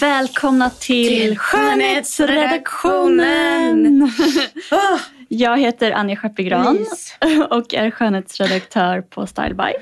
Välkomna 0.00 0.70
till 0.70 1.38
Skönhetsredaktionen! 1.38 4.10
Ah, 4.70 4.98
Jag 5.28 5.58
heter 5.58 5.92
Anja 5.92 6.16
Skeppegran 6.16 6.86
och 7.50 7.74
är 7.74 7.90
skönhetsredaktör 7.90 9.00
på 9.00 9.26
Styleby. 9.26 9.72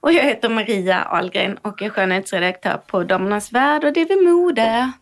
Och 0.00 0.12
jag 0.12 0.22
heter 0.22 0.48
Maria 0.48 1.02
Ahlgren 1.04 1.56
och 1.62 1.82
är 1.82 1.90
skönhetsredaktör 1.90 2.76
på 2.86 3.02
Damernas 3.04 3.52
Värld 3.52 3.84
och 3.84 3.92
DV 3.92 4.10
Mode. 4.24 4.92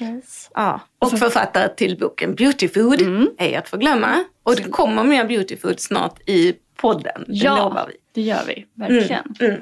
Yes. 0.00 0.50
Ja, 0.54 0.80
och 0.98 1.18
författare 1.18 1.68
till 1.68 1.98
boken 1.98 2.34
Beauty 2.34 2.68
Food, 2.68 3.28
ej 3.38 3.56
att 3.56 3.68
förglömma. 3.68 4.24
Och 4.42 4.56
det 4.56 4.62
kommer 4.62 5.04
mer 5.04 5.24
Beauty 5.24 5.56
Food 5.56 5.80
snart 5.80 6.28
i 6.28 6.54
podden, 6.76 7.24
det 7.26 7.34
Ja, 7.34 7.56
lovar 7.56 7.86
vi. 7.88 7.94
det 8.14 8.20
gör 8.20 8.42
vi 8.46 8.66
verkligen. 8.74 9.34
Mm. 9.40 9.60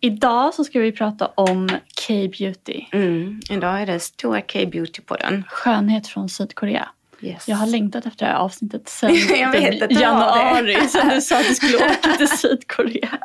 Idag 0.00 0.54
så 0.54 0.64
ska 0.64 0.80
vi 0.80 0.92
prata 0.92 1.26
om 1.34 1.68
K-beauty. 2.08 2.84
Mm. 2.92 3.40
Idag 3.50 3.82
är 3.82 3.86
det 3.86 4.00
stora 4.00 4.40
K-beauty 4.40 5.02
på 5.02 5.14
den. 5.16 5.44
Skönhet 5.48 6.06
från 6.06 6.28
Sydkorea. 6.28 6.88
Yes. 7.20 7.48
Jag 7.48 7.56
har 7.56 7.66
längtat 7.66 8.06
efter 8.06 8.26
det 8.26 8.32
här 8.32 8.38
avsnittet 8.38 8.88
sedan 8.88 9.16
Jag 9.40 9.52
vet 9.52 9.82
att 9.82 9.88
du 9.88 9.94
har 9.94 10.02
januari. 10.02 10.74
det. 10.74 10.88
Sen 10.88 11.08
du 11.08 11.20
sa 11.20 11.36
att 11.40 11.48
du 11.48 11.54
skulle 11.54 11.76
åka 11.90 12.12
till 12.16 12.28
Sydkorea. 12.28 13.18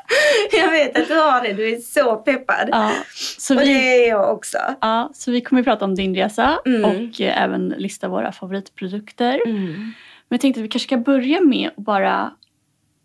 Jag 0.51 0.71
vet 0.71 0.97
att 0.99 1.07
du 1.07 1.13
har 1.13 1.41
det, 1.41 1.53
du 1.53 1.69
är 1.73 1.79
så 1.79 2.15
peppad. 2.15 2.69
Ja, 2.71 2.91
så 3.37 3.55
Och 3.55 3.61
vi, 3.61 3.65
det 3.65 4.05
är 4.05 4.09
jag 4.09 4.33
också. 4.33 4.57
ja, 4.81 5.11
så 5.13 5.31
vi 5.31 5.41
kommer 5.41 5.59
att 5.61 5.65
prata 5.65 5.85
om 5.85 5.95
din 5.95 6.15
resa 6.15 6.59
Mm. 6.65 6.85
och 6.85 7.21
eh, 7.21 7.41
även 7.43 7.69
lista 7.77 8.07
våra 8.07 8.31
favoritprodukter. 8.31 9.41
Mm. 9.45 9.73
Men 9.73 10.35
jag 10.35 10.41
tänkte 10.41 10.59
att 10.59 10.63
vi 10.65 10.69
kanske 10.69 10.87
ska 10.87 10.97
börja 10.97 11.41
med 11.41 11.67
att 11.69 11.75
bara 11.75 12.31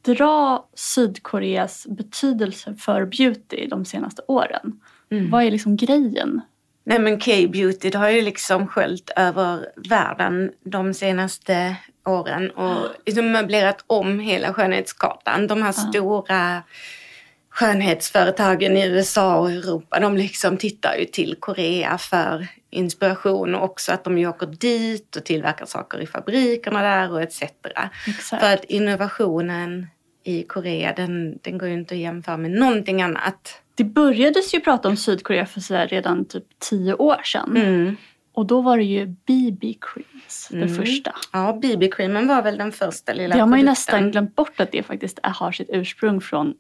dra 0.02 0.66
Sydkoreas 0.74 1.86
betydelse 1.86 2.74
för 2.74 3.04
beauty 3.04 3.66
de 3.66 3.84
senaste 3.84 4.22
åren. 4.28 4.80
Mm. 5.10 5.30
Vad 5.30 5.44
är 5.44 5.50
liksom 5.50 5.76
grejen? 5.76 6.40
Nej 6.84 6.98
men 6.98 7.20
K-beauty 7.20 7.90
det 7.90 7.98
har 7.98 8.08
ju 8.08 8.22
liksom 8.22 8.66
sköljt 8.66 9.10
över 9.16 9.66
världen 9.88 10.52
de 10.64 10.94
senaste 10.94 11.76
åren 12.06 12.50
och 12.50 12.88
liksom 13.06 13.32
möblerat 13.32 13.84
om 13.86 14.20
hela 14.20 14.54
skönhetskartan. 14.54 15.46
De 15.46 15.62
här 15.62 15.72
stora 15.72 16.62
skönhetsföretagen 17.50 18.76
i 18.76 18.86
USA 18.86 19.36
och 19.38 19.50
Europa 19.50 20.00
de 20.00 20.16
liksom 20.16 20.56
tittar 20.56 20.96
ju 20.96 21.04
till 21.04 21.36
Korea 21.40 21.98
för 21.98 22.46
inspiration 22.70 23.54
och 23.54 23.64
också 23.64 23.92
att 23.92 24.04
de 24.04 24.18
ju 24.18 24.28
åker 24.28 24.46
dit 24.46 25.16
och 25.16 25.24
tillverkar 25.24 25.66
saker 25.66 26.00
i 26.00 26.06
fabrikerna 26.06 26.82
där 26.82 27.12
och 27.12 27.22
etc. 27.22 27.42
Exakt. 28.06 28.42
För 28.42 28.54
att 28.54 28.64
innovationen 28.64 29.86
i 30.24 30.42
Korea 30.42 30.92
den, 30.96 31.38
den 31.42 31.58
går 31.58 31.68
ju 31.68 31.74
inte 31.74 31.94
att 31.94 32.00
jämföra 32.00 32.36
med 32.36 32.50
någonting 32.50 33.02
annat. 33.02 33.62
Det 33.74 33.84
börjades 33.84 34.54
ju 34.54 34.60
prata 34.60 34.88
om 34.88 34.96
Sydkorea 34.96 35.46
för 35.46 35.60
så 35.60 35.74
här 35.74 35.88
redan 35.88 36.24
typ 36.24 36.44
tio 36.58 36.94
år 36.94 37.20
sedan. 37.24 37.56
Mm. 37.56 37.96
Och 38.32 38.46
då 38.46 38.60
var 38.60 38.76
det 38.76 38.84
ju 38.84 39.06
BB-creams, 39.06 40.48
det 40.50 40.68
första. 40.68 41.12
Ja, 41.32 41.58
BB-creamen 41.62 42.28
var 42.28 42.42
väl 42.42 42.58
den 42.58 42.72
första 42.72 43.12
lilla 43.12 43.34
Det 43.34 43.40
har 43.40 43.46
man 43.46 43.58
ju 43.58 43.64
produkten. 43.66 43.94
nästan 43.94 44.10
glömt 44.10 44.34
bort 44.36 44.60
att 44.60 44.72
det 44.72 44.82
faktiskt 44.82 45.18
har 45.22 45.52
sitt 45.52 45.68
ursprung 45.72 46.20
från 46.20 46.54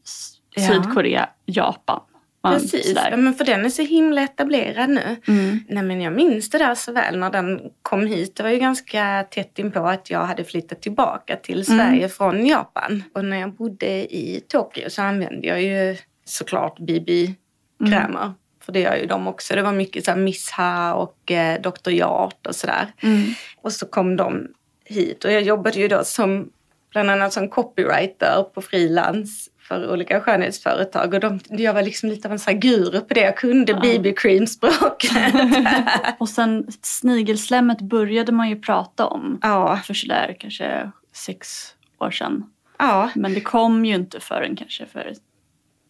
Ja. 0.54 0.68
Sydkorea, 0.68 1.28
Japan. 1.46 2.00
Precis, 2.42 2.92
ja, 3.10 3.16
men 3.16 3.34
för 3.34 3.44
den 3.44 3.64
är 3.64 3.68
så 3.68 3.82
himla 3.82 4.22
etablerad 4.22 4.90
nu. 4.90 5.16
Mm. 5.28 5.60
Nej, 5.68 5.82
men 5.82 6.00
jag 6.00 6.12
minns 6.12 6.50
det 6.50 6.58
där 6.58 6.74
så 6.74 6.92
väl 6.92 7.18
när 7.18 7.30
den 7.30 7.60
kom 7.82 8.06
hit. 8.06 8.36
Det 8.36 8.42
var 8.42 8.50
ju 8.50 8.58
ganska 8.58 9.26
tätt 9.30 9.58
in 9.58 9.72
på 9.72 9.80
att 9.80 10.10
jag 10.10 10.24
hade 10.24 10.44
flyttat 10.44 10.82
tillbaka 10.82 11.36
till 11.36 11.64
Mm. 11.68 11.78
Sverige 11.78 12.08
från 12.08 12.46
Japan. 12.46 13.02
Och 13.14 13.24
när 13.24 13.36
jag 13.40 13.52
bodde 13.52 14.14
i 14.14 14.44
Tokyo 14.48 14.90
så 14.90 15.02
använde 15.02 15.46
jag 15.46 15.62
ju 15.62 15.96
såklart 16.24 16.78
BB-krämer. 16.78 18.22
Mm. 18.22 18.32
För 18.64 18.72
det 18.72 18.80
gör 18.80 18.96
ju 18.96 19.06
de 19.06 19.28
också. 19.28 19.54
Det 19.54 19.62
var 19.62 19.72
mycket 19.72 20.04
så 20.04 20.10
här 20.10 20.18
Missha 20.18 20.94
och 20.94 21.30
eh, 21.30 21.60
Dr. 21.60 21.90
Jart 21.90 22.46
och 22.46 22.54
sådär. 22.56 22.86
Mm. 23.02 23.24
Och 23.56 23.72
så 23.72 23.86
kom 23.86 24.16
de 24.16 24.48
hit 24.84 25.24
och 25.24 25.32
jag 25.32 25.42
jobbade 25.42 25.78
ju 25.78 25.88
då 25.88 26.04
som 26.04 26.50
bland 26.90 27.10
annat 27.10 27.32
som 27.32 27.48
copywriter 27.48 28.42
på 28.54 28.62
frilans 28.62 29.48
för 29.68 29.92
olika 29.92 30.20
skönhetsföretag 30.20 31.14
och 31.14 31.20
de, 31.20 31.40
jag 31.48 31.74
var 31.74 31.82
liksom 31.82 32.08
lite 32.08 32.28
av 32.28 32.32
en 32.32 32.40
här 32.46 32.52
guru 32.52 33.00
på 33.00 33.14
det. 33.14 33.20
Jag 33.20 33.36
kunde 33.36 33.74
BB-cream-språket. 33.74 35.10
Och 36.18 36.28
sen 36.28 36.66
snigelslemmet 36.82 37.80
började 37.80 38.32
man 38.32 38.48
ju 38.48 38.60
prata 38.60 39.06
om 39.06 39.38
ja, 39.42 39.80
för 39.84 39.94
sådär 39.94 40.36
kanske 40.38 40.90
sex 41.12 41.74
år 42.00 42.10
sedan. 42.10 42.44
ja, 42.78 43.10
Men 43.14 43.34
det 43.34 43.40
kom 43.40 43.84
ju 43.84 43.94
inte 43.94 44.20
förrän 44.20 44.56
kanske 44.56 44.86
för 44.86 45.12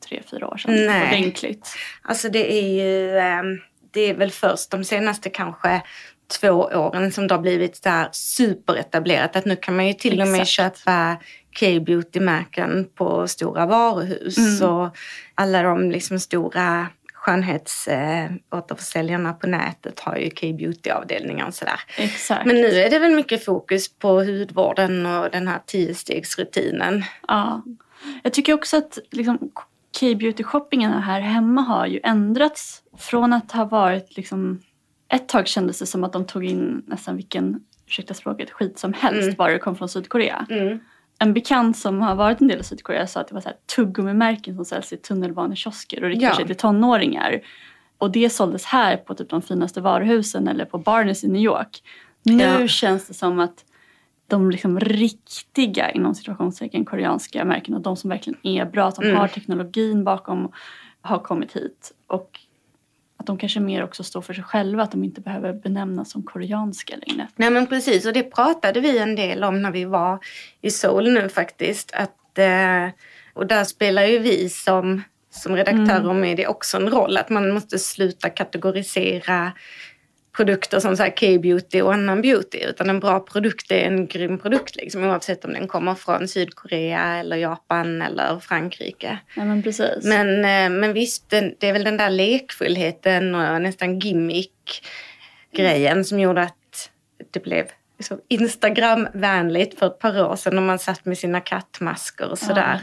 tre, 0.09 0.22
fyra 0.31 0.49
år 0.49 0.56
sedan 0.56 0.87
Nej. 0.87 1.09
ordentligt. 1.09 1.69
alltså 2.03 2.28
det 2.28 2.53
är 2.53 2.69
ju, 2.69 3.19
ehm, 3.19 3.60
det 3.91 4.00
är 4.00 4.15
väl 4.15 4.31
först 4.31 4.71
de 4.71 4.84
senaste 4.84 5.31
kanske 5.31 5.83
två 6.41 6.49
åren 6.50 7.12
som 7.12 7.27
det 7.27 7.34
har 7.34 7.43
blivit 7.43 7.77
så 7.77 7.89
här 7.89 8.09
superetablerat 8.12 9.37
att 9.37 9.44
nu 9.44 9.56
kan 9.56 9.77
man 9.77 9.87
ju 9.87 9.93
till 9.93 10.21
och 10.21 10.28
med 10.28 10.41
Exakt. 10.41 10.78
köpa 10.78 11.16
K-beauty-märken 11.61 12.89
på 12.94 13.28
stora 13.28 13.66
varuhus 13.66 14.39
Mm. 14.39 14.62
och 14.75 14.97
alla 15.34 15.62
de 15.62 15.91
liksom 15.91 16.21
stora 16.21 16.87
skönhetsåterförsäljarna 17.15 19.33
på 19.33 19.47
nätet 19.47 20.00
har 20.00 20.16
ju 20.16 20.31
K-beauty-avdelningar 20.31 21.47
och 21.47 21.55
sådär. 21.55 21.81
Exakt. 21.97 22.47
Men 22.47 22.56
nu 22.56 22.69
är 22.69 22.91
det 22.91 22.99
väl 22.99 23.15
mycket 23.15 23.45
fokus 23.45 23.99
på 23.99 24.09
hudvården 24.25 25.06
och 25.06 25.31
den 25.31 25.49
här 25.49 25.59
tiostegsrutinen. 25.66 27.05
Ja. 27.28 27.62
Jag 28.22 28.33
tycker 28.33 28.55
också 28.55 28.77
att 28.77 28.99
liksom, 29.10 29.39
K-beauty-shoppingen 30.00 31.03
här 31.03 31.21
hemma 31.21 31.60
har 31.60 31.87
ju 31.87 32.00
ändrats 32.03 32.83
från 32.99 33.33
att 33.33 33.53
ha 33.53 33.65
varit 33.65 34.16
liksom 34.16 34.60
ett 35.09 35.29
tag 35.29 35.47
kändes 35.49 35.79
det 35.79 35.87
som 35.87 36.05
att 36.05 36.13
de 36.13 36.25
tog 36.27 36.45
in 36.45 36.83
nästan 36.87 37.17
vilken, 37.17 37.60
ursäkta 37.87 38.15
språket, 38.15 38.51
skit 38.51 38.78
som 38.78 38.93
helst 38.93 39.22
Mm. 39.22 39.34
bara 39.34 39.53
det 39.53 39.59
kom 39.59 39.77
från 39.77 39.89
Sydkorea. 39.89 40.47
Mm. 40.51 40.78
En 41.19 41.34
bekant 41.34 41.77
som 41.77 42.01
har 42.01 42.15
varit 42.15 42.41
en 42.41 42.49
del 42.49 42.60
i 42.60 42.65
Sydkorea 42.65 43.07
sa 43.07 43.21
att 43.21 43.28
det 43.28 43.34
var 43.34 43.41
så 43.41 43.49
här 43.49 43.57
tuggummimärken 43.77 44.55
som 44.57 44.65
säljs 44.65 44.93
i 44.93 44.97
tunnelbanekiosker 44.97 46.03
och 46.05 46.09
riktar 46.10 46.27
Ja. 46.27 46.37
sig 46.37 46.47
till 46.47 46.57
tonåringar. 46.57 47.41
Och 47.99 48.10
det 48.10 48.31
såldes 48.31 48.65
här 48.65 48.97
på 48.97 49.15
typ 49.15 49.31
de 49.31 49.43
finaste 49.43 49.81
varuhusen 49.81 50.49
eller 50.49 50.65
på 50.65 50.78
Barnes 50.78 51.25
i 51.25 51.28
New 51.28 51.43
York. 51.43 51.83
Nu 52.22 52.43
Ja. 52.43 52.69
känns 52.69 53.09
det 53.09 53.15
som 53.15 53.41
att 53.41 53.65
de 54.27 54.51
liksom 54.51 54.81
riktiga 54.81 55.91
inom 55.91 56.15
situationstecken 56.15 56.84
koreanska 56.84 57.45
märkena, 57.45 57.78
de 57.78 57.97
som 57.97 58.11
verkligen 58.11 58.39
är 58.43 58.65
bra, 58.65 58.91
de 58.91 59.04
Mm. 59.04 59.16
har 59.16 59.28
teknologin 59.28 60.04
bakom, 60.04 60.53
har 61.01 61.19
kommit 61.19 61.53
hit. 61.57 61.93
Och 62.07 62.41
de 63.28 63.39
kanske 63.39 63.60
mer 63.60 63.84
också 63.84 64.04
står 64.04 64.21
för 64.21 64.34
sig 64.34 64.45
själva, 64.45 64.83
att 64.83 64.92
de 64.92 65.04
inte 65.04 65.21
behöver 65.21 65.53
benämnas 65.53 66.10
som 66.10 66.22
koreanska 66.22 66.97
längre. 67.07 67.28
Nej 67.36 67.51
men 67.51 67.66
precis 67.66 68.07
och 68.07 68.13
det 68.13 68.22
pratade 68.22 68.80
vi 68.80 68.98
en 68.98 69.16
del 69.16 69.45
om 69.45 69.63
när 69.63 69.71
vi 69.71 69.84
var 69.84 70.19
i 70.60 70.71
Seoul 70.71 71.13
nu 71.13 71.28
faktiskt. 71.28 71.92
Att, 71.92 72.39
eh, 72.39 72.89
och 73.34 73.47
där 73.47 73.65
spelar 73.65 74.04
ju 74.04 74.19
vi 74.19 74.48
som, 74.48 75.03
som 75.30 75.57
redaktörer 75.57 76.09
och 76.09 76.16
media 76.16 76.48
också 76.48 76.77
en 76.77 76.91
roll. 76.91 77.16
Att 77.16 77.30
man 77.30 77.54
måste 77.54 77.78
sluta 77.78 78.30
kategorisera 78.30 79.53
produkter 80.39 80.81
som 80.81 80.97
så 80.97 81.03
här 81.03 81.17
K-beauty 81.17 81.83
och 81.83 81.95
annan 81.95 82.23
beauty. 82.23 82.59
Utan 82.59 82.91
en 82.91 83.01
bra 83.01 83.21
produkt 83.21 83.71
är 83.71 83.81
en 83.81 84.07
grym 84.07 84.39
produkt 84.39 84.77
liksom, 84.77 85.05
oavsett 85.05 85.45
om 85.45 85.53
den 85.53 85.69
kommer 85.69 85.95
från 85.95 86.29
Sydkorea 86.29 87.17
eller 87.17 87.37
Japan 87.37 88.03
eller 88.03 88.39
Frankrike. 88.39 89.19
Ja, 89.37 89.45
men 89.45 89.63
precis. 89.63 90.05
Men, 90.05 90.45
eh, 90.45 90.71
men 90.81 90.93
visst, 90.93 91.31
det 91.31 91.63
är 91.63 91.73
väl 91.73 91.85
den 91.85 91.97
där 91.97 92.11
lekfullheten 92.11 93.35
och 93.35 93.63
nästan 93.63 93.99
gimmick-grejen 93.99 96.05
som 96.05 96.21
gjorde 96.21 96.43
att 96.43 96.91
det 97.31 97.43
blev 97.43 97.67
liksom 97.99 98.21
Instagram-vänligt 98.29 99.79
för 99.79 99.87
ett 99.87 99.99
par 99.99 100.31
år 100.31 100.37
sedan 100.37 100.55
när 100.55 100.63
man 100.63 100.79
satt 100.79 101.05
med 101.05 101.19
sina 101.19 101.41
kattmasker 101.41 102.31
och 102.31 102.39
sådär. 102.39 102.81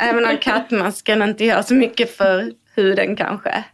Även 0.00 0.26
om 0.26 0.36
kattmasken 0.36 1.22
inte 1.22 1.44
gör 1.44 1.62
så 1.62 1.74
mycket 1.74 2.16
för 2.16 2.52
huden 2.74 3.16
kanske. 3.16 3.64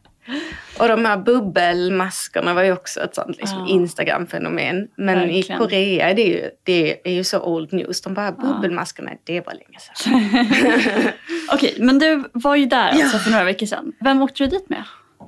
Och 0.79 0.89
de 0.89 1.05
här 1.05 1.17
bubbelmaskerna 1.17 2.55
var 2.55 2.63
ju 2.63 2.73
också 2.73 3.01
ett 3.01 3.15
sånt 3.15 3.37
liksom, 3.37 3.59
Ja. 3.59 3.67
Instagram-fenomen. 3.75 4.89
Men 4.97 5.19
Verkligen. 5.19 5.57
i 5.57 5.59
Korea 5.59 6.11
är 6.11 6.15
det, 6.15 6.23
ju, 6.23 6.51
det 6.63 7.09
är 7.09 7.13
ju 7.13 7.25
så 7.25 7.41
old 7.41 7.73
news. 7.73 8.01
De 8.01 8.15
bara, 8.15 8.33
bubbelmaskerna, 8.33 9.11
det 9.25 9.41
var 9.47 9.53
länge 9.53 9.79
sedan. 9.81 11.13
Okej, 11.53 11.77
men 11.79 11.99
du 11.99 12.25
var 12.33 12.57
ju 12.57 12.67
där 12.67 12.89
alltså 12.89 13.19
för 13.19 13.31
några 13.31 13.45
veckor 13.45 13.67
sedan. 13.67 13.93
Vem 14.01 14.23
åkte 14.23 14.45
du 14.45 14.51
dit 14.51 14.69
med? 14.71 14.83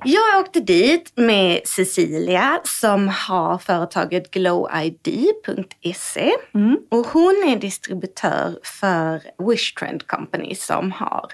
Jag 0.05 0.41
åkte 0.41 0.59
dit 0.59 1.11
med 1.15 1.59
Cecilia 1.65 2.59
som 2.63 3.07
har 3.07 3.57
företaget 3.57 4.31
glowid.se. 4.31 6.31
Mm. 6.53 6.77
Och 6.89 7.07
hon 7.07 7.43
är 7.47 7.55
distributör 7.59 8.55
för 8.63 9.21
Wish 9.49 9.73
Trend 9.73 10.07
Company 10.07 10.55
som 10.55 10.91
har 10.91 11.25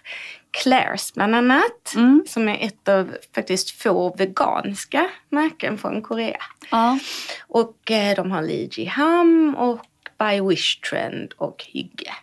Claire's 0.64 1.14
bland 1.14 1.36
annat. 1.36 1.96
Mm. 1.96 2.24
Som 2.28 2.50
är 2.50 2.58
ett 2.66 2.90
av 2.90 3.16
faktiskt 3.36 3.82
få 3.82 4.16
veganska 4.16 5.10
märken 5.30 5.78
från 5.78 6.02
Korea. 6.02 6.42
Ja. 6.72 7.00
Och 7.48 7.92
eh, 7.92 8.16
de 8.16 8.32
har 8.32 8.42
Lee 8.42 8.70
Ji 8.72 8.86
Ham 8.86 9.56
och 9.56 9.86
By 10.20 10.42
Wish 10.42 10.80
Trend 10.82 11.34
och 11.38 11.66
Hygge. 11.68 12.14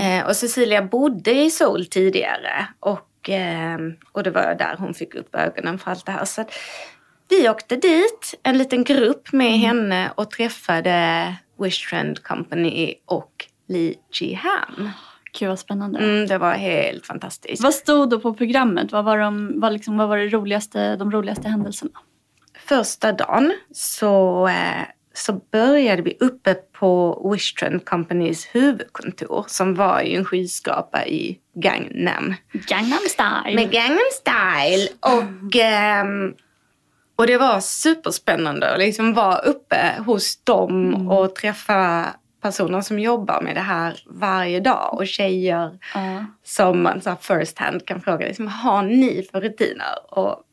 Eh, 0.00 0.26
och 0.26 0.36
Cecilia 0.36 0.82
bodde 0.82 1.32
i 1.32 1.50
Seoul 1.50 1.86
tidigare 1.86 2.66
och, 2.80 3.30
eh, 3.30 3.78
och 4.12 4.22
det 4.22 4.30
var 4.30 4.54
där 4.58 4.76
hon 4.78 4.94
fick 4.94 5.14
upp 5.14 5.34
ögonen 5.34 5.78
för 5.78 5.90
allt 5.90 6.06
det 6.06 6.12
här. 6.12 6.24
Så 6.24 6.44
vi 7.28 7.48
åkte 7.48 7.76
dit, 7.76 8.34
en 8.42 8.58
liten 8.58 8.84
grupp 8.84 9.32
med 9.32 9.58
henne 9.58 10.12
och 10.14 10.30
träffade 10.30 11.34
Wish 11.58 11.90
Trend 11.90 12.22
Company 12.22 12.94
och 13.06 13.46
Lee 13.68 13.94
Ji 14.12 14.34
Ham. 14.34 14.90
Gud 15.38 15.48
vad 15.48 15.58
spännande. 15.58 15.98
Mm, 15.98 16.26
det 16.26 16.38
var 16.38 16.52
helt 16.52 17.06
fantastiskt. 17.06 17.62
Vad 17.62 17.74
stod 17.74 18.10
då 18.10 18.20
på 18.20 18.34
programmet? 18.34 18.92
Vad 18.92 19.04
var, 19.04 19.18
de, 19.18 19.60
vad 19.60 19.72
liksom, 19.72 19.96
vad 19.96 20.08
var 20.08 20.16
det 20.16 20.28
roligaste, 20.28 20.96
de 20.96 21.12
roligaste 21.12 21.48
händelserna? 21.48 21.90
första 22.68 23.12
dagen 23.12 23.52
så, 23.72 24.46
eh, 24.48 24.86
så 25.14 25.32
började 25.32 26.02
vi 26.02 26.16
uppe 26.20 26.54
på 26.54 27.30
Wish 27.32 27.54
Trend 27.54 27.84
Companys 27.84 28.48
huvudkontor 28.52 29.44
som 29.48 29.74
var 29.74 30.00
i 30.00 30.14
en 30.14 30.24
skyskrapa 30.24 31.06
i 31.06 31.38
Gangnam. 31.54 32.34
Gangnam 32.52 32.98
style. 33.08 33.54
Med 33.54 33.70
Gangnam 33.70 33.98
style. 34.12 34.88
Och, 35.00 35.56
ehm, 35.56 36.34
och 37.16 37.26
det 37.26 37.38
var 37.38 37.60
superspännande 37.60 38.72
att 38.72 38.78
liksom 38.78 39.14
vara 39.14 39.36
uppe 39.36 39.94
hos 40.06 40.44
dem 40.44 41.08
och 41.08 41.34
träffa 41.34 42.06
personer 42.42 42.80
som 42.80 42.98
jobbar 42.98 43.40
med 43.40 43.56
det 43.56 43.60
här 43.60 44.00
varje 44.06 44.60
dag 44.60 44.94
och 44.94 45.06
tjejer 45.06 45.78
Ja. 45.94 46.24
som 46.44 46.82
man 46.82 47.00
så 47.00 47.10
här 47.10 47.16
first 47.16 47.58
hand 47.58 47.86
kan 47.86 48.00
fråga 48.00 48.26
liksom, 48.26 48.46
har 48.46 48.82
ni 48.82 49.28
för 49.32 49.40
rutiner? 49.40 49.94
Och, 50.18 50.46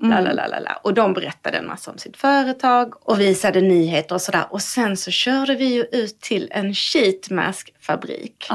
la. 0.60 0.74
och 0.84 0.94
de 0.94 1.14
berättade 1.14 1.58
en 1.58 1.68
massa 1.68 1.92
om 1.92 1.98
sitt 1.98 2.18
företag 2.18 2.94
och 3.10 3.20
visade 3.20 3.62
nyheter 3.62 4.16
och 4.16 4.22
sådär. 4.22 4.46
Och 4.50 4.62
sen 4.62 4.98
så 4.98 5.12
körde 5.12 5.56
vi 5.56 5.66
ju 5.66 5.84
ut 5.92 6.22
till 6.22 6.48
en 6.52 6.74
sheetmaskfabrik. 6.74 8.48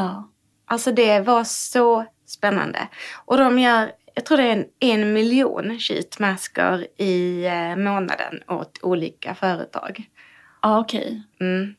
Alltså 0.66 0.92
det 0.92 1.20
var 1.20 1.44
så 1.44 2.04
spännande. 2.26 2.88
Och 3.24 3.38
de 3.38 3.58
gör, 3.58 3.90
jag 4.14 4.24
tror 4.24 4.38
det 4.38 4.42
är 4.44 4.52
en, 4.52 4.64
en 4.80 5.12
miljon 5.12 5.78
sheetmasker 5.78 6.86
i 7.00 7.44
eh, 7.46 7.76
månaden 7.76 8.40
åt 8.48 8.78
olika 8.82 9.34
företag. 9.34 10.04
Ja, 10.62 10.78
okej. 10.78 11.22
Mm. 11.40 11.74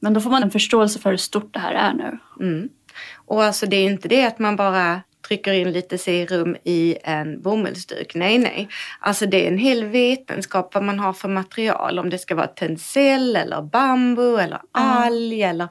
Men 0.00 0.14
då 0.14 0.20
får 0.20 0.30
man 0.30 0.42
en 0.42 0.50
förståelse 0.50 0.98
för 0.98 1.10
hur 1.10 1.16
stort 1.16 1.54
det 1.54 1.60
här 1.60 1.74
är 1.74 1.92
nu. 1.92 2.18
Mm. 2.40 2.68
Och 3.14 3.44
alltså 3.44 3.66
det 3.66 3.76
är 3.76 3.82
ju 3.82 3.90
inte 3.90 4.08
det 4.08 4.26
att 4.26 4.38
man 4.38 4.56
bara 4.56 5.02
trycker 5.28 5.52
in 5.52 5.72
lite 5.72 5.98
serum 5.98 6.56
i 6.64 6.96
en 7.04 7.42
bomullsduk. 7.42 8.14
Nej, 8.14 8.38
nej. 8.38 8.68
Alltså 9.00 9.26
det 9.26 9.44
är 9.46 9.50
en 9.50 9.58
hel 9.58 9.84
vetenskap 9.84 10.74
vad 10.74 10.82
man 10.84 10.98
har 10.98 11.12
för 11.12 11.28
material. 11.28 11.98
Om 11.98 12.10
det 12.10 12.18
ska 12.18 12.34
vara 12.34 12.46
tencel 12.46 13.36
eller 13.36 13.62
bambu 13.62 14.36
eller 14.38 14.60
alg 14.72 15.42
eller 15.42 15.68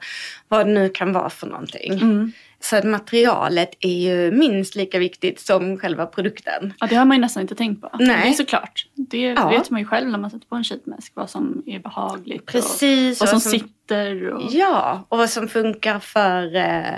vad 0.48 0.66
det 0.66 0.72
nu 0.72 0.88
kan 0.88 1.12
vara 1.12 1.30
för 1.30 1.46
någonting. 1.46 1.92
Mm. 1.92 2.32
Så 2.60 2.76
att 2.76 2.84
materialet 2.84 3.70
är 3.80 3.98
ju 3.98 4.30
minst 4.30 4.74
lika 4.74 4.98
viktigt 4.98 5.40
som 5.40 5.78
själva 5.78 6.06
produkten. 6.06 6.72
Ja, 6.80 6.86
det 6.86 6.94
har 6.94 7.04
man 7.04 7.16
ju 7.16 7.20
nästan 7.20 7.40
inte 7.40 7.54
tänkt 7.54 7.80
på. 7.80 7.90
Nej. 7.98 8.20
Det 8.22 8.28
är 8.28 8.32
såklart. 8.32 8.86
Det 8.94 9.22
Ja. 9.22 9.48
vet 9.48 9.70
man 9.70 9.80
ju 9.80 9.86
själv 9.86 10.08
när 10.08 10.18
man 10.18 10.30
sätter 10.30 10.46
på 10.46 10.54
en 10.56 10.64
sheetmask. 10.64 11.12
Vad 11.14 11.30
som 11.30 11.62
är 11.66 11.78
behagligt. 11.78 12.46
Precis. 12.46 13.20
Och 13.20 13.26
vad 13.26 13.42
som 13.42 13.52
och 13.52 13.60
sitter. 13.60 14.28
Och... 14.28 14.42
Ja, 14.50 15.06
och 15.08 15.18
vad 15.18 15.30
som 15.30 15.48
funkar 15.48 15.98
för 15.98 16.56
eh, 16.56 16.94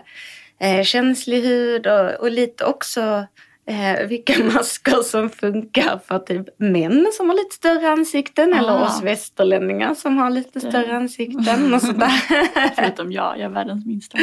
eh, 0.61 0.83
känslig 0.83 1.43
hud 1.43 1.87
och, 1.87 2.11
och 2.21 2.31
lite 2.31 2.65
också 2.65 3.27
eh, 3.71 4.07
vilka 4.09 4.45
masker 4.55 5.03
som 5.03 5.31
funkar 5.31 6.01
för 6.09 6.19
typ 6.19 6.47
män 6.59 7.07
som 7.13 7.29
har 7.29 7.37
lite 7.37 7.55
större 7.55 7.89
ansikten 7.89 8.55
eller 8.55 8.73
Ah. 8.73 8.87
oss 8.87 9.03
västerlänningar 9.03 9.95
som 9.95 10.17
har 10.19 10.31
lite 10.31 10.61
större 10.61 10.97
ansikten 10.97 11.75
och 11.75 11.83
sådär. 11.83 12.13
Förutom 12.77 13.13
jag, 13.13 13.39
jag 13.39 13.45
är 13.45 13.49
världens 13.49 13.87
minsta. 13.87 14.19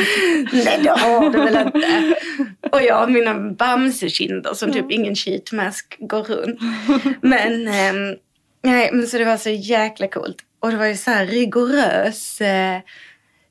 Nej, 0.53 0.79
det 0.83 0.89
har 0.89 1.29
du 1.29 1.37
väl 1.39 1.57
inte. 1.67 2.15
Och 2.71 2.81
jag 2.81 2.95
har 2.95 3.07
mina 3.07 3.33
bamsekinder 3.51 4.53
som 4.53 4.71
typ 4.73 4.91
ingen 4.91 5.15
sheetmask 5.15 5.95
går 5.99 6.23
runt. 6.23 6.59
Men, 7.21 7.67
ehm, 7.67 8.15
nej, 8.63 8.89
men 8.93 9.07
så 9.07 9.17
det 9.17 9.25
var 9.25 9.37
så 9.37 9.49
jäkla 9.49 10.07
coolt. 10.07 10.37
Och 10.59 10.71
det 10.71 10.77
var 10.77 10.85
ju 10.85 10.95
så 10.97 11.11
här 11.11 11.25
rigorös 11.25 12.41
eh, 12.41 12.79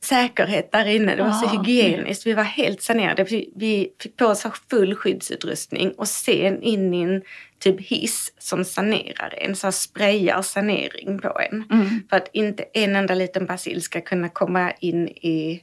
säkerhet 0.06 0.72
där 0.72 0.86
inne. 0.86 1.16
Det 1.16 1.22
var 1.22 1.32
så 1.32 1.46
Ah, 1.46 1.48
hygieniskt. 1.48 2.26
Vi 2.26 2.34
var 2.34 2.42
helt 2.42 2.82
sanerade. 2.82 3.24
Vi, 3.24 3.92
fick 4.02 4.16
på 4.16 4.26
oss 4.26 4.46
full 4.70 4.94
skyddsutrustning 4.94 5.92
och 5.92 6.08
sen 6.08 6.62
in 6.62 6.94
i 6.94 7.02
en 7.02 7.22
typ 7.58 7.80
hiss 7.80 8.32
som 8.38 8.64
sanerar 8.64 9.34
en. 9.36 9.56
Så 9.56 9.72
sprayar 9.72 10.42
sanering 10.42 11.18
på 11.18 11.40
en. 11.50 11.64
Mm. 11.70 12.02
För 12.10 12.16
att 12.16 12.28
inte 12.32 12.64
en 12.72 12.96
enda 12.96 13.14
liten 13.14 13.46
basil 13.46 13.82
ska 13.82 14.00
kunna 14.00 14.28
komma 14.28 14.72
in 14.80 15.08
i 15.08 15.62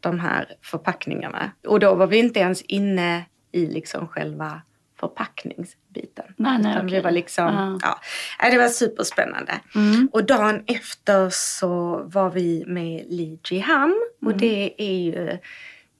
de 0.00 0.20
här 0.20 0.48
förpackningarna. 0.62 1.50
Och 1.66 1.80
då 1.80 1.94
var 1.94 2.06
vi 2.06 2.18
inte 2.18 2.40
ens 2.40 2.62
inne 2.62 3.24
i 3.52 3.66
liksom 3.66 4.08
själva 4.08 4.62
förpackningsbiten. 5.02 6.24
Nej, 6.36 6.58
nej, 6.58 6.72
Utan 6.72 6.86
vi 6.86 6.92
okej. 6.92 7.02
var 7.02 7.10
liksom, 7.10 7.78
Ja. 7.82 7.98
ja. 8.38 8.50
Det 8.50 8.58
var 8.58 8.68
superspännande. 8.68 9.52
Mm. 9.74 10.08
Och 10.12 10.24
dagen 10.26 10.64
efter 10.66 11.30
så 11.30 12.02
var 12.06 12.30
vi 12.30 12.64
med 12.66 13.04
Lee 13.08 13.38
Ji 13.50 13.58
Ham. 13.58 13.94
Och 14.20 14.26
Mm. 14.32 14.38
det 14.38 14.74
är 14.82 14.98
ju 14.98 15.38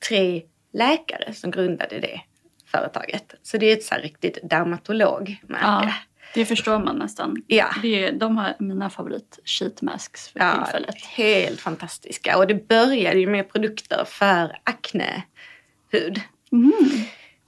tre 0.08 0.42
läkare 0.72 1.34
som 1.34 1.50
grundade 1.50 2.00
det 2.00 2.20
företaget. 2.66 3.34
Så 3.42 3.58
det 3.58 3.66
är 3.66 3.72
ett 3.76 3.84
så 3.84 3.94
här 3.94 4.02
riktigt 4.02 4.38
dermatologmärke. 4.42 5.38
Ja, 5.62 5.92
det 6.34 6.44
förstår 6.44 6.78
man 6.78 6.96
nästan. 6.96 7.36
Ja. 7.46 7.66
Det 7.82 8.04
är, 8.04 8.12
de 8.12 8.36
har 8.36 8.54
mina 8.58 8.90
favorit 8.90 9.38
sheetmasks 9.44 10.28
för 10.28 10.40
Ja, 10.40 10.52
tillfället. 10.64 11.04
helt 11.04 11.60
fantastiska. 11.60 12.38
Och 12.38 12.46
det 12.46 12.68
började 12.68 13.18
ju 13.20 13.26
med 13.26 13.52
produkter 13.52 14.04
för 14.06 14.56
aknehud. 14.64 16.20
Mm. 16.52 16.72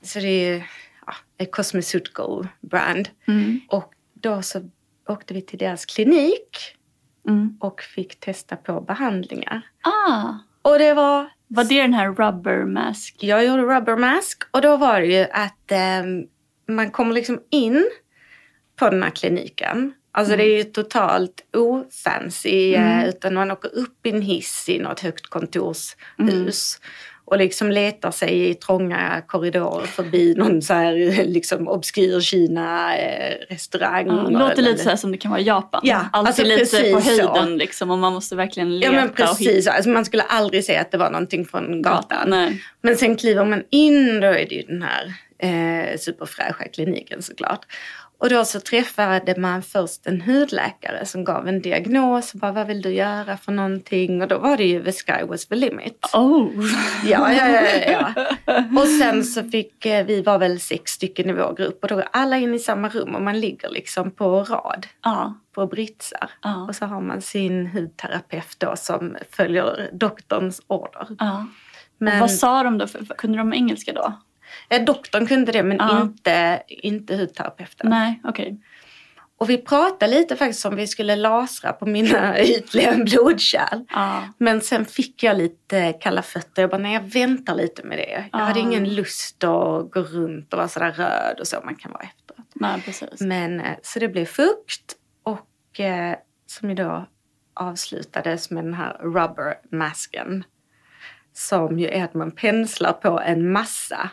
Så 0.03 0.19
det 0.19 0.27
är 0.49 0.67
ja, 1.07 1.47
cosmeceutical 1.51 2.49
brand. 2.61 3.09
Mm. 3.29 3.61
Och 3.69 3.93
då 4.15 4.43
så 4.43 4.71
åkte 5.09 5.35
vi 5.35 5.43
till 5.43 5.59
deras 5.59 5.87
klinik 5.87 6.77
Mm. 7.29 7.57
och 7.61 7.81
fick 7.81 8.21
testa 8.21 8.57
på 8.57 8.81
behandlingar. 8.81 9.61
Ah, 9.83 10.33
Och 10.63 10.79
det 10.79 10.95
var 10.95 11.31
var 11.49 11.65
det 11.65 11.81
den 11.83 11.95
här 11.95 12.09
rubber 12.13 12.65
mask? 12.65 13.17
Jag 13.21 13.45
gjorde 13.47 13.63
rubber 13.63 13.97
mask 13.97 14.43
och 14.51 14.61
då 14.63 14.77
var 14.77 15.01
det 15.01 15.07
ju 15.07 15.27
att 15.33 15.71
ehm, 15.73 16.23
man 16.69 16.91
kommer 16.91 17.15
liksom 17.15 17.41
in 17.51 17.87
på 18.77 18.91
den 18.91 19.03
här 19.03 19.11
kliniken. 19.11 19.95
Alltså 20.13 20.37
det 20.37 20.43
är 20.45 20.57
ju 20.57 20.65
totalt 20.65 21.41
ofancy 21.57 22.75
eh, 22.75 23.09
utan 23.09 23.35
man 23.35 23.51
åker 23.51 23.75
upp 23.75 24.07
i 24.07 24.11
en 24.11 24.23
hiss 24.23 24.69
i 24.69 24.79
något 24.79 25.01
högt 25.01 25.27
kontorshus. 25.27 26.81
Och 27.27 27.39
liksom 27.39 27.71
letar 27.71 28.11
sig 28.11 28.49
i 28.51 28.55
trånga 28.55 29.23
korridorer 29.27 29.87
förbi 29.87 30.35
någon 30.37 30.63
så 30.63 30.75
här 30.75 31.25
liksom 31.25 31.69
obskyr 31.69 32.21
Kina-restaurang. 32.21 34.07
Ja, 34.07 34.29
det 34.29 34.39
låter 34.39 34.63
lite 34.63 34.85
så 34.91 34.97
som 34.97 35.13
det 35.13 35.19
kan 35.19 35.31
vara 35.31 35.41
i 35.41 35.45
Japan. 35.45 35.81
Ja, 35.85 36.09
Allt 36.13 36.27
alltså 36.27 36.43
är 36.43 36.47
lite 36.47 36.93
på 36.93 37.01
så. 37.01 37.11
höjden 37.11 37.59
liksom 37.59 37.91
och 37.91 37.99
man 37.99 38.13
måste 38.13 38.37
verkligen 38.37 38.79
leta 38.79 38.93
Ja 38.93 39.01
men 39.01 39.09
och 39.11 39.17
precis, 39.17 39.67
alltså, 39.67 39.91
man 39.91 40.05
skulle 40.05 40.23
aldrig 40.23 40.65
säga 40.65 40.81
att 40.81 40.91
det 40.91 40.99
var 40.99 41.11
någonting 41.11 41.45
från 41.45 41.83
gatan. 41.83 42.31
Nej. 42.31 42.63
Men 42.83 42.97
sen 42.97 43.17
kliver 43.17 43.45
man 43.45 43.63
in, 43.71 44.21
då 44.21 44.27
är 44.27 44.47
det 44.49 44.55
ju 44.55 44.63
den 44.63 44.83
här 44.83 45.15
eh, 45.39 45.99
superfräscha 45.99 46.65
kliniken 46.69 47.23
såklart. 47.23 47.61
Och 48.19 48.31
då 48.31 48.45
så 48.45 48.61
träffade 48.61 49.41
man 49.41 49.63
först 49.63 50.07
en 50.07 50.21
hudläkare 50.21 51.07
som 51.07 51.25
gav 51.25 51.49
en 51.49 51.63
diagnos. 51.63 52.33
Bara, 52.35 52.53
vad 52.53 52.67
vill 52.67 52.83
du 52.83 52.91
göra 52.91 53.37
för 53.37 53.53
någonting? 53.53 54.23
Och 54.23 54.29
då 54.29 54.39
var 54.39 54.57
det 54.57 54.65
ju 54.65 54.85
the 54.85 54.93
sky 54.93 55.25
was 55.29 55.47
the 55.47 55.55
limit. 55.55 56.07
Oh. 56.15 56.49
Ja, 57.05 57.33
ja, 57.33 57.49
ja, 57.49 58.15
ja. 58.47 58.63
Och 58.81 58.89
sen 58.89 59.25
så 59.25 59.43
fick 59.51 59.87
eh, 59.87 60.07
vi 60.07 60.23
var 60.23 60.39
väl 60.39 60.61
sex 60.61 60.91
stycken 60.93 61.31
i 61.31 61.33
vår 61.33 61.55
grupp 61.57 61.83
och 61.83 61.89
då 61.89 61.99
är 61.99 62.09
alla 62.13 62.37
in 62.37 62.55
i 62.55 62.59
samma 62.59 62.89
rum 62.89 63.15
och 63.15 63.23
man 63.23 63.41
ligger 63.41 63.69
liksom 63.71 64.11
på 64.11 64.43
rad 64.45 64.87
Ja. 65.03 65.35
på 65.55 65.67
britsar. 65.67 66.31
Ja. 66.43 66.67
Och 66.69 66.77
så 66.77 66.85
har 66.87 67.01
man 67.01 67.23
sin 67.23 67.67
hudterapeut 67.67 68.57
då 68.59 68.73
som 68.77 69.17
följer 69.31 69.91
doktorns 69.93 70.61
order. 70.67 71.07
ja. 71.19 71.47
Men, 71.99 72.13
Och 72.15 72.21
vad 72.21 72.31
sa 72.31 72.63
de 72.63 72.79
då? 72.79 72.87
Kunde 73.19 73.39
de 73.39 73.53
engelska 73.53 73.93
då? 73.93 74.13
Ja, 74.69 74.79
doktorn 74.79 75.27
kunde 75.27 75.53
det 75.53 75.63
men 75.63 75.77
Ja. 75.77 76.03
inte, 76.03 76.63
inte 76.69 77.17
hudterapeuten. 77.17 77.91
Nej, 77.91 78.21
okej. 78.25 78.61
Och 79.39 79.51
vi 79.51 79.59
pratade 79.59 80.13
lite 80.13 80.37
faktiskt 80.37 80.65
om 80.67 80.77
vi 80.77 80.87
skulle 80.87 81.17
lasra 81.17 81.73
på 81.73 81.87
mina 81.87 82.39
ytliga 82.41 82.95
blodkärl. 82.95 83.85
Ja. 83.91 84.23
Men 84.39 84.61
sen 84.61 84.85
fick 84.85 85.23
jag 85.23 85.37
lite 85.37 85.93
kalla 85.93 86.23
fötter. 86.23 86.63
Jag 86.63 86.71
bara, 86.71 86.79
nej 86.83 86.95
jag 86.95 87.01
väntar 87.03 87.55
lite 87.55 87.83
med 87.83 87.99
det. 87.99 88.29
Jag 88.33 88.41
Ah. 88.41 88.45
hade 88.45 88.61
ingen 88.61 88.95
lust 88.95 89.45
att 89.45 89.91
gå 89.91 90.01
runt 90.01 90.53
och 90.53 90.57
vara 90.57 90.69
sådär 90.69 90.93
röd 90.93 91.41
och 91.41 91.47
så 91.49 91.57
man 91.65 91.75
kan 91.77 91.93
vara 91.93 92.03
efteråt. 92.03 92.47
Nej, 92.55 92.83
precis. 92.85 93.21
Men 93.21 93.61
eh, 93.61 93.77
så 93.83 93.99
det 93.99 94.09
blev 94.09 94.25
fukt 94.27 94.95
och 95.23 95.81
eh, 95.81 96.17
som 96.47 96.69
ju 96.69 96.75
då 96.75 97.07
avslutades 97.55 98.51
med 98.51 98.65
den 98.65 98.75
här 98.75 98.99
rubber 99.03 99.55
masken. 99.71 100.45
Som 101.33 101.79
ju 101.79 101.89
är 101.89 102.05
att 102.05 102.15
man 102.15 102.31
penslar 102.31 102.93
på 102.93 103.21
en 103.21 103.53
massa 103.53 104.11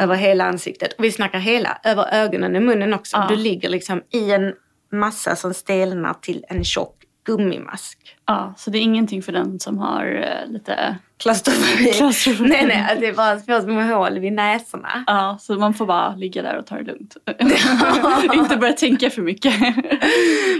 över 0.00 0.14
hela 0.14 0.44
ansiktet. 0.44 0.92
Och 0.92 1.04
vi 1.04 1.12
snackar 1.12 1.38
hela, 1.38 1.78
över 1.84 2.14
ögonen 2.14 2.56
och 2.56 2.62
munnen 2.62 2.94
också. 2.94 3.16
Ja. 3.16 3.26
Du 3.28 3.36
ligger 3.36 3.68
liksom 3.68 4.02
i 4.12 4.30
en 4.30 4.52
massa 4.92 5.36
som 5.36 5.54
stelnar 5.54 6.14
till 6.14 6.44
en 6.48 6.64
tjock 6.64 7.05
gummimask. 7.26 7.98
Ja, 8.26 8.54
så 8.56 8.70
det 8.70 8.78
är 8.78 8.82
ingenting 8.82 9.22
för 9.22 9.32
den 9.32 9.60
som 9.60 9.78
har 9.78 10.04
eh, 10.06 10.52
lite... 10.52 10.96
Klaustrofobi. 11.18 11.92
Klaustrofobi. 11.92 12.48
nej, 12.48 12.66
nej, 12.66 12.96
det 13.00 13.06
är 13.06 13.12
bara 13.14 13.38
små, 13.38 13.60
små 13.60 13.80
hål 13.80 14.18
vid 14.18 14.32
näsorna. 14.32 15.04
Ja, 15.06 15.38
så 15.40 15.54
man 15.54 15.74
får 15.74 15.86
bara 15.86 16.14
ligga 16.14 16.42
där 16.42 16.58
och 16.58 16.66
ta 16.66 16.76
det 16.76 16.82
lugnt. 16.82 17.16
Inte 18.34 18.56
börja 18.56 18.72
tänka 18.72 19.10
för 19.10 19.22
mycket. 19.22 19.54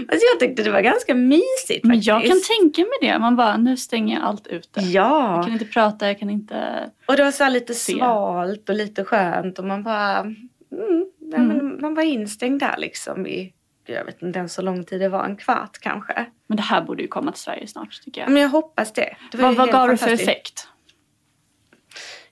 Alltså 0.09 0.25
jag 0.33 0.39
tyckte 0.39 0.63
det 0.63 0.71
var 0.71 0.81
ganska 0.81 1.15
mysigt 1.15 1.83
Men 1.83 1.91
faktiskt. 1.91 2.07
jag 2.07 2.21
kan 2.25 2.37
tänka 2.61 2.81
mig 2.81 3.11
det. 3.11 3.19
Man 3.19 3.35
bara, 3.35 3.57
nu 3.57 3.77
stänger 3.77 4.15
jag 4.15 4.25
allt 4.25 4.47
ute. 4.47 4.79
Jag 4.81 4.87
Ja, 5.11 5.43
kan 5.43 5.53
inte 5.53 5.65
prata, 5.65 6.07
jag 6.07 6.19
kan 6.19 6.29
inte... 6.29 6.89
och 7.05 7.15
det 7.17 7.23
var 7.23 7.31
så 7.31 7.43
här 7.43 7.51
lite 7.51 7.73
Se. 7.73 7.93
svalt 7.93 8.69
och 8.69 8.75
lite 8.75 9.03
skönt 9.03 9.59
och 9.59 9.65
man 9.65 9.83
bara... 9.83 10.19
Mm, 10.19 11.05
nej, 11.21 11.39
men 11.39 11.81
man 11.81 11.93
var 11.95 12.03
instängd 12.03 12.59
där 12.59 12.75
liksom 12.77 13.27
i, 13.27 13.53
jag 13.93 14.05
vet 14.05 14.21
inte 14.21 14.39
ens 14.39 14.53
så 14.53 14.61
lång 14.61 14.83
tid 14.83 15.01
det 15.01 15.09
var, 15.09 15.25
en 15.25 15.37
kvart 15.37 15.77
kanske. 15.79 16.25
Men 16.47 16.57
det 16.57 16.63
här 16.63 16.81
borde 16.81 17.01
ju 17.01 17.07
komma 17.07 17.31
till 17.31 17.41
Sverige 17.41 17.67
snart 17.67 18.01
tycker 18.03 18.21
jag. 18.21 18.29
Men 18.29 18.41
jag 18.41 18.49
hoppas 18.49 18.93
det. 18.93 19.15
det 19.31 19.37
var 19.37 19.47
vad 19.47 19.55
vad 19.55 19.71
gav 19.71 19.87
det 19.87 19.97
för 19.97 20.11
effekt? 20.11 20.67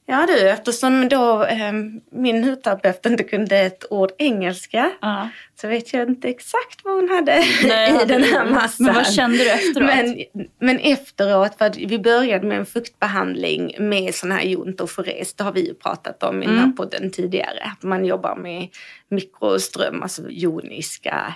Ja 0.08 0.26
du, 0.28 0.50
eftersom 0.50 1.10
då 1.10 1.44
eh, 1.44 1.72
min 2.12 2.44
hudterapeut 2.44 3.06
inte 3.06 3.24
kunde 3.24 3.58
ett 3.60 3.86
ord 3.90 4.12
engelska 4.18 4.92
Ja. 5.02 5.30
så 5.62 5.68
vet 5.68 5.94
jag 5.94 6.08
inte 6.10 6.28
exakt 6.30 6.82
vad 6.84 6.94
hon 6.96 7.10
hade 7.10 7.44
Nej, 7.64 7.90
i 7.92 7.94
hade 7.94 8.06
den 8.14 8.24
här 8.24 8.46
massan. 8.50 8.86
Men 8.86 8.96
vad 8.96 9.14
kände 9.14 9.38
du 9.38 9.50
efteråt? 9.52 9.88
Men, 9.96 10.16
men 10.60 10.80
efteråt, 10.80 11.56
för 11.58 11.88
vi 11.88 12.00
började 12.00 12.48
med 12.48 12.58
en 12.58 12.66
fuktbehandling 12.66 13.76
med 13.80 14.16
sån 14.16 14.32
här 14.32 14.42
jontoforés. 14.42 15.34
Det 15.34 15.44
har 15.44 15.52
vi 15.52 15.68
ju 15.68 15.74
pratat 15.74 16.24
om 16.24 16.44
i 16.44 16.46
den 16.46 16.56
här 16.56 16.64
Mm. 16.64 16.76
podden 16.76 17.12
tidigare. 17.12 17.60
Att 17.78 17.84
man 17.84 18.06
jobbar 18.06 18.36
med 18.36 18.68
mikroström, 19.10 20.04
alltså 20.04 20.22
joniska, 20.30 21.34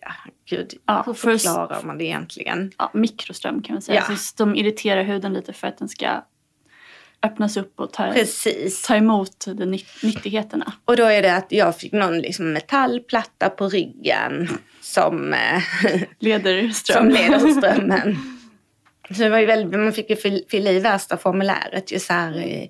ja, 0.00 0.12
gud, 0.50 0.72
Ja, 0.86 1.02
hur 1.06 1.14
för- 1.14 1.30
förklarar 1.38 1.82
man 1.82 1.98
det 1.98 2.04
egentligen? 2.04 2.72
ja, 2.78 2.90
mikroström 2.94 3.62
kan 3.62 3.74
man 3.74 3.82
säga. 3.82 4.04
Ja. 4.08 4.16
Så 4.16 4.44
de 4.44 4.56
irriterar 4.56 5.02
huden 5.02 5.32
lite 5.32 5.52
för 5.52 5.66
att 5.66 5.78
den 5.78 5.88
ska 5.88 6.06
öppnas 7.22 7.56
upp 7.56 7.80
och 7.80 7.92
ta, 7.92 8.12
Precis. 8.12 8.82
ta 8.82 8.96
emot 8.96 9.44
de 9.46 9.64
nytt- 9.64 10.02
nyttigheterna. 10.02 10.72
Och 10.84 10.96
då 10.96 11.04
är 11.04 11.22
det 11.22 11.34
att 11.36 11.46
jag 11.52 11.76
fick 11.78 11.92
någon 11.92 12.18
liksom 12.18 12.52
metallplatta 12.52 13.50
på 13.50 13.68
ryggen 13.68 14.48
som 14.80 15.32
eh, 15.34 15.62
Leder 16.18 16.62
som 16.62 16.72
ström. 16.72 17.08
leder 17.08 17.38
strömmen. 17.60 18.16
Så 19.10 19.22
det 19.22 19.28
var 19.28 19.38
ju 19.38 19.46
väldigt, 19.46 19.80
man 19.80 19.92
fick 19.92 20.10
ju 20.10 20.16
fyll- 20.16 20.44
fylla 20.50 20.70
i 20.70 20.80
värsta 20.80 21.16
formuläret. 21.16 21.92
Ju 21.92 21.98
så 21.98 22.12
här, 22.12 22.36
eh, 22.38 22.68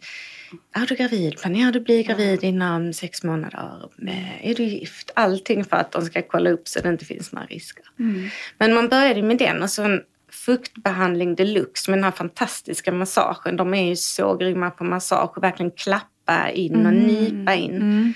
är 0.82 0.87
du 0.87 0.94
gravid? 0.94 1.38
Planerar 1.38 1.73
du 1.73 1.80
bli 1.80 2.02
gravid 2.02 2.44
inom 2.44 2.92
sex 2.92 3.23
månader? 3.23 3.88
Eh, 4.09 4.50
Är 4.50 4.54
du 4.54 4.62
gift? 4.64 5.11
Allting 5.14 5.64
för 5.64 5.76
att 5.76 5.92
de 5.92 6.02
ska 6.04 6.23
kolla 6.23 6.50
upp 6.50 6.68
så 6.68 6.80
det 6.80 6.88
inte 6.88 7.04
finns 7.04 7.32
några 7.32 7.47
risker. 7.47 7.85
Mm. 7.99 8.28
Men 8.59 8.75
man 8.75 8.88
började 8.88 9.23
med 9.23 9.38
den 9.38 9.62
och 9.62 9.71
så 9.71 9.82
en 9.82 10.00
fuktbehandling 10.32 11.34
deluxe 11.34 11.90
med 11.90 11.98
den 11.98 12.04
här 12.04 12.10
fantastiska 12.10 12.92
massagen. 12.92 13.56
De 13.56 13.74
är 13.74 13.88
ju 13.88 13.96
så 13.96 14.36
grymma 14.36 14.70
på 14.70 14.84
massage 14.84 15.36
och 15.36 15.42
verkligen 15.42 15.70
klappa 15.70 16.50
in 16.50 16.86
och 16.86 16.92
nipa 16.92 17.54
in 17.54 17.76
Mm. 17.76 18.12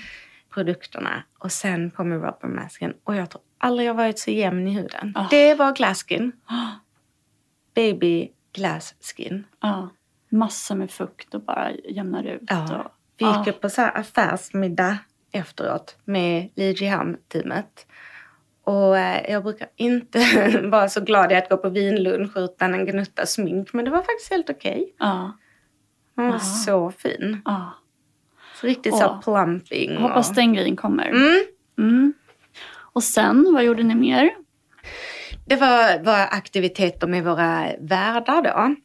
produkterna. 0.53 1.23
Och 1.39 1.51
sen 1.51 1.91
kommer 1.91 2.15
rubbermasken. 2.15 2.93
Och 3.03 3.15
jag 3.15 3.29
tror 3.29 3.41
aldrig 3.57 3.87
jag 3.89 3.93
varit 3.93 4.19
så 4.19 4.31
jämn 4.31 4.67
i 4.67 4.71
huden. 4.71 5.13
Ah. 5.15 5.27
Det 5.29 5.53
var 5.55 5.71
glasskin. 5.75 6.31
Baby 7.75 8.29
glass 8.53 8.95
skin. 9.01 9.43
Ja. 9.61 9.89
Massor 10.29 10.75
med 10.75 10.91
fukt 10.91 11.33
och 11.33 11.41
bara 11.41 11.71
jämnar 11.71 12.23
ut. 12.23 12.41
Ja. 12.47 12.77
Och, 12.85 12.91
Vi 13.17 13.25
gick 13.25 13.47
upp 13.47 13.61
på 13.61 13.69
så 13.69 13.81
affärsmiddag 13.81 14.97
efteråt 15.31 15.95
med 16.05 16.49
Lidjehamn-teamet. 16.55 17.85
Och 18.67 18.97
eh, 18.97 19.31
jag 19.31 19.43
brukar 19.43 19.67
inte 19.75 20.19
vara 20.71 20.89
så 20.89 21.01
glad 21.01 21.31
i 21.31 21.35
att 21.35 21.49
gå 21.49 21.57
på 21.57 21.69
vinlunch 21.69 22.37
utan 22.37 22.73
en 22.73 22.85
gnutta 22.85 23.25
smink. 23.25 23.73
Men 23.73 23.85
det 23.85 23.91
var 23.91 23.97
faktiskt 23.97 24.31
helt 24.31 24.49
okej. 24.49 24.95
Ja. 24.99 25.37
Hon 26.15 26.27
var 26.27 26.35
Ah. 26.35 26.39
så 26.39 26.91
fin. 26.91 27.41
ja. 27.45 27.73
Så 28.61 28.67
riktigt 28.67 28.97
så 28.97 29.21
plumping. 29.23 29.93
Jag 29.93 29.99
hoppas 30.01 30.29
och... 30.29 30.35
den 30.35 30.53
grejen 30.53 30.75
kommer. 30.75 31.07
Mm. 31.09 31.43
Mm. 31.77 32.13
Och 32.93 33.03
sen, 33.03 33.53
vad 33.53 33.63
gjorde 33.63 33.83
ni 33.83 33.95
mer? 33.95 34.29
Det 35.45 35.55
var, 35.55 36.03
var 36.03 36.19
aktiviteter 36.31 37.07
med 37.07 37.23
våra 37.23 37.65
värdar 37.79 38.41
då. 38.41 38.75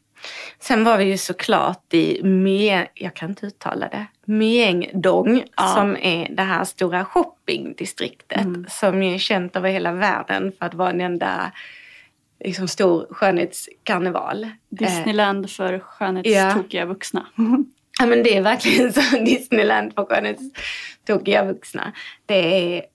Sen 0.59 0.83
var 0.83 0.97
vi 0.97 1.03
ju 1.03 1.17
såklart 1.17 1.93
i 1.93 2.23
Mye, 2.23 2.87
jag 2.93 3.13
kan 3.13 3.29
inte 3.29 3.45
uttala 3.45 3.87
det, 3.87 4.05
Myeongdong 4.25 5.43
Ja. 5.57 5.67
som 5.67 5.97
är 5.97 6.27
det 6.35 6.43
här 6.43 6.63
stora 6.63 7.05
shoppingdistriktet 7.05 8.41
Mm. 8.45 8.65
som 8.69 9.03
är 9.03 9.17
känt 9.17 9.55
över 9.55 9.69
hela 9.69 9.91
världen 9.91 10.51
för 10.59 10.65
att 10.65 10.73
vara 10.73 10.89
en 10.89 11.01
enda 11.01 11.51
liksom, 12.43 12.67
stor 12.67 13.07
skönhetskarneval. 13.13 14.43
Eh, 14.43 14.49
Disneyland 14.69 15.49
för 15.49 15.79
skönhetstokiga 15.79 16.85
vuxna. 16.85 17.25
Ja 17.99 18.05
men 18.05 18.23
det 18.23 18.37
är 18.37 18.41
verkligen 18.41 18.93
så 18.93 19.01
Disneyland 19.25 19.93
för 19.93 20.05
skönhetstokiga 20.05 21.43
vuxna. 21.45 21.91
Det 22.25 22.75
är 22.77 22.85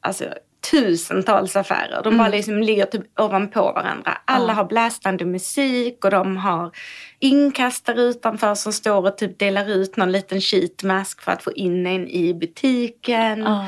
alltså 0.00 0.24
tusentals 0.70 1.56
affärer. 1.56 2.00
De 2.04 2.18
bara 2.18 2.28
liksom 2.28 2.58
ligger 2.62 2.84
typ 2.86 3.20
ovanpå 3.20 3.60
varandra. 3.72 4.18
Alla 4.24 4.48
Ja. 4.48 4.52
har 4.54 4.64
blästande 4.64 5.24
musik 5.24 6.04
och 6.04 6.10
de 6.10 6.36
har 6.36 6.70
inkastare 7.18 8.00
utanför 8.02 8.54
som 8.54 8.72
står 8.72 9.06
och 9.06 9.18
typ 9.18 9.38
delar 9.38 9.70
ut 9.70 9.96
någon 9.96 10.12
liten 10.12 10.40
sheetmask 10.40 11.20
för 11.22 11.32
att 11.32 11.42
få 11.42 11.52
in 11.52 11.86
en 11.86 12.08
i 12.08 12.34
butiken. 12.34 13.38
Ja. 13.42 13.66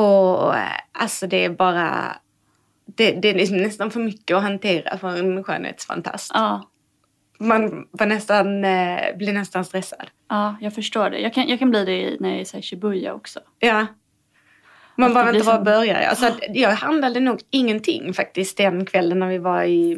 Och 0.00 0.54
alltså 0.92 1.26
det 1.26 1.44
är 1.44 1.50
bara 1.50 2.16
det, 2.84 3.10
det 3.12 3.28
är 3.30 3.34
liksom 3.34 3.56
nästan 3.56 3.90
för 3.90 4.00
mycket 4.00 4.36
att 4.36 4.42
hantera 4.42 4.98
för 4.98 5.08
en 5.16 5.44
skönhetsfantast. 5.44 6.30
Ja. 6.34 6.70
Man 7.38 7.86
var 7.90 8.06
nästan, 8.06 8.64
eh, 8.64 9.16
blir 9.16 9.32
nästan 9.32 9.64
stressad. 9.64 10.06
ja, 10.28 10.56
jag 10.60 10.74
förstår 10.74 11.10
det. 11.10 11.18
Jag 11.18 11.34
kan, 11.34 11.48
jag 11.48 11.58
kan 11.58 11.70
bli 11.70 11.84
det 11.84 12.16
när 12.20 12.28
jag 12.28 12.40
är 12.40 12.52
här 12.54 12.62
Shibuya 12.62 13.14
också. 13.14 13.40
Ja. 13.58 13.86
Man 14.96 15.14
bara 15.14 15.20
inte 15.28 15.32
blir 15.32 15.42
var 15.44 15.54
som- 15.54 15.64
börjar. 15.64 16.00
Alltså, 16.00 16.30
jag 16.48 16.70
handlade 16.70 17.20
nog 17.20 17.40
ingenting 17.50 18.14
faktiskt 18.14 18.56
den 18.56 18.86
kvällen 18.86 19.18
när 19.18 19.28
vi 19.28 19.38
var 19.38 19.62
i 19.62 19.94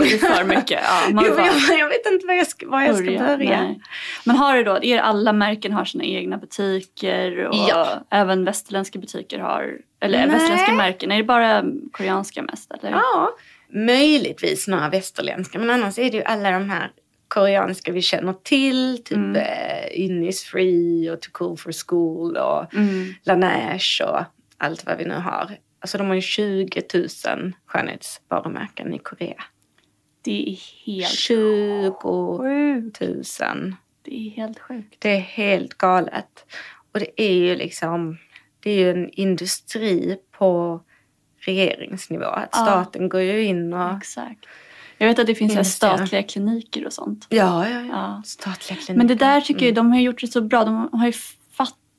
är 0.00 0.18
för 0.36 0.44
mycket. 0.44 0.80
Ja, 0.84 1.12
man 1.12 1.24
Jo, 1.28 1.34
bara 1.34 1.46
jag, 1.46 1.78
jag 1.78 1.88
vet 1.88 2.06
inte 2.12 2.26
var 2.26 2.34
jag 2.34 2.46
ska, 2.46 2.68
var 2.68 2.82
jag 2.82 2.96
ska 2.96 3.04
börja. 3.04 3.62
Nej. 3.62 3.80
Men 4.24 4.36
har 4.36 4.56
det 4.56 4.62
då, 4.64 4.78
är 4.84 4.98
alla 4.98 5.32
märken 5.32 5.72
har 5.72 5.84
sina 5.84 6.04
egna 6.04 6.38
butiker 6.38 7.44
och 7.46 7.54
Ja. 7.68 7.88
även 8.10 8.44
västerländska 8.44 8.98
butiker 8.98 9.38
har, 9.38 9.72
eller 10.00 10.18
Nej. 10.18 10.28
västerländska 10.28 10.72
märken, 10.72 11.12
är 11.12 11.16
det 11.16 11.24
bara 11.24 11.64
koreanska 11.92 12.42
mest 12.42 12.72
eller? 12.72 12.90
Ja, 12.90 13.30
möjligtvis 13.72 14.68
några 14.68 14.88
västerländska. 14.88 15.58
Men 15.58 15.70
annars 15.70 15.98
är 15.98 16.10
det 16.10 16.16
ju 16.16 16.22
alla 16.22 16.50
de 16.50 16.70
här 16.70 16.90
koreanska 17.28 17.92
vi 17.92 18.02
känner 18.02 18.32
till. 18.32 18.98
Typ 19.04 19.16
Mm. 19.16 19.36
eh, 19.36 20.00
Innisfree 20.00 21.10
och 21.12 21.20
Too 21.20 21.30
Cool 21.32 21.56
for 21.56 21.72
School 21.86 22.36
och 22.36 22.74
Mm. 22.74 23.14
Laneige 23.24 24.04
och 24.04 24.20
allt 24.58 24.86
vad 24.86 24.98
vi 24.98 25.04
nu 25.04 25.14
har. 25.14 25.58
Alltså 25.80 25.98
de 25.98 26.06
har 26.06 26.14
ju 26.14 26.20
20 26.20 26.82
000 26.94 27.52
skönhetsvarumärken 27.66 28.94
i 28.94 28.98
Korea. 28.98 29.44
Det 30.22 30.48
är 30.52 30.56
helt 30.86 31.08
20 31.08 31.90
sjukt. 31.90 33.00
000. 33.00 33.74
Det 34.02 34.26
är 34.26 34.30
helt 34.30 34.58
sjukt. 34.58 34.96
Det 34.98 35.10
är 35.16 35.20
helt 35.20 35.74
galet. 35.74 36.44
Och 36.92 37.00
det 37.00 37.20
är 37.22 37.32
ju 37.32 37.56
liksom, 37.56 38.18
det 38.60 38.70
är 38.70 38.74
ju 38.78 38.90
en 38.90 39.10
industri 39.10 40.16
på 40.38 40.80
regeringsnivå. 41.40 42.24
Att 42.24 42.48
Ja. 42.52 42.58
staten 42.58 43.08
går 43.08 43.20
ju 43.20 43.44
in 43.44 43.72
och... 43.72 43.96
Exakt. 43.96 44.46
Jag 44.98 45.08
vet 45.08 45.18
att 45.18 45.26
det 45.26 45.34
finns 45.34 45.54
här 45.54 45.62
statliga 45.62 46.22
kliniker 46.22 46.86
och 46.86 46.92
sånt. 46.92 47.26
Ja, 47.28 47.68
ja, 47.68 47.80
ja. 47.80 47.86
Ja. 47.86 48.22
Statliga 48.26 48.76
kliniker. 48.76 48.94
Men 48.94 49.06
det 49.06 49.14
där 49.14 49.40
tycker 49.40 49.60
Mm. 49.62 49.66
jag, 49.66 49.74
de 49.74 49.92
har 49.92 50.00
gjort 50.00 50.20
det 50.20 50.26
så 50.26 50.40
bra. 50.40 50.64
De 50.64 50.88
har 50.92 51.06
ju 51.06 51.12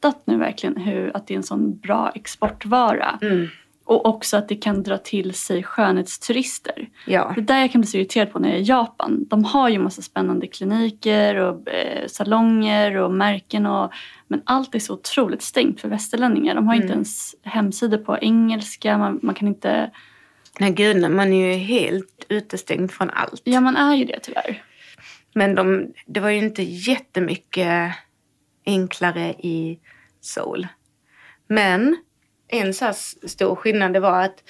fattat 0.02 0.22
nu 0.26 0.38
verkligen 0.38 0.78
hur, 0.78 1.18
att 1.18 1.28
det 1.28 1.34
är 1.34 1.38
en 1.38 1.44
sån 1.44 1.78
bra 1.80 2.12
exportvara. 2.16 3.20
Mm. 3.22 3.48
Och 3.86 4.06
också 4.06 4.38
att 4.38 4.50
det 4.50 4.56
kan 4.56 4.84
dra 4.84 4.98
till 4.98 5.34
sig 5.34 5.64
skönhetsturister. 5.64 6.90
Ja. 7.06 7.34
Det 7.36 7.42
där 7.42 7.60
jag 7.60 7.72
kan 7.72 7.82
bli 7.82 7.88
så 7.88 7.98
irriterad 7.98 8.32
på 8.32 8.40
när 8.40 8.50
jag 8.50 8.58
är 8.58 8.62
i 8.62 8.66
Japan. 8.66 9.26
De 9.30 9.44
har 9.44 9.70
ju 9.70 9.80
massa 9.80 10.02
spännande 10.02 10.48
kliniker 10.48 11.36
och 11.36 11.70
eh, 11.70 12.08
salonger 12.08 12.96
och 12.98 13.12
märken. 13.12 13.66
Och, 13.66 13.92
men 14.28 14.42
allt 14.46 14.76
är 14.76 14.80
så 14.80 14.94
otroligt 14.94 15.42
stängt 15.42 15.82
för 15.82 15.90
västerlänningar. 15.90 16.56
De 16.56 16.68
har 16.68 16.76
inte 16.76 16.86
Mm. 16.86 16.96
ens 16.96 17.36
hemsidor 17.44 17.98
på 17.98 18.18
engelska. 18.18 18.98
Man, 18.98 19.20
man 19.24 19.36
kan 19.36 19.48
inte... 19.48 19.92
Nej 20.60 20.72
gud, 20.72 21.12
man 21.12 21.34
är 21.34 21.54
ju 21.54 21.54
helt 21.54 22.26
utestängd 22.30 22.92
från 22.92 23.10
allt. 23.10 23.42
Ja, 23.44 23.62
man 23.62 23.78
är 23.78 23.96
ju 23.96 24.06
det 24.06 24.20
tyvärr. 24.24 24.64
Men 25.34 25.56
de, 25.56 25.94
det 26.06 26.20
var 26.20 26.30
ju 26.30 26.38
inte 26.38 26.64
jättemycket 26.64 27.92
enklare 28.66 29.30
i 29.30 29.80
Seoul. 30.22 30.68
Men 31.48 31.98
en 32.48 32.74
så 32.74 32.94
stor 33.28 33.56
skillnad 33.56 33.94
det 33.94 34.00
var 34.00 34.24
att 34.24 34.44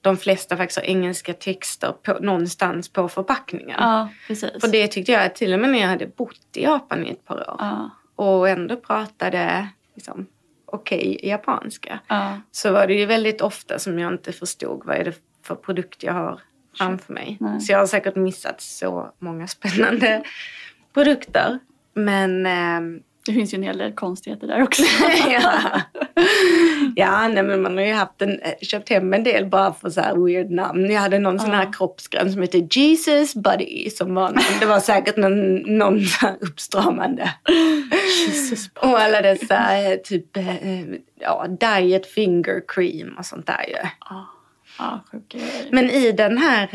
de 0.00 0.16
flesta 0.16 0.56
faktiskt 0.56 0.78
har 0.80 0.86
engelska 0.86 1.32
texter 1.32 1.92
på, 2.02 2.18
någonstans 2.20 2.88
på 2.88 3.08
förpackningen. 3.08 3.76
Ja, 3.80 4.08
precis. 4.26 4.50
För 4.60 4.68
det 4.68 4.88
tyckte 4.88 5.12
jag 5.12 5.34
till 5.34 5.52
och 5.54 5.60
med 5.60 5.70
när 5.70 5.78
jag 5.80 5.88
hade 5.88 6.06
bott 6.06 6.56
i 6.56 6.62
Japan 6.62 7.06
i 7.06 7.10
ett 7.10 7.24
par 7.24 7.36
år 7.36 7.56
Ja, 7.58 7.90
och 8.16 8.48
ändå 8.48 8.76
pratade 8.76 9.68
liksom, 9.94 10.26
okej 10.66 11.20
japanska. 11.22 12.00
ja, 12.06 12.40
Så 12.50 12.72
var 12.72 12.86
det 12.86 12.94
ju 12.94 13.06
väldigt 13.06 13.40
ofta 13.40 13.78
som 13.78 13.98
jag 13.98 14.12
inte 14.12 14.32
förstod 14.32 14.82
vad 14.84 14.96
är 14.96 15.04
det 15.04 15.12
för 15.42 15.54
produkt 15.54 16.02
jag 16.02 16.12
har 16.12 16.40
framför 16.78 17.12
mig. 17.12 17.36
Nej. 17.40 17.60
Så 17.60 17.72
jag 17.72 17.78
har 17.78 17.86
säkert 17.86 18.16
missat 18.16 18.60
så 18.60 19.12
många 19.18 19.46
spännande 19.46 20.22
produkter. 20.94 21.58
Men 21.94 22.46
ehm, 22.46 23.02
det 23.26 23.32
finns 23.32 23.54
ju 23.54 23.56
en 23.56 23.62
hel 23.62 23.78
del 23.78 23.92
konstigheter 23.92 24.46
där 24.46 24.62
också. 24.62 24.82
ja, 25.30 25.80
ja 26.96 27.28
nej, 27.28 27.42
men 27.42 27.62
man 27.62 27.76
har 27.76 27.84
ju 27.84 27.92
haft 27.92 28.22
en, 28.22 28.40
eh, 28.40 28.52
köpt 28.62 28.88
hem 28.88 29.14
en 29.14 29.24
del 29.24 29.46
bara 29.46 29.72
för 29.72 29.90
så 29.90 30.00
här 30.00 30.26
weird 30.26 30.50
namn. 30.50 30.90
Jag 30.90 31.00
hade 31.00 31.18
någon 31.18 31.38
sån 31.38 31.50
här 31.50 31.64
Ja. 31.64 31.72
kroppsgräns 31.72 32.32
som 32.32 32.42
hette 32.42 32.58
Jesus 32.70 33.34
Buddy. 33.34 33.90
Som 33.90 34.14
var, 34.14 34.40
det 34.60 34.66
var 34.66 34.80
säkert 34.80 35.16
någon, 35.16 35.54
någon 35.78 36.00
uppstramande. 36.40 37.30
Jesus. 38.26 38.70
Och 38.74 38.98
alla 39.00 39.22
dessa 39.22 39.78
eh, 39.78 39.96
typ 39.96 40.36
eh, 40.36 40.80
ja, 41.20 41.46
diet 41.60 42.06
finger 42.06 42.62
cream 42.68 43.14
och 43.18 43.26
sånt 43.26 43.46
där 43.46 43.64
ju. 43.68 43.88
Ja, 44.10 44.26
ja 44.78 45.00
sjuka 45.12 45.38
grejer. 45.38 45.68
Men 45.70 45.90
i 45.90 46.12
den 46.12 46.38
här 46.38 46.68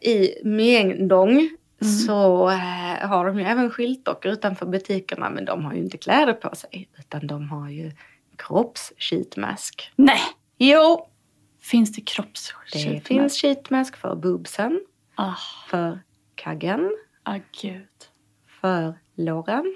i 0.00 0.34
Myeongdong 0.44 1.50
Mm. 1.84 1.96
så 1.96 2.48
eh, 2.50 3.08
har 3.08 3.24
de 3.26 3.38
ju 3.38 3.44
även 3.44 3.70
skyltdockor 3.70 4.32
utanför 4.32 4.66
butikerna 4.66 5.30
men 5.30 5.44
de 5.44 5.64
har 5.64 5.72
ju 5.72 5.78
inte 5.78 5.98
kläder 5.98 6.32
på 6.32 6.56
sig 6.56 6.88
utan 6.98 7.26
de 7.26 7.48
har 7.48 7.68
ju 7.68 7.92
kroppssheetmask. 8.36 9.92
Nej! 9.96 10.20
Jo, 10.58 11.06
Finns 11.60 11.92
det 11.92 12.00
det 12.00 12.04
kroppsskydd? 12.04 13.02
finns 13.06 13.40
sheetmask 13.40 13.96
för 13.96 14.14
boobsen, 14.16 14.80
Ah, 15.14 15.34
för 15.68 16.00
kaggen, 16.34 16.90
ah, 17.22 17.38
gud. 17.62 17.86
för 18.60 18.94
låren. 19.14 19.74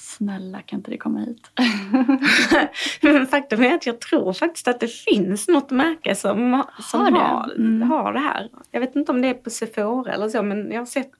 Snälla, 0.00 0.62
kan 0.62 0.78
inte 0.78 0.90
det 0.90 0.96
komma 0.98 1.20
hit? 1.20 1.50
Men 3.00 3.26
faktum 3.26 3.62
är 3.62 3.74
att 3.74 3.86
jag 3.86 4.00
tror 4.00 4.32
faktiskt 4.32 4.68
att 4.68 4.80
det 4.80 4.88
finns 4.88 5.48
något 5.48 5.70
märke 5.70 6.14
som, 6.14 6.64
som 6.90 7.00
Har 7.00 7.10
det? 7.10 7.18
har, 7.18 7.52
Mm. 7.56 7.90
har 7.90 8.12
det 8.12 8.18
här. 8.18 8.48
Jag 8.70 8.80
vet 8.80 8.96
inte 8.96 9.12
om 9.12 9.22
det 9.22 9.28
är 9.28 9.34
på 9.34 9.50
Sephora 9.50 10.12
eller 10.12 10.28
så 10.28 10.42
men 10.42 10.70
jag 10.72 10.80
har 10.80 10.86
sett 10.86 11.10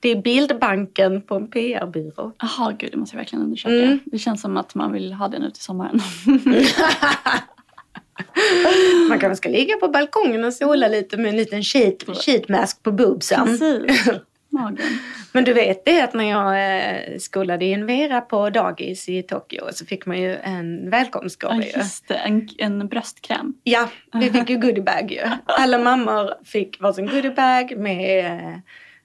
det 0.00 0.08
är 0.08 0.22
bildbanken 0.22 1.22
på 1.22 1.34
en 1.34 1.50
PR-byrå. 1.50 2.32
Jaha, 2.38 2.72
gud, 2.78 2.90
det 2.92 2.98
måste 2.98 3.16
jag 3.16 3.20
verkligen 3.20 3.44
undersöka. 3.44 3.74
Mm. 3.84 3.98
Det 4.04 4.18
känns 4.18 4.40
som 4.40 4.56
att 4.56 4.74
man 4.74 4.92
vill 4.92 5.12
ha 5.12 5.28
det 5.28 5.38
nu 5.38 5.50
till 5.50 5.62
sommaren. 5.62 6.00
Man 9.08 9.18
kanske 9.18 9.36
ska 9.36 9.48
ligga 9.48 9.76
på 9.76 9.88
balkongen 9.88 10.44
och 10.44 10.54
sola 10.54 10.88
lite 10.88 11.16
med 11.16 11.26
en 11.26 11.36
liten 11.36 11.62
sheet, 11.62 12.04
sheetmask 12.24 12.82
på 12.82 12.92
boobsen. 12.92 13.46
Precis. 13.46 14.08
Magen. 14.54 14.78
Men 15.32 15.44
du 15.44 15.52
vet 15.52 15.84
det 15.84 16.00
att 16.00 16.14
när 16.14 16.24
jag 16.30 16.78
eh, 17.12 17.18
skolade 17.18 17.64
in 17.64 17.86
Vera 17.86 18.20
på 18.20 18.50
dagis 18.50 19.08
i 19.08 19.22
Tokyo 19.22 19.64
så 19.72 19.86
fick 19.86 20.06
man 20.06 20.20
ju 20.20 20.36
en 20.36 20.84
Ja, 20.84 20.90
välkomstgåva 20.90 21.56
ju. 21.62 21.70
just 21.76 22.08
det. 22.08 22.14
En, 22.14 22.48
en 22.58 22.88
bröstkräm. 22.88 23.54
Ja, 23.64 23.88
vi 24.12 24.30
fick 24.30 24.50
ju 24.50 24.56
goodiebag 24.60 25.12
ju. 25.12 25.20
Alla 25.44 25.78
mammor 25.78 26.34
fick 26.44 26.80
varsin 26.80 27.06
goodiebag 27.06 27.76
med, 27.78 28.60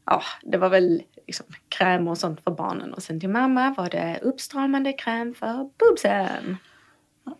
ja 0.06 0.22
det 0.44 0.58
var 0.58 0.70
väl 0.70 1.02
liksom 1.28 1.46
kräm 1.70 2.08
och 2.08 2.18
sånt 2.18 2.44
för 2.44 2.52
barnen. 2.52 2.94
Och 2.94 3.04
sen 3.04 3.20
till 3.20 3.30
mamma 3.30 3.74
var 3.78 3.90
det 3.90 4.20
uppstramande 4.22 4.94
kräm 4.94 5.34
för 5.34 5.70
boobsen. 5.80 6.58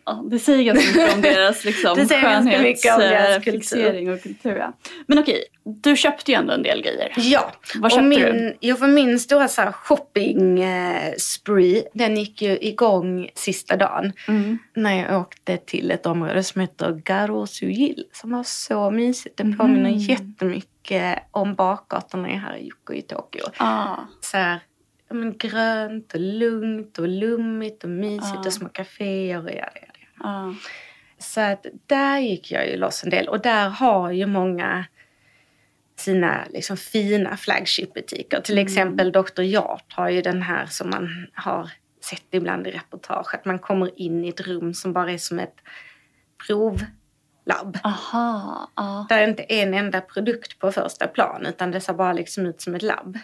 Ja, 0.04 0.24
det 0.30 0.38
säger 0.38 0.62
ganska 0.62 0.86
mycket 1.00 1.14
om 1.14 1.20
deras 1.22 1.64
liksom, 1.64 1.96
Det 1.96 2.06
säger 2.06 2.22
ganska 2.22 2.62
mycket 2.62 2.94
om 2.94 3.00
deras 3.00 3.44
kultur. 3.44 4.10
och 4.12 4.22
kultur. 4.22 4.56
ja. 4.56 4.72
Men 5.06 5.18
okej, 5.18 5.44
du 5.64 5.96
köpte 5.96 6.30
ju 6.32 6.36
ändå 6.38 6.52
en 6.52 6.62
del 6.62 6.82
grejer. 6.82 7.12
Ja, 7.16 7.52
Vad 7.74 7.90
köpte 7.92 8.04
min, 8.04 8.18
du? 8.20 8.56
Jo, 8.60 8.76
för 8.76 8.86
min 8.86 9.20
stora 9.20 9.48
så 9.48 9.60
här, 9.62 9.72
shopping 9.72 10.60
eh, 10.62 11.12
spree, 11.18 11.82
den 11.94 12.16
gick 12.16 12.42
ju 12.42 12.58
igång 12.60 13.28
sista 13.34 13.76
dagen. 13.76 14.12
Mm. 14.28 14.58
När 14.76 14.98
jag 15.12 15.20
åkte 15.20 15.56
till 15.56 15.90
ett 15.90 16.06
område 16.06 16.42
som 16.42 16.60
heter 16.60 16.92
Garo 17.04 17.46
Sujil. 17.46 18.04
Som 18.12 18.30
var 18.30 18.42
så 18.42 18.90
mysigt. 18.90 19.36
Det 19.36 19.44
påminner 19.58 19.90
Mm. 19.90 19.98
jättemycket 19.98 21.18
om 21.30 21.54
bakgatorna 21.54 22.30
i 22.30 22.36
Harajuku 22.36 22.94
i 22.94 23.02
Tokyo. 23.02 23.44
Ah, 23.56 23.96
så 24.20 24.36
här, 24.36 24.60
ja, 25.10 25.14
men 25.16 25.38
grönt 25.38 26.14
och 26.14 26.20
lugnt 26.20 26.98
och 26.98 27.08
lummigt 27.08 27.84
och 27.84 27.90
mysigt 27.90 28.46
och 28.46 28.52
små 28.52 28.68
kaféer 28.68 29.44
och 29.44 29.50
ja, 29.50 29.68
ja, 29.74 29.88
ja. 30.20 30.54
Så 31.18 31.40
att 31.40 31.66
där 31.86 32.18
gick 32.18 32.52
jag 32.52 32.68
ju 32.68 32.76
loss 32.76 33.04
en 33.04 33.10
del 33.10 33.28
och 33.28 33.40
där 33.40 33.68
har 33.68 34.10
ju 34.10 34.26
många 34.26 34.84
sina 35.96 36.44
liksom 36.50 36.76
fina 36.76 37.36
flagship-butiker. 37.36 38.40
Till 38.40 38.58
exempel 38.58 39.12
Dr. 39.12 39.42
Jart 39.42 39.92
har 39.92 40.08
ju 40.08 40.22
den 40.22 40.42
här 40.42 40.66
som 40.66 40.90
man 40.90 41.26
har 41.34 41.70
sett 42.04 42.26
ibland 42.30 42.66
i 42.66 42.70
reportage. 42.70 43.34
Att 43.34 43.44
man 43.44 43.58
kommer 43.58 44.00
in 44.00 44.24
i 44.24 44.28
ett 44.28 44.40
rum 44.40 44.74
som 44.74 44.92
bara 44.92 45.12
är 45.12 45.18
som 45.18 45.38
ett 45.38 45.56
provlabb. 46.46 47.78
Aha, 47.84 48.70
ah. 48.74 49.06
Där 49.08 49.18
är 49.18 49.28
inte 49.28 49.42
en 49.42 49.74
enda 49.74 50.00
produkt 50.00 50.58
på 50.58 50.72
första 50.72 51.06
plan 51.06 51.46
utan 51.46 51.70
det 51.70 51.80
ser 51.80 51.92
bara 51.92 52.12
liksom 52.12 52.46
ut 52.46 52.60
som 52.60 52.74
ett 52.74 52.82
labb. 52.82 53.18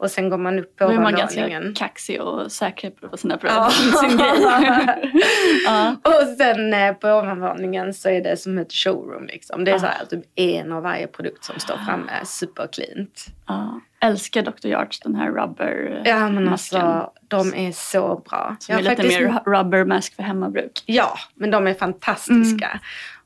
Och 0.00 0.10
sen 0.10 0.30
går 0.30 0.38
man 0.38 0.58
upp 0.58 0.76
på 0.76 0.84
Då 0.84 0.90
är 0.90 0.94
man 0.98 1.14
ovanvåningen. 1.14 1.62
ganska 1.62 1.84
kaxig 1.86 2.20
och 2.22 2.52
säker 2.52 2.90
på 2.90 3.16
sina 3.16 3.36
prov. 3.36 3.50
Ja. 3.54 3.70
Sin 3.70 4.18
ja. 5.66 5.96
Och 6.04 6.36
sen 6.38 6.74
eh, 6.74 6.92
på 6.94 7.08
ovanvåningen 7.08 7.94
så 7.94 8.08
är 8.08 8.20
det 8.22 8.36
som 8.36 8.58
ett 8.58 8.72
showroom 8.72 9.26
liksom. 9.26 9.64
Det 9.64 9.70
är 9.70 9.78
så 9.78 9.86
Ah. 9.86 9.88
här 9.88 10.04
typ 10.06 10.24
en 10.34 10.72
av 10.72 10.82
varje 10.82 11.06
produkt 11.06 11.44
som 11.44 11.58
står 11.60 11.76
framme 11.86 12.12
supercleant. 12.24 13.26
Ja. 13.46 13.80
Älskar 14.00 14.42
Dr. 14.42 14.66
Yards 14.66 15.00
den 15.00 15.14
här 15.14 15.30
rubber 15.30 16.02
Ja 16.04 16.28
men 16.28 16.44
masken. 16.44 16.80
alltså 16.80 17.12
de 17.28 17.54
är 17.54 17.72
så 17.72 18.22
bra. 18.30 18.56
Som 18.60 18.72
Jag 18.72 18.78
är 18.78 18.82
lite 18.90 18.96
faktiskt- 19.02 19.20
mer 19.20 19.40
rubber 19.46 19.84
mask 19.84 20.16
för 20.16 20.22
hemmabruk. 20.22 20.82
Ja, 20.86 21.18
men 21.34 21.50
de 21.50 21.66
är 21.66 21.74
fantastiska. 21.74 22.66
Mm. 22.68 22.78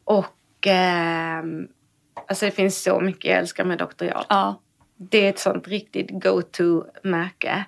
Och 0.04 0.66
ehm, 0.66 1.66
alltså 2.28 2.44
det 2.44 2.50
finns 2.50 2.82
så 2.82 3.00
mycket 3.00 3.24
jag 3.24 3.38
älskar 3.38 3.64
med 3.64 3.78
Dr. 3.78 4.04
Jart. 4.04 4.26
Ja. 4.28 4.60
Det 5.10 5.26
är 5.26 5.28
ett 5.30 5.38
sånt 5.38 5.68
riktigt 5.68 6.10
go-to-märke. 6.10 7.64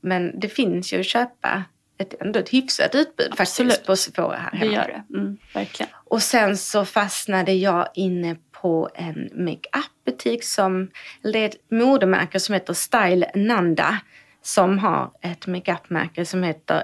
Men 0.00 0.40
det 0.40 0.48
finns 0.48 0.92
ju 0.92 1.00
att 1.00 1.06
köpa 1.06 1.64
ett, 1.98 2.14
ändå 2.22 2.38
ett 2.38 2.48
hyfsat 2.48 2.94
utbud 2.94 3.26
Absolut. 3.38 3.72
faktiskt 3.72 3.86
på 3.86 3.96
Sephora 3.96 4.36
här 4.36 4.50
Det 4.50 4.56
hemma. 4.58 4.72
gör 4.72 5.02
det. 5.08 5.18
Mm, 5.18 5.36
verkligen. 5.54 5.90
Och 6.04 6.22
sen 6.22 6.56
så 6.56 6.84
fastnade 6.84 7.52
jag 7.52 7.88
inne 7.94 8.36
på 8.52 8.88
en 8.94 9.30
makeup-butik 9.34 10.44
som, 10.44 10.90
eller 11.24 11.32
det 11.32 11.38
är 11.38 11.48
ett 11.48 11.70
modemärke 11.70 12.40
som 12.40 12.52
heter 12.52 12.72
Style 12.74 13.30
Nanda. 13.34 13.98
Som 14.42 14.78
har 14.78 15.10
ett 15.22 15.46
makeup-märke 15.46 16.24
som 16.24 16.42
heter, 16.42 16.82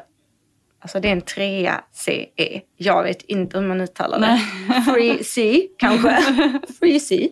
alltså 0.81 1.01
det 1.01 1.09
är 1.09 1.13
en 1.13 1.21
trea 1.21 1.85
CE. 1.93 2.61
Jag 2.77 3.03
vet 3.03 3.23
inte 3.23 3.59
hur 3.59 3.67
man 3.67 3.81
uttalar 3.81 4.21
det. 4.21 4.41
Free 4.93 5.25
C 5.25 5.63
kanske. 5.79 6.23
Free 6.81 7.01
C. 7.01 7.29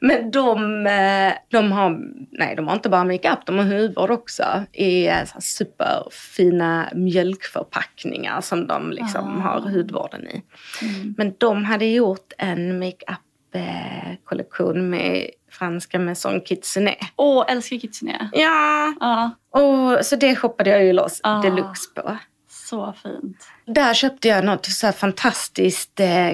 Men 0.00 0.30
de, 0.30 0.86
eh, 0.86 1.32
de 1.50 1.72
har, 1.72 1.98
nej 2.30 2.56
de 2.56 2.66
har 2.68 2.74
inte 2.74 2.88
bara 2.88 3.04
makeup, 3.04 3.46
de 3.46 3.58
har 3.58 3.64
hudvård 3.64 4.10
också 4.10 4.44
i 4.72 5.06
eh, 5.08 5.24
superfina 5.40 6.88
mjölkförpackningar 6.94 8.40
som 8.40 8.66
de 8.66 8.90
liksom 8.90 9.38
Ah. 9.38 9.42
har 9.42 9.60
hudvården 9.60 10.26
i. 10.28 10.42
Mm. 10.82 11.14
Men 11.18 11.34
de 11.38 11.64
hade 11.64 11.86
gjort 11.86 12.32
en 12.38 12.78
makeup-kollektion 12.78 14.90
med 14.90 15.30
franska 15.50 15.98
Maison 15.98 16.40
Kitsune. 16.40 16.94
Åh, 17.16 17.44
älskar 17.48 17.76
Kitsune. 17.76 18.30
Ja, 18.32 18.94
Ja, 19.00 19.30
och 19.60 20.06
så 20.06 20.16
det 20.16 20.36
shoppade 20.36 20.70
jag 20.70 20.84
ju 20.84 20.92
loss 20.92 21.20
Ah. 21.22 21.42
deluxe 21.42 21.90
på. 21.94 22.16
Så 22.50 22.94
fint. 23.02 23.46
Där 23.66 23.94
köpte 23.94 24.28
jag 24.28 24.44
något 24.44 24.66
så 24.66 24.92
fantastiskt 24.92 26.00
eh, 26.00 26.30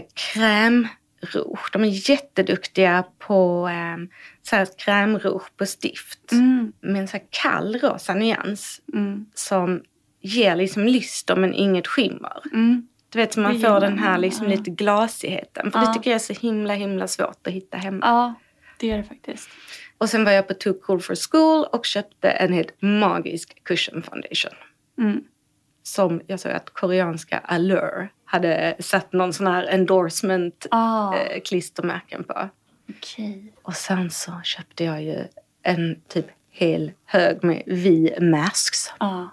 krämrouge. 1.26 1.70
De 1.72 1.84
är 1.84 2.10
jätteduktiga 2.10 3.04
på 3.18 3.68
eh, 3.68 4.16
så 4.42 4.56
här 4.56 4.68
krämrouge 4.78 5.56
på 5.56 5.66
stift. 5.66 6.32
Mm. 6.32 6.72
Med 6.80 7.00
en 7.00 7.08
så 7.08 7.18
kall 7.30 7.76
rosa 7.76 8.14
nyans. 8.14 8.80
Mm. 8.92 9.26
Som 9.34 9.82
ger 10.20 10.56
liksom 10.56 10.84
lyster 10.84 11.36
men 11.36 11.54
inget 11.54 11.86
skimmer. 11.86 12.42
Mm. 12.52 12.88
Du 13.08 13.18
vet, 13.18 13.32
så 13.34 13.40
man 13.40 13.60
får 13.60 13.80
den 13.80 13.98
här 13.98 14.18
liksom 14.18 14.46
lite 14.46 14.70
glasigheten. 14.70 15.70
För 15.70 15.78
Ja. 15.78 15.86
det 15.86 15.94
tycker 15.94 16.10
jag 16.10 16.14
är 16.14 16.18
så 16.18 16.32
himla 16.32 16.74
himla 16.74 17.08
svårt 17.08 17.46
att 17.46 17.52
hitta 17.52 17.76
hemma. 17.76 18.06
Ja, 18.06 18.34
det 18.80 18.90
är 18.90 18.96
det 18.96 19.04
faktiskt. 19.04 19.48
Och 19.98 20.10
sen 20.10 20.24
var 20.24 20.32
jag 20.32 20.48
på 20.48 20.54
Too 20.54 20.74
Cool 20.74 21.00
for 21.00 21.14
School 21.30 21.64
och 21.72 21.86
köpte 21.86 22.30
en 22.30 22.52
helt 22.52 22.82
magisk 22.82 23.64
cushion 23.64 24.02
foundation. 24.02 24.52
Mm. 24.98 25.24
Som 25.86 26.20
jag 26.26 26.40
såg 26.40 26.52
att 26.52 26.70
koreanska 26.70 27.38
Allure 27.38 28.08
hade 28.24 28.76
satt 28.78 29.12
någon 29.12 29.32
sån 29.32 29.46
här 29.46 29.66
endorsement 29.66 30.66
Ah, 30.70 31.14
eh, 31.16 31.40
klistermärken 31.40 32.24
på. 32.24 32.48
okej. 32.90 33.52
Och 33.62 33.74
sen 33.74 34.10
så 34.10 34.32
köpte 34.44 34.84
jag 34.84 35.02
ju 35.02 35.24
en 35.62 36.00
typ 36.08 36.26
hel 36.50 36.92
hög 37.04 37.44
med 37.44 37.62
V-masks. 37.66 38.92
Ja, 39.00 39.30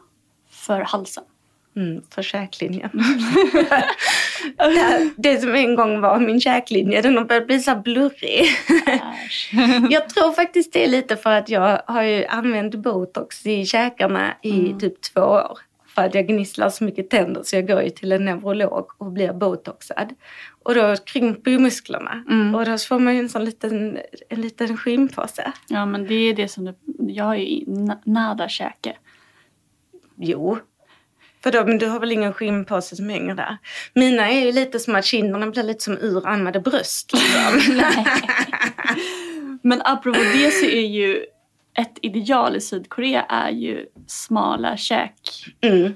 för 0.49 0.81
halsen. 0.81 1.23
Mm, 1.75 2.01
för 2.09 2.21
käklinjen. 2.21 2.89
det, 4.57 5.09
det 5.17 5.41
som 5.41 5.55
en 5.55 5.75
gång 5.75 6.01
var 6.01 6.19
min 6.19 6.41
käklinje, 6.41 7.01
den 7.01 7.17
har 7.17 7.25
börjat 7.25 7.47
bli 7.47 7.59
så 7.59 7.75
blurrig. 7.75 8.45
Jag 9.89 10.09
tror 10.09 10.31
faktiskt 10.31 10.73
det 10.73 10.83
är 10.83 10.87
lite 10.87 11.17
för 11.17 11.31
att 11.31 11.49
jag 11.49 11.81
har 11.87 12.03
ju 12.03 12.25
använt 12.25 12.75
botox 12.75 13.45
i 13.45 13.65
käkarna 13.65 14.33
i 14.41 14.75
typ 14.79 15.01
två 15.01 15.21
år. 15.21 15.57
För 15.95 16.01
att 16.05 16.15
jag 16.15 16.27
gnisslar 16.27 16.69
så 16.69 16.83
mycket 16.83 17.09
tänder 17.09 17.43
så 17.43 17.55
jag 17.55 17.67
går 17.67 17.81
ju 17.81 17.89
till 17.89 18.11
en 18.11 18.25
neurolog 18.25 18.85
och 18.97 19.11
blir 19.11 19.33
botoxad. 19.33 20.13
Och 20.63 20.75
då 20.75 20.95
krymper 21.05 21.51
ju 21.51 21.59
musklerna. 21.59 22.23
Mm. 22.29 22.55
Och 22.55 22.65
då 22.65 22.77
får 22.77 22.99
man 22.99 23.13
ju 23.13 23.19
en 23.19 23.29
sån 23.29 23.45
liten, 23.45 23.99
en 24.29 24.41
liten 24.41 24.77
skimpåse. 24.77 25.51
Ja, 25.67 25.85
men 25.85 26.07
det 26.07 26.13
är 26.13 26.33
det 26.33 26.47
som 26.47 26.65
du... 26.65 26.75
Jag 26.99 27.25
har 27.25 27.35
ju 27.35 27.65
na- 27.65 28.01
nada 28.05 28.49
käke. 28.49 28.97
Jo. 30.17 30.57
För 31.43 31.51
då, 31.51 31.65
men 31.65 31.77
du 31.77 31.87
har 31.87 31.99
väl 31.99 32.11
ingen 32.11 32.33
skinnpåse 32.33 32.95
som 32.95 33.09
hänger 33.09 33.35
där? 33.35 33.57
Mina 33.93 34.29
är 34.29 34.45
ju 34.45 34.51
lite 34.51 34.79
som 34.79 34.95
att 34.95 35.05
kinderna 35.05 35.47
blir 35.47 35.63
lite 35.63 35.83
som 35.83 35.97
urammade 35.97 36.59
bröst. 36.59 37.13
Liksom. 37.13 37.81
Men 39.63 39.81
apropå 39.85 40.19
det 40.33 40.51
så 40.51 40.65
är 40.65 40.87
ju 40.87 41.25
ett 41.73 41.97
ideal 42.01 42.55
i 42.55 42.61
Sydkorea 42.61 43.21
är 43.23 43.49
ju 43.49 43.85
smala 44.07 44.77
käk. 44.77 45.45
mm. 45.61 45.93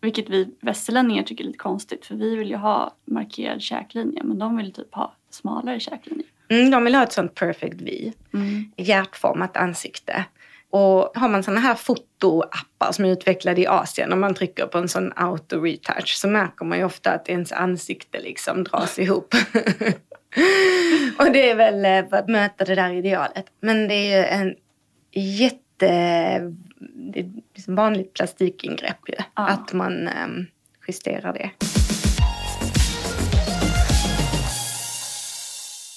Vilket 0.00 0.30
vi 0.30 0.48
västerlänningar 0.60 1.22
tycker 1.22 1.44
är 1.44 1.46
lite 1.46 1.58
konstigt 1.58 2.06
för 2.06 2.14
vi 2.14 2.36
vill 2.36 2.50
ju 2.50 2.56
ha 2.56 2.94
markerad 3.04 3.62
käklinje 3.62 4.22
men 4.22 4.38
de 4.38 4.56
vill 4.56 4.72
typ 4.72 4.94
ha 4.94 5.14
smalare 5.30 5.80
käklinje. 5.80 6.24
Mm, 6.48 6.70
de 6.70 6.84
vill 6.84 6.94
ha 6.94 7.02
ett 7.02 7.12
sånt 7.12 7.34
perfect 7.34 7.80
V. 7.80 8.12
Mm. 8.34 8.72
Hjärtformat 8.76 9.56
ansikte. 9.56 10.24
Och 10.70 11.12
har 11.14 11.28
man 11.28 11.42
såna 11.42 11.60
här 11.60 11.74
fotoappar 11.74 12.92
som 12.92 13.04
är 13.04 13.08
utvecklade 13.08 13.60
i 13.60 13.66
Asien, 13.66 14.12
om 14.12 14.20
man 14.20 14.34
trycker 14.34 14.66
på 14.66 14.78
en 14.78 14.88
sån 14.88 15.12
auto-retouch 15.12 16.14
så 16.16 16.28
märker 16.28 16.64
man 16.64 16.78
ju 16.78 16.84
ofta 16.84 17.12
att 17.12 17.28
ens 17.28 17.52
ansikte 17.52 18.20
liksom 18.20 18.64
dras 18.64 18.98
ihop. 18.98 19.34
och 21.18 21.32
det 21.32 21.50
är 21.50 21.54
väl 21.54 21.84
eh, 21.84 22.10
för 22.10 22.16
att 22.16 22.28
möta 22.28 22.64
det 22.64 22.74
där 22.74 22.92
idealet. 22.92 23.46
Men 23.60 23.88
det 23.88 23.94
är 23.94 24.18
ju 24.18 24.24
en 24.24 24.54
jätte... 25.18 25.86
Det 27.12 27.20
är 27.20 27.32
liksom 27.54 27.74
vanligt 27.74 28.14
plastikingrepp 28.14 29.08
ju. 29.08 29.14
Ja. 29.18 29.48
Att 29.48 29.72
man 29.72 30.08
ehm, 30.08 30.46
justerar 30.88 31.32
det. 31.32 31.50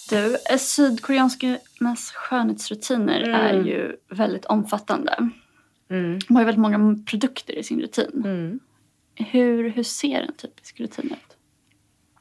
Du, 0.09 0.37
eh, 0.49 0.57
sydkoreanskarnas 0.57 2.11
skönhetsrutiner 2.11 3.21
Mm. 3.23 3.35
är 3.35 3.53
ju 3.65 3.95
väldigt 4.09 4.45
omfattande. 4.45 5.29
Mm. 5.89 6.19
De 6.27 6.35
har 6.35 6.41
ju 6.41 6.45
väldigt 6.45 6.61
många 6.61 7.03
produkter 7.05 7.57
i 7.57 7.63
sin 7.63 7.81
rutin. 7.81 8.21
Mm. 8.25 8.59
Hur, 9.15 9.69
hur 9.69 9.83
ser 9.83 10.21
en 10.21 10.33
typisk 10.33 10.79
rutin 10.79 11.05
ut? 11.05 11.37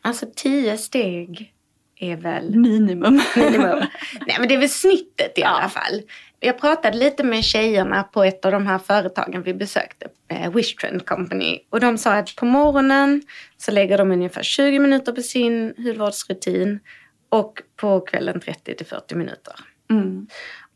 Alltså 0.01 0.27
tio 0.37 0.79
steg 0.79 1.55
är 2.01 2.17
väl 2.17 2.57
Minimum. 2.57 3.21
minimum. 3.37 3.79
Nej 4.27 4.37
men 4.39 4.49
det 4.49 4.55
är 4.55 4.59
väl 4.59 4.69
snittet 4.69 5.39
i 5.39 5.41
Ja. 5.41 5.49
alla 5.49 5.69
fall. 5.69 6.03
Jag 6.41 6.59
pratade 6.61 6.97
lite 6.99 7.25
med 7.25 7.45
tjejerna 7.45 8.03
på 8.03 8.25
ett 8.25 8.45
av 8.45 8.53
de 8.53 8.67
här 8.67 8.79
företagen 8.79 9.43
vi 9.43 9.55
besökte, 9.55 10.07
eh, 10.29 10.51
Wish 10.53 10.75
Trend 10.77 11.07
Company. 11.07 11.59
Och 11.71 11.81
de 11.81 11.99
sa 11.99 12.13
att 12.15 12.37
på 12.37 12.47
morgonen 12.47 13.23
så 13.57 13.73
lägger 13.73 13.99
de 13.99 14.11
ungefär 14.11 14.43
20 14.43 14.79
minuter 14.79 15.13
på 15.13 15.23
sin 15.23 15.75
hudvårdsrutin 15.77 16.81
och 17.29 17.63
på 17.77 18.01
kvällen 18.01 18.41
30 18.41 18.75
till 18.75 18.87
40 18.87 19.15
minuter. 19.15 19.55
Mm. 19.91 20.27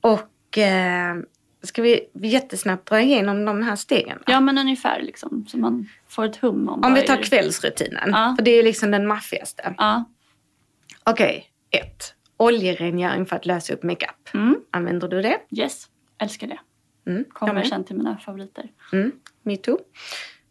Och 0.00 0.58
eh, 0.58 1.14
ska 1.62 1.82
vi 1.82 2.00
jättesnabbt 2.22 2.88
dra 2.88 3.00
igenom 3.00 3.44
de 3.44 3.62
här 3.62 3.76
stegen? 3.76 4.18
då? 4.26 4.32
Ja 4.32 4.40
men 4.40 4.58
ungefär 4.58 5.02
liksom 5.02 5.46
så 5.48 5.58
man 5.58 5.88
får 6.08 6.24
ett 6.24 6.36
hum 6.36 6.68
om 6.68 6.84
Om 6.84 6.94
vi 6.94 7.02
tar 7.02 7.22
kvällsrutinen, 7.22 8.10
Ja. 8.12 8.34
för 8.38 8.44
det 8.44 8.50
är 8.50 8.62
liksom 8.62 8.90
den 8.90 9.06
maffigaste. 9.06 9.74
Ja. 9.78 10.04
Okej, 11.10 11.46
ett. 11.70 12.14
Oljerengöring 12.36 13.26
för 13.26 13.36
att 13.36 13.46
lösa 13.46 13.74
upp 13.74 13.82
makeup. 13.82 14.34
Mm. 14.34 14.56
Använder 14.70 15.08
du 15.08 15.22
det? 15.22 15.38
Yes, 15.50 15.86
älskar 16.18 16.46
det. 16.46 16.58
Mm, 17.10 17.24
Kommer 17.32 17.54
med. 17.54 17.66
sen 17.66 17.84
till 17.84 17.96
mina 17.96 18.18
favoriter. 18.18 18.70
Mm, 18.92 19.12
me 19.42 19.56
too. 19.56 19.78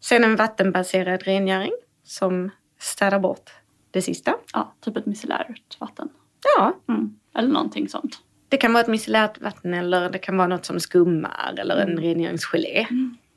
Sen 0.00 0.24
en 0.24 0.36
vattenbaserad 0.36 1.22
rengöring 1.22 1.72
som 2.04 2.50
städar 2.78 3.18
bort 3.18 3.50
det 3.90 4.02
sista. 4.02 4.34
Ja, 4.52 4.74
typ 4.80 4.96
ett 4.96 5.06
micellärt 5.06 5.80
vatten. 5.80 6.08
Ja, 6.56 6.72
Mm. 6.88 7.18
Eller 7.38 7.48
någonting 7.48 7.88
sånt. 7.88 8.18
det 8.48 8.56
kan 8.56 8.72
vara 8.72 8.80
ett 8.82 8.88
micellärt 8.90 9.40
vatten 9.40 9.74
eller 9.74 10.10
det 10.10 10.18
kan 10.18 10.36
vara 10.36 10.48
något 10.48 10.64
som 10.64 10.80
skummar 10.80 11.54
eller 11.58 11.76
en 11.76 11.98
rengöringsgelé. 11.98 12.86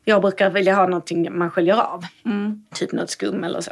Jag 0.05 0.21
brukar 0.21 0.49
vilja 0.49 0.75
ha 0.75 0.87
någonting 0.87 1.37
man 1.37 1.51
sköljer 1.51 1.75
av. 1.81 2.03
Mm. 2.25 2.65
Typ 2.75 2.91
något 2.91 3.09
skum 3.09 3.43
eller 3.43 3.61
så. 3.61 3.71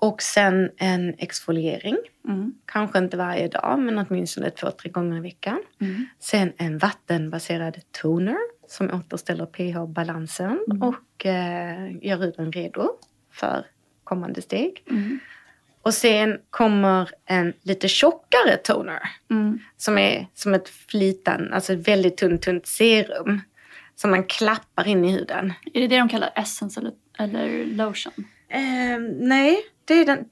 Och 0.00 0.22
sen 0.22 0.70
en 0.76 1.14
exfoliering. 1.18 1.96
Mm. 2.28 2.54
Kanske 2.66 2.98
inte 2.98 3.16
varje 3.16 3.48
dag, 3.48 3.78
men 3.78 3.98
åtminstone 3.98 4.50
två, 4.50 4.70
tre 4.70 4.90
gånger 4.90 5.16
i 5.16 5.20
veckan. 5.20 5.62
Mm. 5.80 6.06
Sen 6.20 6.52
en 6.56 6.78
vattenbaserad 6.78 7.76
toner 8.02 8.36
som 8.68 8.90
återställer 8.90 9.46
pH-balansen 9.46 10.58
Mm. 10.70 10.82
och 10.82 11.26
eh, 11.26 11.96
gör 12.06 12.18
huden 12.18 12.52
redo 12.52 12.90
för 13.32 13.66
kommande 14.04 14.42
steg. 14.42 14.82
Mm. 14.90 15.18
Och 15.82 15.94
sen 15.94 16.38
kommer 16.50 17.10
en 17.26 17.52
lite 17.62 17.88
tjockare 17.88 18.56
toner 18.56 19.00
Mm. 19.30 19.58
som 19.76 19.98
är 19.98 20.26
som 20.34 20.54
ett 20.54 20.68
flitan, 20.68 21.52
alltså 21.52 21.72
ett 21.72 21.88
väldigt 21.88 22.16
tunt, 22.16 22.42
tunt 22.42 22.66
serum 22.66 23.40
som 23.94 24.10
man 24.10 24.24
klappar 24.24 24.88
in 24.88 25.04
i 25.04 25.12
huden. 25.12 25.52
Är 25.74 25.80
det 25.80 25.86
det 25.86 25.98
de 25.98 26.08
kallar 26.08 26.30
essence 26.36 26.80
eller, 26.80 26.92
eller 27.18 27.64
lotion? 27.64 28.12
Eh, 28.48 28.98
nej, 29.20 29.56
det 29.88 29.94
är 29.94 30.04
den 30.06 30.24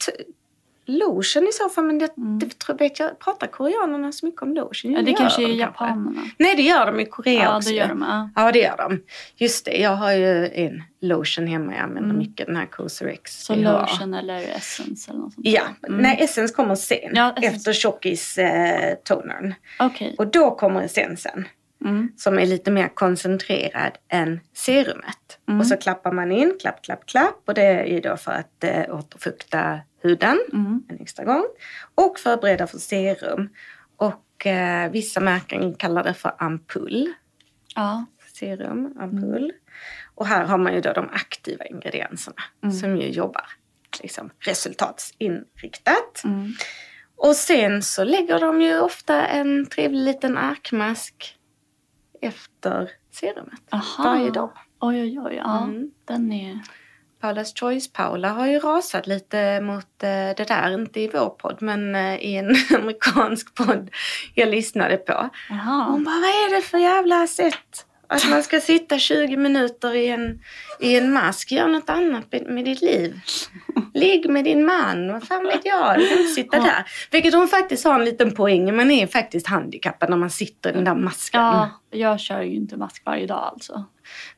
lotion 0.89 1.43
i 1.49 1.53
så 1.53 1.69
fall, 1.69 1.85
men 1.85 1.99
det, 1.99 2.13
det 2.17 2.59
tror, 2.59 2.79
vet 2.79 2.99
jag, 2.99 3.19
pratar 3.19 3.47
koreanerna 3.47 4.13
så 4.13 4.27
mycket 4.27 4.43
om 4.43 4.55
lotion? 4.55 4.93
Ja, 4.93 5.03
det 5.03 5.13
kanske 5.13 5.43
är 5.43 5.49
de 5.49 5.55
japanerna. 5.55 6.23
Nej, 6.39 6.57
det 6.57 6.63
gör 6.63 6.87
de 6.87 7.01
i 7.01 7.07
Korea 7.07 7.43
Ja, 7.43 7.57
också. 7.57 7.71
det 7.71 7.77
gör 7.77 7.89
de. 7.89 8.03
Ja. 8.09 8.31
Ja, 8.37 8.53
det 8.53 8.59
gör 8.59 8.77
de. 8.77 9.03
Just 9.37 9.65
det, 9.65 9.77
jag 9.77 9.91
har 9.97 10.13
ju 10.13 10.47
en 10.49 10.83
lotion 11.01 11.47
hemma. 11.47 11.73
Jag 11.73 11.81
använder 11.83 12.15
mycket 12.15 12.47
den 12.47 12.57
här 12.57 12.67
Cosrx. 12.67 13.45
Så 13.45 13.55
lotion 13.55 14.15
eller 14.15 14.37
essence 14.57 15.11
eller 15.11 15.21
något 15.21 15.35
sånt? 15.35 15.47
Ja, 15.47 15.63
Mm. 15.89 16.01
nej 16.03 16.17
Essence 16.21 16.55
kommer 16.55 16.75
sen. 16.75 16.99
Ja, 17.13 17.31
Essence. 17.37 17.57
efter 17.57 17.73
tjockis-tonern. 17.73 19.55
Okej. 19.81 20.15
Och 20.19 20.27
då 20.27 20.51
kommer 20.55 20.83
essensen. 20.83 21.45
Mm. 21.85 22.13
Som 22.17 22.39
är 22.39 22.47
lite 22.47 22.71
mer 22.71 22.89
koncentrerad 22.89 23.99
än 24.09 24.41
serumet. 24.55 25.39
Mm. 25.49 25.61
Och 25.61 25.67
så 25.67 25.77
klappar 25.77 26.13
man 26.13 26.33
in, 26.33 26.57
klapp, 26.61 26.83
klapp, 26.85 27.07
klapp. 27.07 27.43
Och 27.45 27.55
det 27.55 27.63
är 27.63 27.85
ju 27.85 28.01
då 28.01 28.17
för 28.17 28.33
att 28.33 28.65
eh, 28.65 28.95
återfukta 28.99 29.81
huden 30.03 30.39
Mm. 30.53 30.83
en 30.89 31.01
extra 31.01 31.25
gång. 31.25 31.45
Och 31.95 32.19
förbereda 32.19 32.67
för 32.67 32.79
serum. 32.79 33.49
Och 33.97 34.47
eh, 34.47 34.91
vissa 34.91 35.21
märken 35.21 35.75
kallar 35.75 36.05
det 36.05 36.15
för 36.15 36.33
ampull. 36.39 37.13
Ja. 37.75 38.05
Serum, 38.35 38.97
ampull. 39.01 39.53
Och 40.15 40.27
här 40.27 40.45
har 40.45 40.59
man 40.59 40.75
ju 40.75 40.81
då 40.81 40.93
de 40.93 41.09
aktiva 41.13 41.65
ingredienserna 41.65 42.43
som 42.81 42.97
ju 42.97 43.09
jobbar 43.09 43.45
liksom, 44.03 44.31
resultatsinriktat. 44.39 46.25
Mm. 46.25 46.53
Och 47.17 47.37
sen 47.37 47.83
så 47.83 48.05
lägger 48.05 48.41
de 48.41 48.63
ju 48.63 48.81
ofta 48.81 49.27
en 49.27 49.67
trevlig 49.67 50.01
liten 50.01 50.39
arkmask 50.39 51.36
efter 52.23 52.91
serumet. 53.11 53.61
Aha. 53.71 54.05
Varje 54.05 54.31
dag. 54.31 54.51
Oj, 54.81 55.01
oj, 55.03 55.21
oj. 55.21 55.35
Ja, 55.45 55.63
Mm. 55.65 55.91
den 56.05 56.33
är... 56.33 56.59
Paula's 57.21 57.59
Choice 57.61 57.93
Paula 57.93 58.29
har 58.29 58.47
ju 58.47 58.59
rasat 58.59 59.07
lite 59.07 59.61
mot 59.61 60.03
eh, 60.03 60.09
det 60.37 60.45
där, 60.49 60.75
inte 60.75 61.01
i 61.01 61.09
vår 61.09 61.29
podd 61.29 61.57
men 61.61 61.95
eh, 61.95 62.17
i 62.17 62.37
en 62.37 62.55
amerikansk 62.81 63.55
podd 63.55 63.91
jag 64.35 64.49
lyssnade 64.49 64.97
på. 64.97 65.31
Jaha. 65.51 65.85
Hon 65.91 66.05
bara, 66.05 66.15
vad 66.15 66.25
är 66.31 66.57
det 66.57 66.63
för 66.63 66.79
jävla 66.79 67.27
sätt? 67.27 67.86
Att 68.09 68.31
man 68.31 68.43
ska 68.43 68.61
sitta 68.61 68.99
20 68.99 69.37
minuter 69.37 69.95
i 69.95 70.09
en, 70.09 70.41
i 70.81 70.97
en 70.97 71.13
mask. 71.13 71.53
Gör 71.53 71.69
något 71.69 71.91
annat 71.91 72.25
med, 72.47 72.65
ditt 72.65 72.83
liv. 72.83 73.21
Ligg 73.95 74.31
med 74.31 74.45
din 74.45 74.67
man. 74.67 75.13
Vad 75.13 75.25
fan 75.29 75.45
vet 75.45 75.61
jag? 75.65 75.99
Du 75.99 76.09
kan 76.09 76.19
inte 76.19 76.31
sitta 76.35 76.57
där. 76.59 76.85
Vilket 77.11 77.35
hon 77.35 77.49
faktiskt 77.49 77.85
har 77.85 77.95
en 77.95 78.05
liten 78.05 78.35
poäng. 78.35 78.77
Man 78.77 78.91
är 78.91 79.07
faktiskt 79.07 79.47
handikappad 79.47 80.11
när 80.11 80.17
man 80.17 80.31
sitter 80.31 80.71
i 80.71 80.73
den 80.73 80.85
där 80.85 80.95
masken. 80.95 81.41
Ja, 81.41 81.71
jag 81.91 82.21
kör 82.21 82.43
ju 82.43 82.55
inte 82.55 82.77
mask 82.77 83.03
varje 83.07 83.27
dag 83.27 83.51
alltså. 83.53 83.85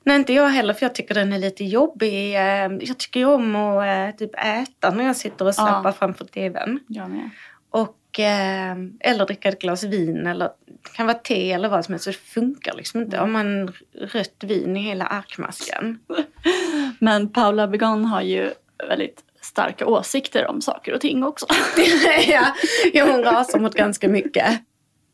Nej, 0.05 0.17
inte 0.17 0.33
jag 0.33 0.49
heller 0.49 0.75
för 0.75 0.87
jag 0.87 0.95
tycker 0.95 1.15
den 1.15 1.33
är 1.33 1.39
lite 1.39 1.65
jobbig. 1.65 2.35
Eh, 2.37 2.43
Jag 2.81 2.99
tycker 2.99 3.21
ju 3.21 3.27
om 3.27 3.57
att 3.57 3.85
eh, 3.87 4.17
typ 4.19 4.31
äta 4.35 4.91
när 4.91 5.05
jag 5.05 5.17
sitter 5.17 5.47
och 5.47 5.55
slappar 5.55 5.89
Ja. 5.89 5.93
framför 5.93 6.25
tvn. 6.25 6.81
Jag 6.89 7.11
med. 7.11 7.31
Och, 7.71 7.95
eh, 8.19 8.77
eller 9.01 9.27
dricka 9.27 9.49
ett 9.49 9.59
glas 9.59 9.85
vin 9.85 10.27
eller 10.27 10.51
det 10.67 10.93
kan 10.93 11.07
vara 11.07 11.19
te 11.19 11.53
eller 11.53 11.69
vad 11.69 11.85
som 11.85 11.95
helst. 11.95 12.05
Så 12.05 12.11
det 12.11 12.17
funkar 12.17 12.75
liksom 12.75 13.01
inte 13.01 13.21
om 13.21 13.33
man 13.33 13.73
rött 13.95 14.45
vin 14.45 14.77
i 14.77 14.81
hela 14.81 15.05
arkmasken. 15.05 15.99
Men 16.99 17.33
Paula 17.33 17.69
Begon 17.69 18.05
har 18.05 18.23
ju 18.23 18.51
väldigt 18.89 19.25
starka 19.41 19.87
åsikter 19.87 20.47
om 20.47 20.61
saker 20.61 20.95
och 20.95 21.01
ting 21.01 21.25
också. 21.25 21.47
ja, 22.29 22.55
ja, 22.93 23.05
hon 23.13 23.25
rasar 23.25 23.59
mot 23.59 23.75
ganska 23.75 24.09
mycket. 24.09 24.63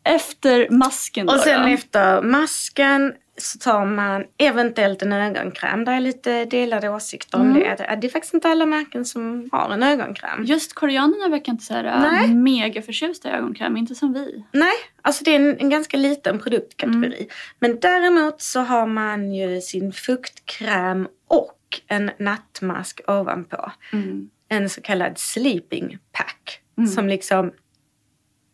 Efter 0.05 0.71
masken 0.71 1.27
då. 1.27 1.33
Och 1.33 1.41
sen 1.41 1.63
då. 1.63 1.69
efter 1.69 2.23
masken 2.23 3.15
så 3.37 3.59
tar 3.59 3.87
man 3.87 4.25
eventuellt 4.39 5.03
en 5.03 5.13
ögonkräm. 5.13 5.85
Där 5.85 5.93
är 5.93 6.01
lite 6.01 6.45
delade 6.45 6.89
åsikter 6.89 7.41
om 7.41 7.55
det. 7.55 7.97
Det 8.01 8.07
är 8.07 8.09
faktiskt 8.09 8.35
inte 8.35 8.49
alla 8.49 8.67
märken 8.67 9.05
som 9.05 9.49
har 9.53 9.71
en 9.71 9.83
ögonkräm. 9.83 10.45
Just 10.45 10.75
koreanerna 10.75 11.29
verkar 11.29 11.53
inte 11.53 11.65
så 11.65 11.75
här 11.75 11.83
Nej. 11.83 12.25
äh, 12.25 12.35
mega 12.35 12.83
förtjusta 12.83 13.29
i 13.29 13.33
ögonkräm, 13.33 13.77
inte 13.77 13.95
som 13.95 14.13
vi. 14.13 14.45
Nej, 14.53 14.75
alltså 15.03 15.25
det 15.25 15.31
är 15.31 15.37
en, 15.37 15.59
en 15.59 15.71
ganska 15.71 15.97
liten 15.97 16.39
produktkategori. 16.39 17.29
Men 17.59 17.81
däremot 17.81 18.43
så 18.43 18.61
har 18.61 18.87
man 18.87 19.35
ju 19.35 19.61
sin 19.61 19.93
fuktkräm 19.93 21.09
och 21.29 21.59
en 21.87 22.11
nattmask 22.19 23.01
ovanpå. 23.07 23.73
Mm. 23.93 24.31
En 24.49 24.71
så 24.71 24.81
kallad 24.81 25.19
sleeping 25.19 25.99
pack. 26.13 26.61
Som 26.95 27.09
liksom 27.09 27.53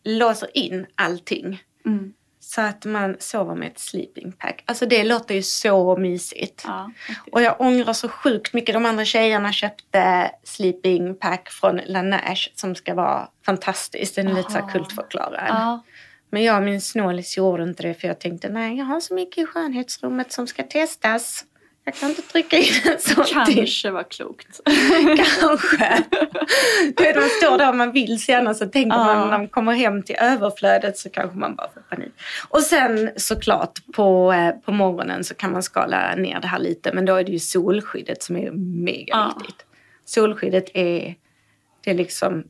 låser 0.04 0.56
in 0.56 0.86
allting. 0.94 1.62
Mm. 1.86 2.12
Så 2.54 2.60
att 2.60 2.84
man 2.84 3.16
sover 3.18 3.54
med 3.54 3.68
ett 3.68 3.78
sleeping 3.78 4.32
pack. 4.32 4.62
Alltså 4.66 4.86
det 4.86 5.04
låter 5.04 5.34
ju 5.34 5.42
så 5.42 5.96
mysigt. 5.96 6.64
Ja. 6.66 6.90
Och 7.32 7.42
jag 7.42 7.60
ångrar 7.60 7.92
så 7.92 8.08
sjukt 8.08 8.52
mycket. 8.52 8.74
De 8.74 8.86
andra 8.86 9.04
tjejerna 9.04 9.52
köpte 9.52 10.30
sleeping 10.44 11.14
pack 11.18 11.50
från 11.50 11.80
Laneige 11.86 12.50
som 12.54 12.74
ska 12.74 12.94
vara 12.94 13.28
fantastiskt. 13.46 14.14
Den 14.14 14.28
är 14.28 14.34
lite 14.34 14.50
så 14.50 14.58
här 14.58 14.68
kultförklarad. 14.68 15.46
ja. 15.48 15.82
Men 16.30 16.42
jag 16.42 16.56
och 16.56 16.62
min 16.62 16.80
snålis 16.80 17.36
gjorde 17.36 17.62
inte 17.62 17.82
det 17.82 17.94
för 17.94 18.08
jag 18.08 18.18
tänkte 18.20 18.48
nej, 18.48 18.78
jag 18.78 18.84
har 18.84 19.00
så 19.00 19.14
mycket 19.14 19.42
i 19.42 19.46
skönhetsrummet 19.46 20.32
som 20.32 20.46
ska 20.46 20.62
testas. 20.62 21.44
Jag 21.84 21.94
kan 21.94 22.08
inte 22.08 22.22
trycka 22.22 22.56
in 22.58 22.64
en 22.84 22.98
sån 22.98 23.44
till. 23.46 23.56
Kanske 23.56 23.90
var 23.90 24.02
klokt. 24.02 24.60
Kanske. 25.40 26.04
Du 26.96 27.02
vet, 27.04 27.16
man 27.16 27.28
står 27.28 27.58
där 27.58 27.68
och 27.68 27.76
man 27.76 27.92
vill 27.92 28.22
senare 28.22 28.54
så 28.54 28.66
tänker 28.66 28.96
Ja. 28.96 29.04
man 29.04 29.18
när 29.28 29.38
man 29.38 29.48
kommer 29.48 29.72
hem 29.74 30.02
till 30.02 30.16
överflödet 30.20 30.98
så 30.98 31.10
kanske 31.10 31.38
man 31.38 31.54
bara 31.56 31.68
får 31.74 31.80
panik. 31.80 32.12
Och 32.48 32.60
sen 32.62 33.10
såklart 33.16 33.78
på, 33.94 34.32
eh, 34.32 34.50
på 34.50 34.72
morgonen 34.72 35.24
så 35.24 35.34
kan 35.34 35.52
man 35.52 35.62
skala 35.62 36.14
ner 36.14 36.40
det 36.40 36.46
här 36.46 36.58
lite 36.58 36.92
men 36.92 37.04
då 37.04 37.14
är 37.16 37.24
det 37.24 37.32
ju 37.32 37.38
solskyddet 37.38 38.22
som 38.22 38.36
är 38.36 38.50
mega 38.84 39.04
Ja. 39.06 39.34
viktigt. 39.38 39.66
Solskyddet 40.04 40.64
är, 40.74 41.14
det 41.84 41.90
är 41.90 41.94
liksom 41.94 42.44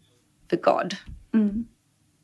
the 0.50 0.56
God. 0.56 0.96
Mm. 1.34 1.64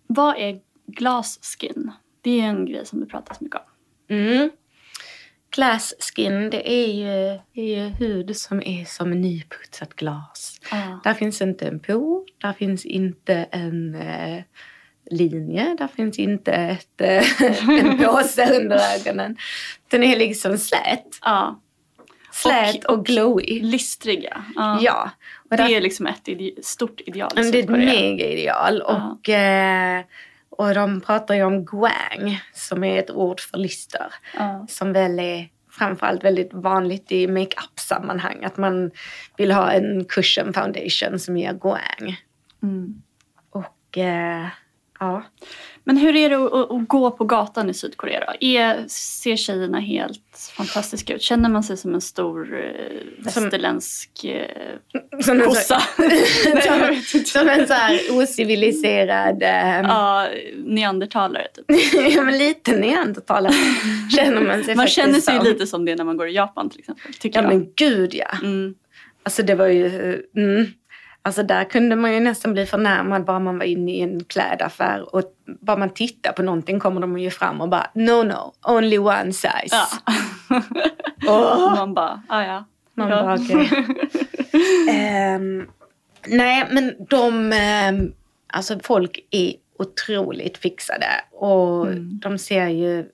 Vad 0.06 0.36
är 0.38 0.58
glass 0.86 1.38
skin? 1.58 1.92
Det 2.22 2.40
är 2.40 2.44
en 2.44 2.66
grej 2.66 2.86
som 2.86 3.00
det 3.00 3.06
pratas 3.06 3.40
mycket 3.40 3.56
om. 4.08 4.16
Mm. 4.16 4.50
Glass 5.56 5.94
skin, 5.98 6.50
det 6.50 6.70
är 6.72 6.86
ju, 6.86 7.38
det 7.54 7.74
är 7.76 7.88
hud 7.88 8.36
som 8.36 8.62
är 8.62 8.84
som 8.84 9.10
nyputsat 9.10 9.94
glas. 9.94 10.60
Ja. 10.70 11.00
Där 11.04 11.14
finns 11.14 11.42
inte 11.42 11.66
en 11.68 11.80
por, 11.80 12.24
där 12.38 12.52
finns 12.52 12.84
inte 12.84 13.34
en 13.50 13.94
eh, 13.94 14.42
linje, 15.10 15.76
där 15.78 15.88
finns 15.88 16.18
inte 16.18 16.52
ett, 16.52 17.00
eh, 17.00 17.68
en 17.80 17.98
påse 17.98 18.56
under 18.60 18.80
ögonen. 19.00 19.36
Den 19.88 20.02
är 20.02 20.16
liksom 20.16 20.58
slät. 20.58 21.04
Ja. 21.22 21.60
Slät 22.32 22.84
och, 22.84 22.98
Och- 22.98 23.06
glowy. 23.06 23.60
Listriga. 23.62 24.44
Ja. 24.54 24.78
Ja. 24.82 25.10
Och 25.50 25.56
Det 25.56 25.62
där, 25.62 25.70
är 25.70 25.80
liksom 25.80 26.06
ett 26.06 26.28
ide- 26.28 26.62
stort 26.62 27.00
ideal 27.06 27.30
det 27.34 27.40
är 27.58 27.62
ett 27.62 27.68
mega 27.68 28.26
ideal. 28.26 28.80
Och, 28.82 29.28
eh, 29.28 30.04
och 30.58 30.74
de 30.74 31.00
pratar 31.00 31.34
ju 31.34 31.42
om 31.42 31.64
guang 31.64 32.40
som 32.52 32.84
är 32.84 32.98
ett 32.98 33.10
ord 33.10 33.40
för 33.40 33.58
lister. 33.58 34.14
Ja. 34.38 34.66
som 34.68 34.92
väl 34.92 35.18
är 35.18 35.48
framförallt 35.70 36.24
väldigt 36.24 36.54
vanligt 36.54 37.12
i 37.12 37.26
makeup-sammanhang. 37.26 38.44
Att 38.44 38.56
man 38.56 38.90
vill 39.36 39.52
ha 39.52 39.70
en 39.70 40.04
cushion 40.04 40.52
foundation 40.52 41.18
som 41.18 41.36
ger 41.36 41.52
guang. 41.52 42.20
Mm. 42.62 43.02
Och 43.50 43.98
eh, 43.98 44.46
ja, 45.00 45.22
Men 45.84 45.96
hur 45.96 46.16
är 46.16 46.30
det 46.30 46.36
att, 46.36 46.70
att, 46.70 46.88
gå 46.88 47.10
på 47.10 47.24
gatan 47.24 47.70
i 47.70 47.74
Sydkorea 47.74 48.20
då? 48.20 48.46
Är, 48.46 48.84
ser 48.88 49.36
tjejerna 49.36 49.80
helt 49.80 50.52
fantastiska 50.56 51.14
ut? 51.14 51.22
Känner 51.22 51.48
man 51.48 51.62
sig 51.62 51.76
som 51.76 51.94
en 51.94 52.00
stor 52.00 52.64
eh, 52.64 53.24
västerländsk 53.24 54.24
eh, 54.24 55.20
som 55.22 55.40
kossa? 55.40 55.82
Som, 56.66 57.24
som 57.24 57.48
en 57.48 57.66
så 57.66 57.72
här 57.72 58.00
ociviliserad, 58.10 59.42
eh, 59.42 59.80
Ja, 59.80 60.28
neandertalare 60.56 61.46
typ. 61.54 61.64
ja, 62.14 62.22
men 62.24 62.38
lite 62.38 62.76
neandertalare 62.76 63.54
känner 64.16 64.40
man 64.40 64.64
sig 64.64 64.74
Man 64.74 64.86
känner 64.86 65.20
sig 65.20 65.36
som. 65.36 65.44
lite 65.44 65.66
som 65.66 65.84
det 65.84 65.96
när 65.96 66.04
man 66.04 66.16
går 66.16 66.28
i 66.28 66.32
Japan 66.32 66.70
till 66.70 66.78
exempel. 66.80 67.12
Ja 67.22 67.30
jag. 67.32 67.44
men 67.48 67.72
gud 67.76 68.14
ja. 68.14 68.38
Mm. 68.42 68.74
Alltså 69.22 69.42
det 69.42 69.54
var 69.54 69.66
ju, 69.66 69.86
mm. 70.36 70.66
Alltså 71.26 71.42
där 71.42 71.64
kunde 71.64 71.96
man 71.96 72.14
ju 72.14 72.20
nästan 72.20 72.52
bli 72.52 72.66
förnärmad 72.66 73.24
bara 73.24 73.38
man 73.38 73.58
var 73.58 73.64
inne 73.64 73.92
i 73.92 74.00
en 74.00 74.24
klädaffär 74.24 75.14
och 75.14 75.22
bara 75.60 75.76
man 75.76 75.90
tittar 75.90 76.32
på 76.32 76.42
någonting 76.42 76.80
kommer 76.80 77.00
de 77.00 77.18
ju 77.18 77.30
fram 77.30 77.60
och 77.60 77.68
bara 77.68 77.90
no 77.94 78.22
no, 78.22 78.52
only 78.62 78.98
one 78.98 79.32
size. 79.32 79.50
Ja. 79.70 79.86
Åh. 81.28 81.74
Man 81.76 81.94
bara, 81.94 82.22
ah, 82.28 82.42
ja. 82.42 82.64
Man 82.94 83.08
ja. 83.08 83.22
bara 83.22 83.34
okej. 83.34 83.70
Ehm, 84.90 85.66
Nej, 86.26 86.66
men 86.70 86.94
de, 87.08 87.52
eh, 87.52 87.92
alltså 88.46 88.78
folk 88.82 89.18
är 89.30 89.52
otroligt 89.78 90.58
fixade 90.58 91.06
och 91.32 91.86
Mm. 91.86 92.18
de 92.22 92.38
ser 92.38 92.68
ju, 92.68 93.08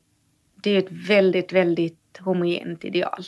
det 0.63 0.71
är 0.71 0.75
ju 0.75 0.79
ett 0.79 1.09
väldigt, 1.09 1.53
väldigt 1.53 2.19
homogent 2.21 2.85
ideal. 2.85 3.25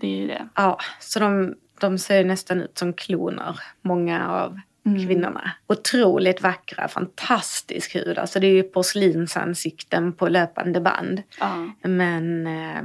Det 0.00 0.06
är 0.06 0.16
ju 0.16 0.26
det. 0.26 0.48
Ja, 0.54 0.78
så 1.00 1.18
de, 1.20 1.54
de 1.80 1.98
ser 1.98 2.24
nästan 2.24 2.60
ut 2.60 2.78
som 2.78 2.92
kloner, 2.92 3.60
många 3.82 4.28
av 4.30 4.60
Mm. 4.86 5.06
kvinnorna. 5.06 5.50
Otroligt 5.66 6.42
vackra, 6.42 6.88
fantastisk 6.88 7.94
hud. 7.96 8.18
Alltså 8.18 8.40
det 8.40 8.46
är 8.46 8.52
ju 8.52 8.62
porslinsansikten 8.62 10.12
på 10.12 10.28
löpande 10.28 10.80
band. 10.80 11.22
Ja. 11.40 11.68
Men 11.82 12.46
eh, 12.46 12.82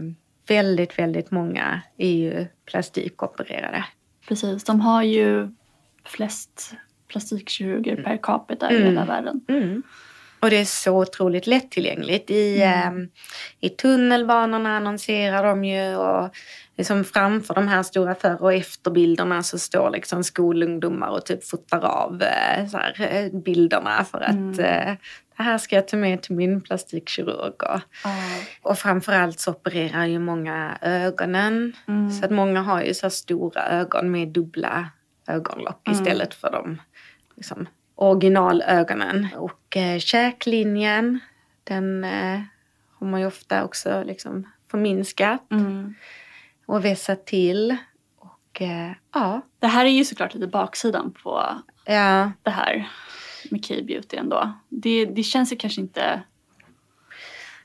väldigt, 0.48 1.00
väldigt 1.00 1.32
många 1.32 1.82
är 1.98 2.10
ju 2.12 2.46
plastikopererade. 2.66 3.86
Precis, 4.28 4.64
de 4.64 4.82
har 4.82 5.04
ju 5.04 5.50
flest 6.06 6.74
plastikkirurger 7.08 7.96
per 8.04 8.18
capita 8.24 8.72
i 8.72 8.76
Mm. 8.76 8.88
hela 8.88 9.06
världen. 9.06 9.42
Mm. 9.48 9.84
Och 10.40 10.50
det 10.50 10.58
är 10.58 10.66
så 10.66 11.02
otroligt 11.02 11.48
lättillgängligt. 11.48 12.32
I, 12.32 12.62
eh, 12.62 12.92
I 13.60 13.70
tunnelbanorna 13.70 14.78
annonserar 14.78 15.44
de 15.44 15.64
ju 15.66 15.96
och 15.96 16.30
liksom 16.78 17.04
framför 17.04 17.54
de 17.54 17.68
här 17.68 17.84
stora 17.84 18.16
före 18.16 18.36
och 18.38 18.54
efterbilderna 18.54 19.44
så 19.44 19.60
står 19.60 19.90
liksom 19.90 20.24
skolungdomar 20.24 21.10
och 21.10 21.26
typ 21.26 21.44
fotar 21.48 21.86
av 21.86 22.22
eh, 22.22 22.68
så 22.68 22.78
här, 22.78 22.96
eh, 23.16 23.42
bilderna 23.42 24.04
för 24.04 24.22
att 24.22 24.60
eh, 24.60 24.94
det 25.38 25.44
här 25.44 25.58
ska 25.58 25.76
jag 25.76 25.88
ta 25.88 25.98
med 25.98 26.22
till 26.22 26.36
min 26.36 26.62
plastikkirurg. 26.62 27.54
Och, 27.64 27.82
Ja. 28.04 28.12
och 28.62 28.78
framförallt 28.78 29.40
så 29.40 29.52
opererar 29.52 30.06
ju 30.06 30.20
många 30.20 30.78
ögonen. 30.82 31.74
Så 32.20 32.26
att 32.26 32.32
många 32.32 32.62
har 32.62 32.82
ju 32.82 32.94
så 32.94 33.10
stora 33.10 33.68
ögon 33.70 34.12
med 34.12 34.28
dubbla 34.28 34.90
ögonlock 35.28 35.88
istället 35.92 36.34
för 36.34 36.52
de 36.52 36.82
liksom, 37.36 37.68
originalögonen. 37.96 39.28
Och 39.36 39.78
eh, 39.78 40.00
käklinjen, 40.00 41.20
den 41.64 42.04
eh, 42.04 42.40
har 43.00 43.08
man 43.08 43.20
ju 43.20 43.26
ofta 43.28 43.64
också 43.64 44.04
liksom 44.06 44.48
förminskat 44.72 45.52
Mm. 45.52 45.94
Och 46.66 46.86
vässat 46.86 47.26
till. 47.26 47.76
Och 48.20 48.62
eh, 48.62 48.92
ja, 49.14 49.42
Det 49.60 49.68
här 49.68 49.86
är 49.86 49.90
ju 49.90 50.06
såklart 50.06 50.34
lite 50.34 50.48
baksidan 50.48 51.14
på 51.24 51.44
ja, 51.86 52.32
det 52.44 52.50
här 52.50 52.90
med 53.52 53.68
K-beauty 53.68 54.18
ändå. 54.18 54.54
Det, 54.70 55.06
det 55.06 55.24
känns 55.24 55.52
ju 55.52 55.56
kanske 55.56 55.82
inte... 55.82 56.22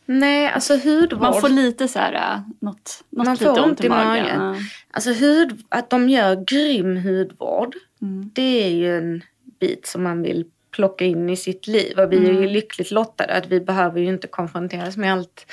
nej 0.07 0.49
alltså 0.49 0.75
hudvård. 0.77 1.21
Man 1.21 1.41
får 1.41 1.49
lite 1.49 1.89
så 1.89 1.99
här, 1.99 2.13
äh, 2.15 2.41
något, 2.61 3.05
något 3.11 3.27
Man 3.27 3.35
lite 3.35 3.45
får 3.45 3.65
ont 3.65 3.85
i 3.85 3.89
magen. 3.89 4.39
magen. 4.39 4.57
Alltså 4.91 5.13
hud, 5.13 5.63
att 5.69 5.91
de 5.91 6.09
gör 6.09 6.45
grym 6.47 6.97
hudvård, 6.97 7.75
Mm. 8.03 8.31
det 8.35 8.65
är 8.65 8.71
ju 8.71 8.99
en 8.99 9.23
bit 9.61 9.87
som 9.87 10.03
man 10.03 10.23
vill 10.23 10.45
plocka 10.71 11.05
in 11.05 11.31
i 11.31 11.37
sitt 11.37 11.67
liv. 11.67 11.99
Och 11.99 12.13
vi 12.13 12.17
är 12.17 12.31
Mm. 12.31 12.43
ju 12.43 12.49
lyckligt 12.49 12.91
lottade 12.91 13.33
att 13.35 13.47
vi 13.47 13.61
behöver 13.61 14.01
ju 14.01 14.07
inte 14.09 14.27
konfronteras 14.27 14.97
med 14.97 15.13
allt 15.13 15.47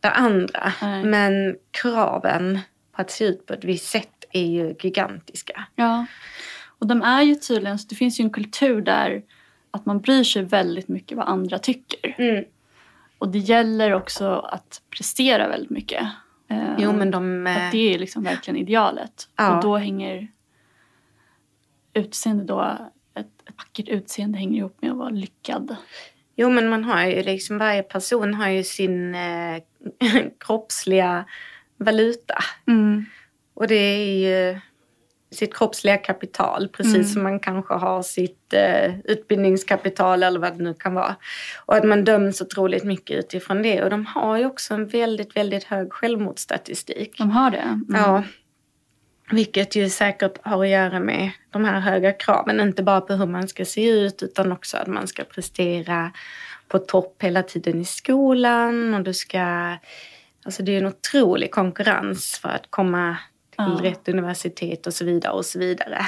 det 0.00 0.10
andra. 0.10 0.72
Nej. 0.82 1.04
Men 1.04 1.56
kraven 1.70 2.58
på 2.96 3.02
att 3.02 3.10
se 3.10 3.24
ut 3.24 3.46
på 3.46 3.52
ett 3.52 3.64
visst 3.64 3.86
sätt 3.90 4.24
är 4.32 4.46
ju 4.46 4.74
gigantiska. 4.80 5.64
Ja. 5.74 6.06
Och 6.78 6.86
de 6.86 7.02
är 7.02 7.22
ju 7.22 7.34
tydligen, 7.34 7.78
det 7.88 7.94
finns 7.94 8.20
ju 8.20 8.22
en 8.24 8.30
kultur 8.30 8.80
där 8.80 9.22
att 9.70 9.86
man 9.86 10.00
bryr 10.00 10.24
sig 10.24 10.42
väldigt 10.42 10.88
mycket 10.88 11.16
vad 11.18 11.28
andra 11.28 11.58
tycker. 11.58 12.14
Mm. 12.18 12.44
Och 13.18 13.28
det 13.28 13.38
gäller 13.38 13.92
också 13.92 14.30
att 14.30 14.82
prestera 14.90 15.48
väldigt 15.48 15.70
mycket. 15.70 16.02
Eh, 16.48 16.74
Jo 16.78 16.92
men 16.92 17.10
de... 17.10 17.46
eh, 17.46 17.66
Att 17.66 17.72
det 17.72 17.94
är 17.94 17.98
liksom 17.98 18.22
verkligen 18.22 18.56
idealet. 18.60 19.28
Ja. 19.36 19.56
Och 19.56 19.62
då 19.62 19.76
hänger 19.76 20.28
utseende 21.94 22.44
då, 22.44 22.78
ett, 23.14 23.22
ett 23.48 23.54
vackert 23.56 23.88
utseende 23.88 24.38
hänger 24.38 24.58
ihop 24.58 24.76
med 24.82 24.90
att 24.90 24.96
vara 24.96 25.10
lyckad. 25.10 25.76
Jo 26.36 26.50
men 26.50 26.68
man 26.68 26.84
har 26.84 27.04
ju 27.04 27.22
liksom, 27.22 27.58
varje 27.58 27.82
person 27.82 28.34
har 28.34 28.48
ju 28.48 28.64
sin 28.64 29.14
eh, 29.14 29.62
kroppsliga 30.40 31.24
valuta. 31.78 32.38
Och 33.54 33.66
det 33.66 33.74
är 33.74 34.14
ju 34.14 34.58
sitt 35.30 35.54
kroppsliga 35.54 35.96
kapital, 35.96 36.68
precis 36.68 36.94
Mm. 36.94 37.04
som 37.04 37.22
man 37.22 37.40
kanske 37.40 37.74
har 37.74 38.02
sitt 38.02 38.52
eh, 38.52 38.98
utbildningskapital 39.04 40.22
eller 40.22 40.40
vad 40.40 40.58
det 40.58 40.64
nu 40.64 40.74
kan 40.74 40.94
vara. 40.94 41.16
Och 41.66 41.74
att 41.76 41.84
man 41.84 42.04
döms 42.04 42.40
otroligt 42.40 42.84
mycket 42.84 43.16
utifrån 43.18 43.62
det. 43.62 43.82
Och 43.82 43.90
de 43.90 44.06
har 44.06 44.36
ju 44.38 44.46
också 44.46 44.74
en 44.74 44.86
väldigt, 44.86 45.36
väldigt 45.36 45.64
hög 45.64 45.92
självmordsstatistik. 45.92 47.18
De 47.18 47.30
har 47.30 47.50
det. 47.50 47.58
Mm. 47.58 47.84
Ja. 47.88 48.22
Vilket 49.30 49.76
ju 49.76 49.90
säkert 49.90 50.38
har 50.42 50.64
att 50.64 50.70
göra 50.70 51.00
med 51.00 51.30
de 51.50 51.64
här 51.64 51.80
höga 51.80 52.12
kraven. 52.12 52.60
Inte 52.60 52.82
bara 52.82 53.00
på 53.00 53.12
hur 53.12 53.26
man 53.26 53.48
ska 53.48 53.64
se 53.64 53.90
ut 53.90 54.22
utan 54.22 54.52
också 54.52 54.76
att 54.76 54.86
man 54.86 55.06
ska 55.06 55.24
prestera 55.24 56.12
på 56.68 56.78
topp 56.78 57.16
hela 57.22 57.42
tiden 57.42 57.80
i 57.80 57.84
skolan. 57.84 58.94
Och 58.94 59.02
du 59.02 59.14
ska... 59.14 59.76
Alltså 60.44 60.62
det 60.62 60.72
är 60.72 60.78
en 60.78 60.86
otrolig 60.86 61.50
konkurrens 61.50 62.38
för 62.42 62.48
att 62.48 62.66
komma 62.70 63.16
till 63.50 63.64
Ja. 63.66 63.80
rätt 63.82 64.08
universitet 64.08 64.86
och 64.86 64.94
så 64.94 65.04
vidare 65.04 65.32
och 65.32 65.44
så 65.46 65.58
vidare. 65.58 65.98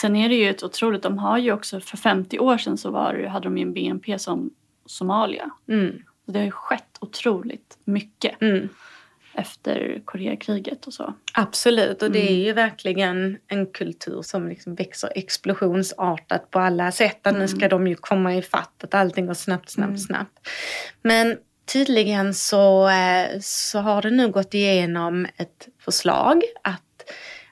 Sen 0.00 0.16
är 0.16 0.28
det 0.28 0.34
ju 0.34 0.50
ett 0.50 0.62
otroligt, 0.62 1.02
de 1.02 1.18
har 1.18 1.38
ju 1.38 1.52
också, 1.52 1.80
för 1.80 1.96
50 1.96 2.38
år 2.38 2.58
sedan 2.58 2.78
så 2.78 2.90
var 2.90 3.14
det, 3.14 3.28
hade 3.28 3.44
de 3.46 3.58
ju 3.58 3.62
en 3.62 3.72
BNP 3.72 4.18
som 4.18 4.50
Somalia. 4.86 5.50
Mm. 5.68 5.92
Så 6.26 6.32
det 6.32 6.38
har 6.38 6.44
ju 6.46 6.50
skett 6.50 6.98
otroligt 7.00 7.78
mycket 7.84 8.42
Mm. 8.42 8.68
efter 9.34 10.02
Koreakriget 10.04 10.86
och 10.86 10.92
så. 10.92 11.14
Absolut, 11.34 12.02
och 12.02 12.10
det 12.10 12.20
Mm. 12.22 12.34
är 12.34 12.44
ju 12.46 12.52
verkligen 12.52 13.38
en 13.48 13.66
kultur 13.66 14.22
som 14.22 14.48
liksom 14.48 14.74
växer 14.74 15.12
explosionsartat 15.14 16.50
på 16.50 16.58
alla 16.58 16.92
sätt. 16.92 17.26
Att 17.26 17.34
nu 17.38 17.48
ska 17.48 17.68
de 17.68 17.86
ju 17.88 17.94
komma 17.94 18.34
i 18.34 18.42
fatt 18.42 18.84
att 18.84 18.94
allting 18.94 19.26
går 19.26 19.34
snabbt, 19.34 19.70
snabbt, 19.70 20.00
snabbt. 20.02 20.48
Men 21.02 21.36
tydligen 21.72 22.34
så, 22.34 22.88
eh, 22.88 23.40
så 23.40 23.78
har 23.78 24.02
det 24.02 24.10
nu 24.10 24.28
gått 24.28 24.54
igenom 24.54 25.26
ett 25.36 25.68
förslag 25.78 26.42
att 26.62 26.82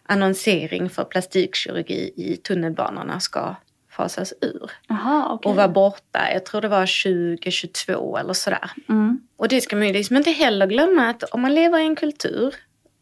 annonsering 0.06 0.90
för 0.90 1.04
plastikkirurgi 1.04 2.12
i 2.16 2.36
tunnelbanorna 2.36 3.20
ska 3.20 3.56
fasas 3.90 4.34
ur 4.40 4.70
Jaha, 4.88 5.32
okej. 5.32 5.50
och 5.50 5.56
vara 5.56 5.68
borta. 5.68 6.32
Jag 6.32 6.46
tror 6.46 6.60
det 6.60 6.68
var 6.68 6.86
2022 6.86 8.16
eller 8.18 8.32
sådär. 8.32 8.70
Mm. 8.88 9.20
Och 9.36 9.48
det 9.48 9.60
ska 9.60 9.76
man 9.76 9.86
ju 9.86 9.92
liksom 9.92 10.16
inte 10.16 10.30
heller 10.30 10.66
glömma 10.66 11.08
att 11.10 11.22
om 11.22 11.42
man 11.42 11.54
lever 11.54 11.78
i 11.78 11.82
en 11.82 11.96
kultur 11.96 12.54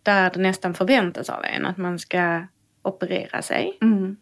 där 0.02 0.30
det 0.30 0.40
nästan 0.40 0.74
förväntas 0.74 1.30
av 1.30 1.44
en 1.44 1.66
att 1.66 1.76
man 1.76 1.98
ska 1.98 2.46
operera 2.82 3.42
sig. 3.42 3.78
Mm. 3.82 4.16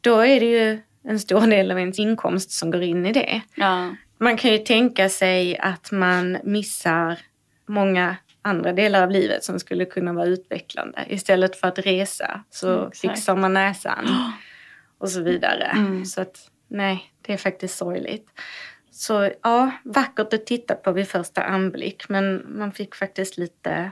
Då 0.00 0.20
är 0.20 0.40
det 0.40 0.46
ju 0.46 0.80
en 1.04 1.20
stor 1.20 1.46
del 1.46 1.70
av 1.70 1.78
ens 1.78 1.98
inkomst 1.98 2.50
som 2.50 2.70
går 2.70 2.82
in 2.82 3.06
i 3.06 3.12
det. 3.12 3.42
Ja. 3.54 3.90
Man 4.18 4.36
kan 4.36 4.52
ju 4.52 4.58
tänka 4.58 5.08
sig 5.08 5.58
att 5.58 5.92
man 5.92 6.38
missar 6.44 7.18
många 7.66 8.16
andra 8.42 8.72
delar 8.72 9.02
av 9.02 9.10
livet 9.10 9.44
som 9.44 9.58
skulle 9.60 9.84
kunna 9.84 10.12
vara 10.12 10.26
utvecklande. 10.26 11.04
Istället 11.08 11.56
för 11.56 11.68
att 11.68 11.78
resa 11.78 12.44
så 12.50 12.68
Mm, 12.74 12.88
exakt. 12.88 13.00
fixar 13.00 13.36
man 13.36 13.52
näsan 13.54 14.08
och 14.98 15.10
så 15.10 15.22
vidare. 15.22 15.64
Mm. 15.64 16.04
Så 16.04 16.20
att 16.20 16.50
nej, 16.68 17.12
det 17.22 17.32
är 17.32 17.36
faktiskt 17.36 17.76
sorgligt. 17.78 18.28
Så 18.90 19.30
ja, 19.42 19.70
vackert 19.84 20.32
att 20.34 20.46
titta 20.46 20.74
på 20.74 20.92
vid 20.92 21.08
första 21.08 21.42
anblick 21.42 22.08
men 22.08 22.46
man 22.58 22.72
fick 22.72 22.94
faktiskt 22.94 23.38
lite, 23.38 23.90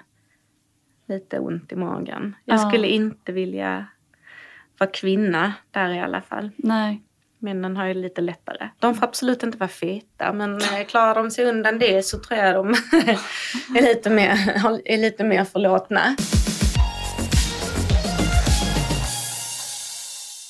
lite 1.08 1.38
ont 1.38 1.72
i 1.72 1.76
magen. 1.76 2.36
Jag 2.44 2.58
Ja. 2.60 2.68
skulle 2.70 2.88
inte 2.88 3.32
vilja 3.32 3.86
vara 4.78 4.90
kvinna 4.90 5.52
där 5.70 5.90
i 5.90 6.00
alla 6.00 6.20
fall. 6.22 6.50
Nej. 6.56 7.02
Männen 7.38 7.76
har 7.76 7.86
ju 7.86 7.94
lite 7.94 8.20
lättare. 8.20 8.68
De 8.78 8.94
får 8.94 9.04
absolut 9.06 9.42
inte 9.42 9.58
vara 9.58 9.68
feta 9.68 10.32
men 10.32 10.56
eh, 10.56 10.84
klarar 10.88 11.14
de 11.14 11.30
sig 11.30 11.44
undan 11.44 11.78
det 11.78 12.06
så 12.06 12.18
tror 12.18 12.40
jag 12.40 12.54
de 12.54 12.68
är, 13.78 13.82
lite 13.82 14.10
mer, 14.10 14.30
är 14.84 14.98
lite 14.98 15.24
mer 15.24 15.44
förlåtna. 15.44 16.16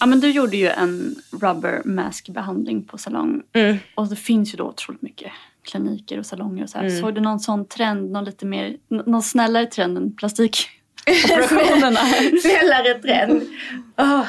Ja 0.00 0.06
men 0.06 0.20
du 0.20 0.30
gjorde 0.30 0.56
ju 0.56 0.68
en 0.68 1.14
rubber 1.40 1.82
mask 1.84 2.28
behandling 2.28 2.84
på 2.84 2.98
salong. 2.98 3.42
Mm. 3.52 3.76
Och 3.94 4.08
det 4.08 4.16
finns 4.16 4.54
ju 4.54 4.56
då 4.56 4.64
otroligt 4.64 5.02
mycket 5.02 5.32
kliniker 5.62 6.18
och 6.18 6.26
salonger 6.26 6.62
och 6.62 6.70
så. 6.70 6.78
Mm. 6.78 7.00
Såg 7.00 7.14
du 7.14 7.20
någon 7.20 7.40
sån 7.40 7.68
trend, 7.68 8.10
någon 8.10 8.24
lite 8.24 8.46
mer, 8.46 8.76
någon 8.88 9.22
snällare 9.22 9.66
trend 9.66 9.96
än 9.96 10.16
plastikoperationerna? 10.16 12.00
Snällare 12.42 12.94
trend. 12.94 13.42
Åh, 13.98 14.26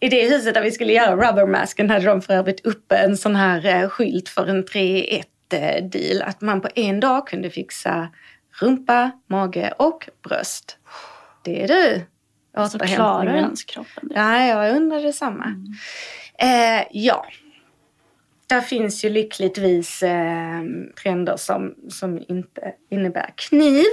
I 0.00 0.08
det 0.08 0.28
huset 0.28 0.54
där 0.54 0.62
vi 0.62 0.72
skulle 0.72 0.92
göra 0.92 1.30
rubbermasken 1.30 1.90
hade 1.90 2.06
de 2.06 2.22
för 2.22 2.34
övrigt 2.34 2.66
uppe 2.66 2.96
en 2.96 3.16
sån 3.16 3.36
här 3.36 3.66
eh, 3.66 3.88
skylt 3.88 4.28
för 4.28 4.46
en 4.46 4.64
3 4.64 4.80
i 4.82 5.18
1 5.18 5.28
deal. 5.92 6.22
Att 6.22 6.40
man 6.40 6.60
på 6.60 6.68
en 6.74 7.00
dag 7.00 7.26
kunde 7.26 7.50
fixa 7.50 8.08
rumpa, 8.60 9.10
mage 9.26 9.72
och 9.78 10.08
bröst. 10.22 10.78
Det 11.42 11.62
är 11.62 11.68
du. 11.68 12.02
Så 12.68 12.78
klarar 12.78 13.36
ens 13.36 13.64
kroppen 13.64 14.08
det? 14.08 14.14
Ja, 14.14 14.44
jag 14.44 14.76
undrar 14.76 15.00
detsamma. 15.00 15.54
Eh, 16.38 16.86
ja. 16.90 17.26
Där 18.46 18.60
finns 18.60 19.04
ju 19.04 19.08
lyckligtvis 19.08 20.02
eh, 20.02 20.62
trender 21.02 21.36
som, 21.36 21.74
som 21.88 22.24
inte 22.28 22.72
innebär 22.90 23.34
kniv. 23.36 23.84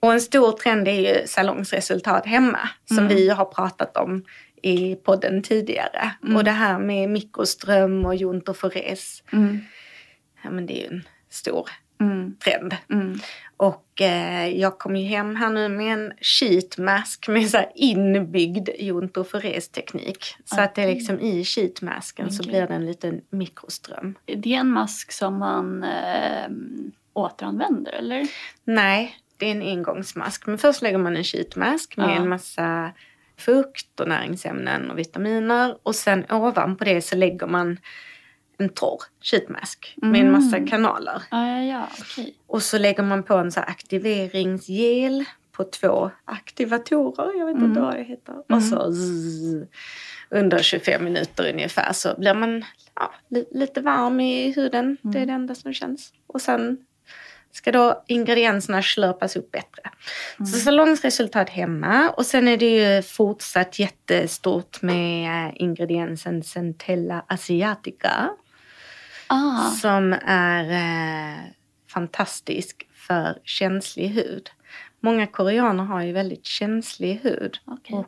Och 0.00 0.12
en 0.12 0.20
stor 0.20 0.52
trend 0.52 0.88
är 0.88 0.92
ju 0.92 1.26
salongsresultat 1.26 2.26
hemma. 2.26 2.68
Som 2.94 3.08
vi 3.08 3.28
har 3.28 3.44
pratat 3.44 3.96
om 3.96 4.24
i 4.66 4.96
podden 4.96 5.42
tidigare. 5.42 6.10
Och 6.36 6.44
det 6.44 6.50
här 6.50 6.78
med 6.78 7.08
mikroström 7.10 8.06
och 8.06 8.14
Junter 8.14 8.52
Forés. 8.52 9.22
Mm. 9.32 9.58
Ja, 10.42 10.50
men 10.50 10.66
det 10.66 10.78
är 10.86 10.90
ju 10.90 10.96
en 10.96 11.02
stor 11.30 11.68
Mm. 12.00 12.36
trend. 12.44 12.76
Mm. 12.92 13.18
Och 13.56 14.00
eh, 14.00 14.48
jag 14.48 14.78
kom 14.78 14.96
ju 14.96 15.04
hem 15.06 15.36
här 15.36 15.50
nu 15.50 15.68
med 15.68 15.92
en 15.92 16.12
sheetmask 16.20 17.28
med 17.28 17.50
så 17.50 17.58
inbyggd 17.74 18.68
Junter 18.78 19.24
Forés 19.24 19.68
teknik. 19.68 20.24
Så 20.44 20.60
att 20.60 20.74
det 20.74 20.82
är 20.82 20.86
liksom 20.94 21.20
i 21.20 21.44
sheetmasken 21.44 22.32
så 22.32 22.42
Okej. 22.42 22.50
blir 22.50 22.66
det 22.66 22.74
en 22.74 22.86
liten 22.86 23.20
mikroström. 23.30 24.14
Är 24.26 24.36
det 24.36 24.54
en 24.54 24.68
mask 24.70 25.12
som 25.12 25.38
man 25.38 25.84
eh, 25.84 26.48
återanvänder 27.12 27.92
eller? 27.92 28.26
Nej, 28.64 29.16
det 29.36 29.46
är 29.46 29.50
en 29.50 29.62
engångsmask. 29.62 30.46
Men 30.46 30.58
först 30.58 30.82
lägger 30.82 30.98
man 30.98 31.16
en 31.16 31.24
sheetmask 31.24 31.96
med 31.96 32.06
Ja. 32.10 32.14
en 32.16 32.28
massa 32.28 32.92
fukt 33.38 34.00
och 34.00 34.08
näringsämnen 34.08 34.90
och 34.90 34.98
vitaminer. 34.98 35.76
Och 35.82 35.94
sen 35.94 36.24
ovanpå 36.30 36.84
det 36.84 37.02
så 37.02 37.16
lägger 37.16 37.46
man 37.46 37.78
en 38.58 38.68
torr 38.68 39.00
sheetmask 39.22 39.94
med 39.96 40.20
en 40.20 40.32
massa 40.32 40.56
Mm. 40.56 40.68
kanaler. 40.68 41.22
Ja, 41.30 41.48
ja, 41.48 41.62
ja, 41.62 41.88
okej. 42.00 42.34
Och 42.46 42.62
så 42.62 42.78
lägger 42.78 43.02
man 43.02 43.22
på 43.22 43.34
en 43.34 43.52
så 43.52 43.60
aktiveringsgel 43.60 45.24
på 45.52 45.64
två 45.64 46.10
aktivatorer. 46.24 47.38
Jag 47.38 47.46
vet 47.46 47.54
inte 47.54 47.66
Mm. 47.66 47.82
vad 47.82 47.94
det 47.96 48.02
heter. 48.02 48.34
Och 48.52 48.62
så 48.62 48.92
zzz, 48.92 49.64
under 50.30 50.58
25 50.62 51.04
minuter 51.04 51.52
ungefär 51.52 51.92
så 51.92 52.14
blir 52.18 52.34
man 52.34 52.64
ja, 52.94 53.14
li- 53.28 53.48
lite 53.50 53.80
varm 53.80 54.20
i 54.20 54.52
huden. 54.52 54.96
Det 55.02 55.18
är 55.18 55.26
det 55.26 55.32
enda 55.32 55.54
som 55.54 55.72
känns. 55.74 56.12
Och 56.26 56.40
sen 56.40 56.78
ska 57.56 57.72
då 57.72 58.04
ingredienserna 58.06 58.82
slurpas 58.82 59.36
upp 59.36 59.52
bättre. 59.52 59.82
Så 60.38 60.58
salongsresultat 60.58 61.50
hemma. 61.50 62.10
Och 62.10 62.26
sen 62.26 62.48
är 62.48 62.56
det 62.56 62.96
ju 62.96 63.02
fortsatt 63.02 63.78
jättestort 63.78 64.82
med 64.82 65.46
eh, 65.46 65.52
ingrediensen 65.54 66.42
Centella 66.42 67.24
asiatica 67.28 68.30
Ah, 69.28 69.70
som 69.70 70.12
är 70.26 70.70
eh, 70.70 71.40
fantastisk 71.92 72.86
för 72.92 73.38
känslig 73.44 74.08
hud. 74.08 74.50
Många 75.00 75.26
koreaner 75.26 75.84
har 75.84 76.02
ju 76.02 76.12
väldigt 76.12 76.46
känslig 76.46 77.20
hud. 77.22 77.58
okej. 77.64 77.96
Och, 77.96 78.06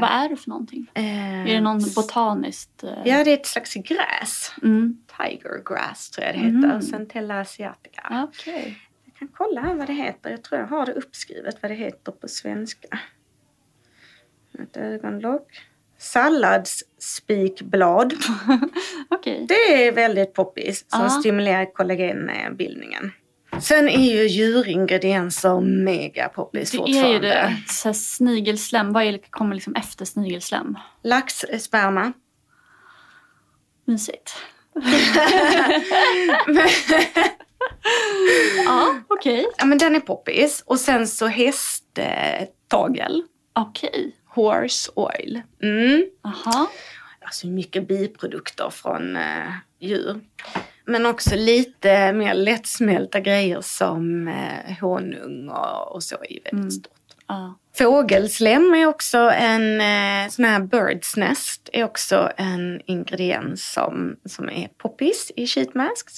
Vad 0.00 0.10
är 0.10 0.28
det 0.28 0.36
för 0.36 0.48
någonting? 0.50 0.90
eh, 0.94 1.40
Är 1.40 1.44
det 1.54 1.60
någon 1.60 1.80
botaniskt? 1.96 2.84
Eh... 2.84 2.90
Ja, 3.04 3.24
det 3.24 3.30
är 3.30 3.34
ett 3.34 3.46
slags 3.46 3.74
gräs. 3.74 4.52
Mm. 4.62 4.98
Tiger 5.18 5.62
grass 5.64 6.10
tror 6.10 6.26
jag 6.26 6.34
det 6.34 6.38
heter. 6.40 6.68
Mm. 6.70 6.82
Centella 6.82 7.40
asiatica. 7.40 8.28
Okej. 8.32 8.78
Jag 9.04 9.14
kan 9.14 9.28
kolla 9.28 9.60
här 9.60 9.74
vad 9.74 9.86
det 9.86 9.92
heter. 9.92 10.30
Jag 10.30 10.42
tror 10.42 10.60
jag 10.60 10.68
har 10.68 10.86
det 10.86 10.92
uppskrivet 10.92 11.62
vad 11.62 11.70
det 11.70 11.74
heter 11.74 12.12
på 12.12 12.28
svenska. 12.28 12.98
Ett 14.62 14.76
ögonlock. 14.76 15.60
Salladsspikblad. 15.98 18.14
Okej. 19.08 19.46
Det 19.48 19.86
är 19.86 19.92
väldigt 19.92 20.34
poppis 20.34 20.84
som 20.90 21.02
Ja. 21.02 21.08
stimulerar 21.08 21.72
kollagenbildningen. 21.74 23.12
Sen 23.60 23.88
är 23.88 24.12
ju 24.14 24.26
djuringredienser 24.28 25.60
mega 25.60 26.28
poppis 26.28 26.70
Det 26.70 26.76
fortfarande. 26.76 27.08
är 27.08 27.12
ju 27.12 27.18
det. 27.18 27.56
Så 27.68 27.94
snigelslem, 27.94 28.92
vad 28.92 29.30
kommer 29.30 29.54
liksom 29.54 29.74
efter 29.74 30.04
snigelslem? 30.04 30.78
Laxsperma. 31.02 32.12
Mysigt. 33.84 34.36
ja, 38.66 38.94
okej. 39.08 39.46
ja 39.58 39.64
men 39.64 39.78
den 39.78 39.94
är 39.94 40.00
poppis. 40.00 40.62
Och 40.66 40.80
sen 40.80 41.08
så 41.08 41.26
hästtagel. 41.26 43.22
Okej. 43.52 44.16
Horse 44.26 44.90
oil. 44.94 45.42
Mm. 45.62 46.04
Aha. 46.24 46.70
Alltså 47.20 47.46
mycket 47.46 47.88
biprodukter 47.88 48.70
från 48.70 49.16
eh, 49.16 49.52
djur. 49.80 50.20
Men 50.86 51.06
också 51.06 51.36
lite 51.36 52.12
mer 52.12 52.34
lättsmälta 52.34 53.20
grejer 53.20 53.60
som 53.60 54.28
eh, 54.28 54.78
honung 54.80 55.48
och, 55.48 55.94
och 55.94 56.02
så 56.02 56.14
är 56.14 56.32
ju 56.32 56.40
väldigt 56.40 56.52
Mm. 56.52 56.70
stort. 56.70 56.92
Ja. 57.28 57.58
Fågelslem 57.78 58.74
är 58.74 58.86
också 58.86 59.18
en 59.18 59.80
eh, 59.80 60.30
sån 60.30 60.44
här 60.44 60.60
bird's 60.60 61.18
nest 61.18 61.68
är 61.72 61.84
också 61.84 62.30
en 62.36 62.80
ingrediens 62.86 63.72
som, 63.72 64.16
som 64.24 64.48
är 64.48 64.68
poppis 64.78 65.32
i 65.36 65.46
sheetmasks. 65.46 66.14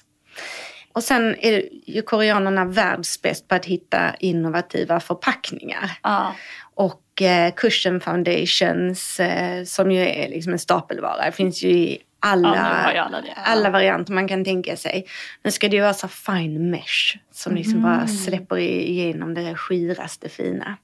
Och 0.92 1.02
sen 1.04 1.36
är 1.40 1.62
ju 1.86 2.02
koreanerna 2.02 2.64
världsbäst 2.64 3.48
på 3.48 3.54
att 3.54 3.64
hitta 3.64 4.14
innovativa 4.14 5.00
förpackningar. 5.00 5.90
Ja. 6.02 6.34
Och 6.74 7.22
eh, 7.22 7.52
cushion 7.54 8.00
foundations 8.00 9.20
eh, 9.20 9.64
som 9.64 9.90
ju 9.92 10.00
är 10.08 10.28
liksom 10.28 10.52
en 10.52 10.58
stapelvara. 10.58 11.32
Finns 11.32 11.62
ju 11.62 11.68
i 11.68 11.98
alla, 12.20 12.56
Ja, 12.94 13.02
alla 13.02 13.20
det. 13.20 13.28
Ja. 13.28 13.42
alla 13.44 13.70
varianter 13.70 14.12
man 14.12 14.28
kan 14.28 14.44
tänka 14.44 14.76
sig. 14.76 15.06
Nu 15.42 15.50
ska 15.50 15.68
det 15.68 15.76
ju 15.76 15.82
vara 15.82 15.94
så 15.94 16.08
fine 16.08 16.70
mesh 16.70 17.16
som 17.30 17.54
liksom 17.54 17.82
bara 17.82 17.94
Mm. 17.94 18.08
släpper 18.08 18.56
igenom 18.58 19.34
det 19.34 19.54
skiraste 19.54 20.28
fina. 20.28 20.76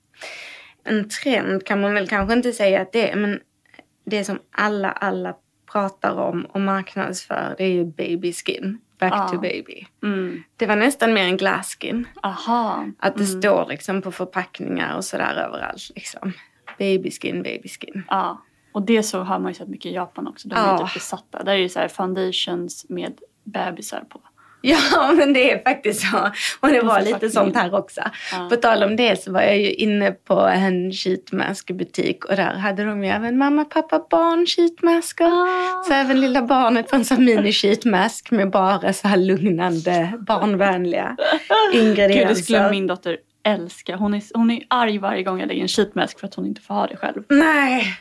En 0.85 1.09
trend 1.09 1.67
kan 1.67 1.81
man 1.81 1.95
väl 1.95 2.09
kanske 2.09 2.33
inte 2.35 2.53
säga 2.53 2.83
att 2.83 2.93
det 2.93 3.11
är, 3.11 3.17
men 3.17 3.41
det 4.07 4.25
som 4.25 4.39
alla, 4.51 4.91
alla 4.91 5.35
pratar 5.73 6.13
om 6.15 6.45
och 6.45 6.61
marknadsför 6.61 7.55
det 7.59 7.65
är 7.65 7.69
ju 7.73 7.85
baby 7.85 8.33
skin. 8.33 8.79
Back 9.01 9.13
Ja. 9.13 9.29
to 9.29 9.39
baby. 9.41 9.87
Mm. 10.03 10.43
Det 10.57 10.67
var 10.67 10.77
nästan 10.77 11.13
mer 11.13 11.25
en 11.25 11.37
glass 11.37 11.77
skin. 11.81 12.07
Aha. 12.23 12.87
Att 12.99 13.17
det 13.17 13.25
Mm. 13.25 13.43
står 13.43 13.67
liksom 13.69 14.03
på 14.03 14.13
förpackningar 14.13 14.97
och 14.97 15.05
sådär 15.05 15.35
överallt. 15.47 15.91
Liksom. 15.95 16.33
Baby 16.79 17.11
skin, 17.11 17.43
baby 17.43 17.69
skin. 17.69 18.05
Ja. 18.09 18.43
Och 18.73 18.83
det 18.83 19.03
så 19.03 19.21
har 19.21 19.39
man 19.39 19.51
ju 19.51 19.55
sett 19.55 19.69
mycket 19.69 19.87
i 19.93 19.95
Japan 19.95 20.27
också. 20.29 20.49
De 20.49 20.55
är 20.55 20.67
Ja. 20.67 20.79
typ 20.79 20.95
besatta. 20.95 21.43
Där 21.43 21.53
är 21.53 21.59
det 21.63 21.69
så 21.69 21.79
här 21.79 21.89
foundations 21.89 22.87
med 22.89 23.13
bebisar 23.45 24.01
på. 24.09 24.21
Ja, 24.65 25.13
men 25.17 25.33
det 25.33 25.51
är 25.53 25.63
faktiskt 25.63 26.11
så. 26.11 26.31
Och 26.61 26.69
det 26.69 26.81
På 26.81 26.87
var 26.87 27.01
lite 27.03 27.31
sånt 27.31 27.57
här 27.57 27.75
också. 27.75 28.01
Ja. 28.33 28.47
På 28.51 28.57
tal 28.57 28.83
om 28.83 28.97
det 28.97 29.23
så 29.23 29.33
var 29.33 29.41
jag 29.43 29.59
ju 29.59 29.73
inne 29.75 30.11
på 30.13 30.41
en 30.41 30.93
sheetmask-butik 30.93 32.25
och 32.25 32.37
där 32.37 32.55
hade 32.55 32.85
de 32.85 33.05
ju 33.05 33.11
även 33.11 33.39
mamma, 33.39 33.65
pappa, 33.65 34.07
barn 34.11 34.47
sheetmasker. 34.47 35.25
Ah. 35.27 35.83
Så 35.85 35.93
även 35.95 36.21
lilla 36.21 36.43
barnet 36.43 36.91
får 36.91 36.97
en 36.97 37.05
sån 37.05 37.25
mini 37.25 37.53
sheetmask 37.53 38.31
med 38.31 38.51
bara 38.51 38.93
så 38.93 39.09
här 39.09 39.17
lugnande, 39.17 40.13
barnvänliga 40.27 41.17
Gud, 41.73 41.83
ingredienser. 41.83 42.29
det 42.29 42.35
skulle 42.35 42.71
min 42.71 42.87
dotter 42.87 43.17
älska. 43.45 43.97
Hon 43.97 44.15
är, 44.15 44.23
hon 44.35 44.51
är 44.51 44.63
arg 44.69 44.99
varje 44.99 45.23
gång 45.23 45.41
jag 45.41 45.47
lägger 45.47 45.63
en 45.63 45.69
sheetmask 45.69 46.21
för 46.21 46.27
att 46.27 46.35
hon 46.35 46.47
inte 46.47 46.61
får 46.61 46.75
ha 46.75 46.87
det 46.87 46.97
själv. 46.97 47.23
Nej! 47.29 47.99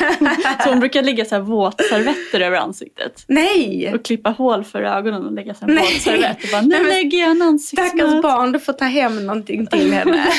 Så 0.64 0.68
hon 0.70 0.80
brukar 0.80 1.02
lägga 1.02 1.24
så 1.24 1.34
här 1.34 1.42
våtservetter 1.42 2.40
över 2.40 2.56
ansiktet. 2.56 3.24
Nej! 3.28 3.94
Och 3.94 4.04
klippa 4.04 4.30
hål 4.30 4.64
för 4.64 4.82
ögonen 4.82 5.26
och 5.26 5.32
lägga 5.32 5.54
så 5.54 5.66
här 5.66 5.72
Nej. 5.74 5.84
våtservett. 5.84 6.44
Och 6.44 6.48
bara, 6.52 6.60
nu 6.62 6.86
lägger 6.88 7.18
jag 7.18 7.30
en 7.30 7.58
Stackars 7.58 7.92
ansiktsmask. 7.92 8.22
barn, 8.22 8.52
du 8.52 8.60
får 8.60 8.72
ta 8.72 8.84
hem 8.84 9.26
någonting 9.26 9.66
till 9.66 9.92
henne. 9.92 10.26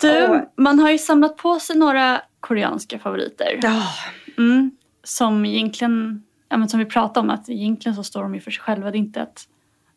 Du, 0.00 0.26
Åh. 0.28 0.40
man 0.56 0.78
har 0.78 0.90
ju 0.90 0.98
samlat 0.98 1.36
på 1.36 1.60
sig 1.60 1.76
några 1.76 2.22
koreanska 2.40 2.98
favoriter. 2.98 3.58
Ja. 3.62 3.82
Mm, 4.38 4.70
som 5.04 5.44
egentligen, 5.44 6.22
ja, 6.48 6.56
men 6.56 6.68
som 6.68 6.78
vi 6.78 6.86
pratade 6.86 7.20
om, 7.20 7.30
att 7.30 7.48
egentligen 7.48 7.96
så 7.96 8.04
står 8.04 8.22
de 8.22 8.34
ju 8.34 8.40
för 8.40 8.50
sig 8.50 8.60
själva. 8.62 8.90
Det 8.90 8.96
är 8.96 8.98
inte 8.98 9.22
att 9.22 9.48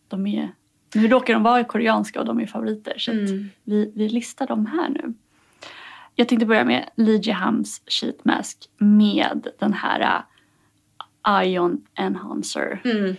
de 0.07 0.27
är, 0.27 0.49
nu 0.95 1.07
råkar 1.07 1.33
de 1.33 1.43
vara 1.43 1.63
koreanska 1.63 2.19
och 2.19 2.25
de 2.25 2.39
är 2.39 2.47
favoriter. 2.47 2.93
Så 2.97 3.11
att 3.11 3.17
Mm. 3.17 3.49
vi, 3.63 3.91
vi 3.95 4.09
listar 4.09 4.47
dem 4.47 4.65
här 4.65 4.89
nu. 4.89 5.13
Jag 6.15 6.27
tänkte 6.27 6.45
börja 6.45 6.65
med 6.65 6.89
Lee 6.95 7.17
Jihams 7.23 7.81
sheet 7.87 8.25
mask 8.25 8.57
med 8.77 9.47
den 9.59 9.73
här 9.73 10.23
uh, 11.27 11.47
Ion 11.47 11.85
Enhancer. 11.95 12.81
Mm. 12.85 13.15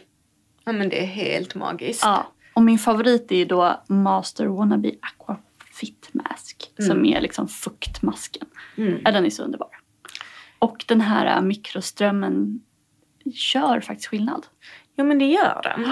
ja, 0.64 0.72
men 0.72 0.88
det 0.88 1.02
är 1.02 1.06
helt 1.06 1.54
magiskt. 1.54 2.02
Ja, 2.04 2.32
och 2.54 2.62
min 2.62 2.78
favorit 2.78 3.32
är 3.32 3.46
då 3.46 3.82
Master 3.86 4.46
Wannabe 4.46 4.90
Aqua 5.00 5.36
Fit 5.72 6.08
Mask. 6.12 6.70
Som 6.78 7.04
är 7.04 7.20
liksom 7.20 7.48
fuktmasken. 7.48 8.46
Mm. 8.76 9.00
Ja, 9.04 9.12
den 9.12 9.26
är 9.26 9.30
så 9.30 9.42
underbar. 9.42 9.68
Och 10.58 10.84
den 10.88 11.00
här 11.00 11.36
äh, 11.36 11.42
mikroströmmen 11.42 12.60
gör 13.54 13.80
faktiskt 13.80 14.08
skillnad. 14.08 14.46
Ja, 14.94 15.04
men 15.04 15.18
det 15.18 15.26
gör 15.26 15.60
den. 15.62 15.84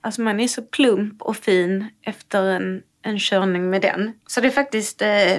Alltså 0.00 0.20
man 0.22 0.40
är 0.40 0.48
så 0.48 0.62
plump 0.62 1.22
och 1.22 1.36
fin 1.36 1.86
efter 2.02 2.42
en, 2.44 2.82
en 3.02 3.18
körning 3.18 3.70
med 3.70 3.82
den. 3.82 4.12
Så 4.26 4.40
det 4.40 4.46
är 4.46 4.50
faktiskt, 4.50 5.02
eh, 5.02 5.38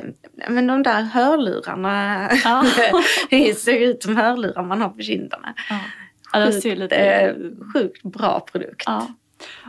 men 0.49 0.67
de 0.67 0.83
där 0.83 1.01
hörlurarna, 1.01 2.29
Ja. 2.43 2.65
det 3.29 3.53
ser 3.59 3.79
ut 3.79 4.03
som 4.03 4.17
hörlurar 4.17 4.63
man 4.63 4.81
har 4.81 4.89
på 4.89 5.01
kinderna. 5.01 5.53
Ja, 5.69 5.79
ja 6.33 6.39
den 6.39 6.53
ser 6.53 6.61
Sjukt, 6.69 6.79
lite... 6.79 6.95
eh, 6.95 7.35
sjukt 7.73 8.03
bra 8.03 8.39
produkt. 8.51 8.83
Ja. 8.85 9.07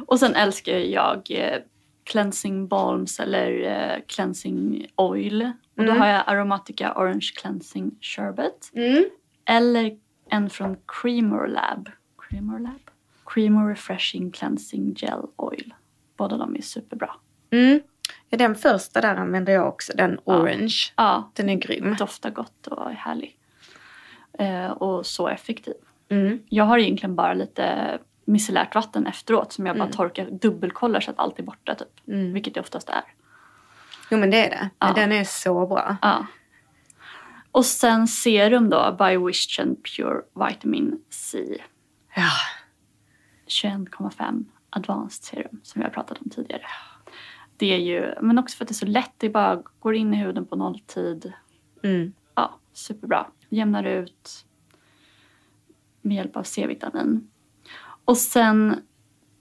Och 0.06 0.18
sen 0.20 0.34
älskar 0.34 0.72
jag 0.78 1.30
eh, 1.30 1.58
cleansing 2.04 2.68
balms 2.68 3.20
eller 3.20 3.62
eh, 3.62 3.98
cleansing 4.06 4.86
oil. 4.96 5.42
Och 5.76 5.84
då 5.84 5.90
Mm. 5.90 5.96
har 6.00 6.06
jag 6.08 6.22
Aromatica 6.26 6.94
Orange 6.96 7.30
Cleansing 7.36 7.90
Sherbet. 8.00 8.70
Mm. 8.74 9.04
Eller 9.44 9.96
en 10.30 10.50
från 10.50 10.76
Creamer 10.86 11.46
Lab. 11.46 11.88
Creamer 12.28 12.58
Lab? 12.58 12.87
Creamer 13.30 13.68
Refreshing 13.68 14.30
Cleansing 14.30 14.94
Gel 14.96 15.22
Oil. 15.36 15.74
Båda 16.16 16.36
de 16.36 16.56
är 16.56 16.62
superbra. 16.62 17.10
Mm. 17.50 17.80
Ja, 18.28 18.38
den 18.38 18.54
första 18.54 19.00
där 19.00 19.14
använder 19.14 19.52
jag 19.52 19.68
också, 19.68 19.92
den 19.96 20.18
orange. 20.24 20.92
Ja, 20.96 21.30
Den 21.34 21.48
är 21.48 21.54
grym. 21.54 21.96
doftar 21.98 22.30
gott 22.30 22.66
och 22.66 22.90
är 22.90 22.94
härlig. 22.94 23.38
Eh, 24.38 24.70
och 24.70 25.06
så 25.06 25.28
effektiv. 25.28 25.74
Mm. 26.08 26.42
Jag 26.48 26.64
har 26.64 26.78
egentligen 26.78 27.16
bara 27.16 27.34
lite 27.34 27.98
micellärt 28.24 28.74
vatten 28.74 29.06
efteråt 29.06 29.52
som 29.52 29.66
jag 29.66 29.78
bara 29.78 29.88
torkar, 29.92 30.30
dubbelkollar 30.30 31.00
så 31.00 31.10
att 31.10 31.18
allt 31.18 31.38
är 31.38 31.42
borta 31.42 31.74
typ. 31.74 32.08
Mm. 32.08 32.32
Vilket 32.32 32.54
det 32.54 32.60
oftast 32.60 32.88
är. 32.88 33.02
Jo 34.10 34.18
men 34.18 34.30
det 34.30 34.46
är 34.46 34.50
det. 34.50 34.70
Ja. 34.78 34.92
Den 34.94 35.12
är 35.12 35.24
så 35.24 35.66
bra. 35.66 35.96
Ja. 36.02 36.26
Och 37.52 37.64
sen 37.66 38.08
serum 38.08 38.70
då, 38.70 38.96
by 38.98 39.16
Wishton 39.26 39.76
Pure 39.76 40.20
Vitamin 40.48 41.02
C. 41.10 41.38
Ja. 42.16 42.30
21,5 43.64 44.44
advanced 44.70 45.24
serum 45.24 45.60
som 45.62 45.80
vi 45.80 45.84
har 45.84 45.90
pratat 45.90 46.18
om 46.18 46.30
tidigare. 46.30 46.62
Det 47.56 47.66
är 47.66 47.78
ju, 47.78 48.14
men 48.20 48.38
också 48.38 48.56
för 48.56 48.64
att 48.64 48.68
det 48.68 48.72
är 48.72 48.74
så 48.74 48.86
lätt, 48.86 49.12
det 49.16 49.28
bara 49.28 49.62
går 49.78 49.94
in 49.94 50.14
i 50.14 50.16
huden 50.16 50.46
på 50.46 50.56
nolltid. 50.56 51.32
Mm. 51.82 52.12
Ja, 52.34 52.58
superbra. 52.72 53.26
Jämnar 53.48 53.84
ut 53.84 54.44
med 56.02 56.16
hjälp 56.16 56.36
av 56.36 56.42
C-vitamin. 56.42 57.30
Och 58.04 58.16
sen 58.16 58.80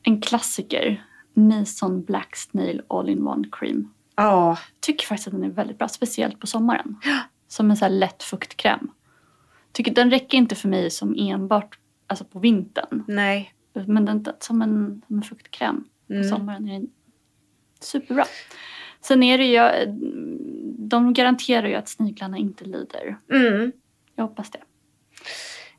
en 0.04 0.22
klassiker, 0.22 1.06
Mason 1.34 2.04
Black 2.04 2.36
Snail 2.36 2.82
All-in-One 2.88 3.48
Cream. 3.52 3.94
Ja. 4.16 4.58
Tycker 4.80 5.06
faktiskt 5.06 5.28
att 5.28 5.34
den 5.34 5.44
är 5.44 5.50
väldigt 5.50 5.78
bra, 5.78 5.88
speciellt 5.88 6.40
på 6.40 6.48
sommaren. 6.48 7.00
Som 7.48 7.72
en 7.72 7.78
så 7.78 7.86
här 7.86 7.92
lätt 7.92 8.24
fuktkräm. 8.24 8.92
Tycker 9.72 9.94
den 9.94 10.12
räcker 10.12 10.38
inte 10.38 10.56
för 10.56 10.70
mig 10.70 10.92
som 10.92 11.16
enbart 11.18 11.80
alltså 12.08 12.26
på 12.26 12.40
vintern. 12.40 13.04
Nej. 13.08 13.54
Men 13.88 14.06
den, 14.06 14.26
som, 14.40 14.62
en, 14.62 15.02
som 15.08 15.18
en 15.18 15.24
fuktkräm 15.24 15.84
på 16.08 16.24
sommaren 16.24 16.70
är 16.70 16.74
den 16.74 16.90
superbra. 17.80 18.26
Sen 19.02 19.24
är 19.24 19.38
det 19.38 19.46
ju, 19.46 19.92
de 20.78 21.14
garanterar 21.14 21.68
ju 21.68 21.76
att 21.76 21.90
sniglarna 21.90 22.38
inte 22.38 22.66
lider. 22.66 23.18
Mm. 23.32 23.72
Jag 24.16 24.24
hoppas 24.24 24.52
det. 24.52 24.60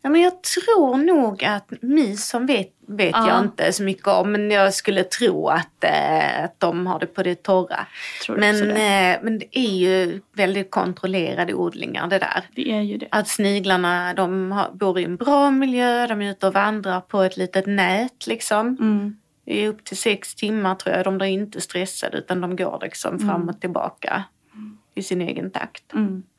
Ja, 0.03 0.11
men 0.11 0.21
jag 0.21 0.43
tror 0.43 0.97
nog 0.97 1.45
att 1.45 1.73
mys 1.83 2.29
som 2.29 2.47
vet, 2.47 2.69
vet 2.87 3.11
Ja. 3.13 3.29
jag 3.29 3.45
inte 3.45 3.73
så 3.73 3.83
mycket 3.83 4.07
om. 4.07 4.33
Men 4.33 4.51
jag 4.51 4.75
skulle 4.75 5.05
tro 5.05 5.49
att, 5.49 5.85
eh, 5.85 6.45
att 6.45 6.61
de 6.61 6.87
har 6.87 6.99
det 6.99 7.07
på 7.07 7.23
det 7.23 7.43
torra. 7.43 7.87
Men, 8.29 8.59
det. 8.59 9.15
eh, 9.15 9.19
men 9.23 9.39
det 9.39 9.59
är 9.59 9.77
ju 9.77 10.21
väldigt 10.33 10.71
kontrollerade 10.71 11.55
odlingar 11.55 12.07
det 12.09 12.19
där. 12.19 12.43
Det 12.55 12.71
är 12.73 12.81
ju 12.81 12.97
det. 12.97 13.09
Att 13.11 13.29
sniglarna 13.29 14.15
de 14.15 14.53
har, 14.53 14.71
bor 14.73 14.99
i 14.99 15.05
en 15.05 15.17
bra 15.17 15.51
miljö, 15.51 16.07
de 16.07 16.23
är 16.23 16.31
ute 16.31 16.47
och 16.47 16.55
vandrar 16.55 17.01
på 17.01 17.23
ett 17.23 17.37
litet 17.37 17.67
nät 17.67 18.27
liksom. 18.27 18.77
Mm. 18.81 19.17
I 19.47 19.67
upp 19.67 19.85
till 19.85 19.97
sex 19.97 20.35
timmar 20.35 20.75
tror 20.75 20.97
jag. 20.97 21.05
De 21.05 21.19
blir 21.19 21.29
inte 21.29 21.61
stressade 21.61 22.19
utan 22.19 22.41
de 22.41 22.57
går 22.57 22.79
liksom 22.83 23.19
fram 23.19 23.49
och 23.49 23.61
tillbaka 23.61 24.25
i 24.95 25.03
sin 25.03 25.21
egen 25.21 25.51
takt. 25.51 25.93
Mm. 25.93 26.23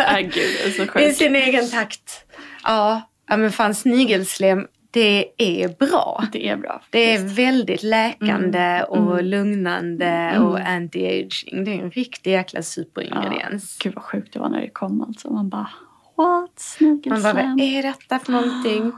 Äh, 0.00 0.20
gud, 0.20 0.90
är 0.94 1.00
I 1.00 1.14
sin 1.14 1.36
egen 1.36 1.70
takt. 1.70 2.24
Ja, 2.64 3.02
ja 3.28 3.36
men 3.36 3.52
fan 3.52 3.74
snigelslem, 3.74 4.66
det 4.90 5.28
är 5.38 5.68
bra. 5.68 6.24
Det 6.32 6.48
är 6.48 6.56
bra. 6.56 6.82
Det 6.90 7.14
är 7.14 7.18
väldigt 7.34 7.82
läkande 7.82 8.58
Mm. 8.58 8.84
och 8.84 9.12
Mm. 9.12 9.24
lugnande 9.24 10.06
Mm. 10.06 10.42
och 10.42 10.58
anti-aging. 10.58 11.64
Det 11.64 11.70
är 11.74 11.82
en 11.82 11.90
riktig 11.90 12.30
jäkla 12.30 12.62
superingrediens. 12.62 13.78
Gud 13.82 13.94
vad 13.94 14.04
sjukt 14.04 14.32
det 14.32 14.38
var 14.38 14.48
när 14.48 14.60
det 14.60 14.70
kom 14.70 15.00
alltså. 15.00 15.30
Man 15.32 15.48
bara, 15.48 15.70
what? 16.16 16.58
Snigelslem? 16.60 17.22
Man 17.22 17.34
bara, 17.36 17.46
vad 17.46 17.60
är 17.60 17.82
detta 17.82 18.18
för 18.18 18.32
någonting? 18.32 18.92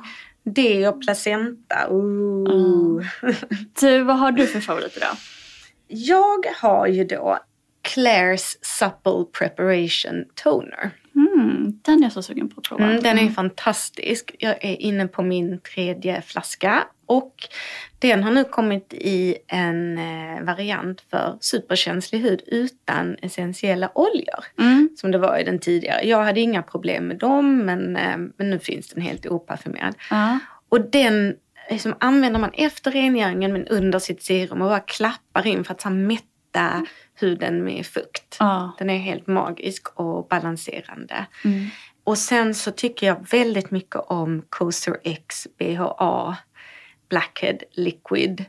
Det 0.45 0.89
och 0.89 1.03
placenta. 1.03 1.89
Ooh. 1.91 3.05
Du, 3.81 4.03
vad 4.03 4.19
har 4.19 4.33
du 4.33 4.47
för 4.47 4.61
favoriter 4.61 5.01
då? 5.01 5.17
Jag 5.89 6.47
har 6.63 6.87
ju 6.87 7.05
då 7.05 7.39
Claire's 7.95 8.57
Supple 8.63 9.25
Preparation 9.39 10.25
Toner. 10.35 10.91
Mm, 11.17 11.81
den 11.83 11.99
är 11.99 12.03
jag 12.03 12.13
så 12.13 12.23
sugen 12.23 12.49
på 12.49 12.61
att 12.61 12.69
prova. 12.69 12.85
Mm, 12.85 13.03
den 13.03 13.19
är 13.19 13.31
fantastisk. 13.31 14.35
Jag 14.39 14.65
är 14.65 14.83
inne 14.83 15.07
på 15.09 15.23
min 15.23 15.61
tredje 15.61 16.23
flaska. 16.23 16.85
Och 17.07 17.35
den 17.99 18.23
har 18.23 18.31
nu 18.31 18.45
kommit 18.45 18.95
i 18.95 19.37
en 19.47 19.99
eh, 19.99 20.43
variant 20.43 21.01
för 21.01 21.37
superkänslig 21.41 22.21
hud 22.21 22.43
utan 22.47 23.17
essentiella 23.23 23.91
oljor. 23.95 24.45
Mm. 24.59 24.89
Som 24.97 25.11
det 25.11 25.19
var 25.19 25.39
i 25.39 25.45
den 25.45 25.59
tidigare. 25.59 26.07
Jag 26.07 26.25
hade 26.25 26.41
inga 26.41 26.63
problem 26.63 27.07
med 27.07 27.19
dem 27.19 27.59
men, 27.59 27.97
eh, 27.97 28.17
men 28.37 28.51
nu 28.51 28.59
finns 28.59 28.89
den 28.89 29.03
helt 29.03 29.27
oparfumerad. 29.27 29.95
Ja. 30.11 30.39
Och 30.69 30.81
den 30.91 31.35
liksom, 31.71 31.95
använder 32.01 32.41
man 32.41 32.51
efter 32.53 32.91
rengöringen 32.91 33.53
men 33.53 33.67
under 33.67 33.99
sitt 33.99 34.23
serum 34.23 34.63
och 34.63 34.69
bara 34.69 34.81
klappar 34.81 35.47
in 35.47 35.65
för 35.65 35.75
att 35.75 35.81
så 35.81 35.89
här, 35.89 35.97
mätta 35.97 36.25
huden 37.15 37.65
med 37.65 37.87
fukt. 37.87 38.37
Ja. 38.39 38.73
Den 38.79 38.91
är 38.91 38.99
helt 38.99 39.27
magisk 39.27 39.89
och 40.01 40.29
balanserande. 40.29 41.27
Mm. 41.45 41.67
Och 42.05 42.19
sen 42.19 42.55
så 42.55 42.71
tycker 42.71 43.07
jag 43.07 43.27
väldigt 43.31 43.71
mycket 43.71 43.97
om 44.07 44.43
Coaster 44.49 44.97
X 45.05 45.47
BHA 45.59 46.37
Blackhead 47.09 47.59
Liquid 47.73 48.45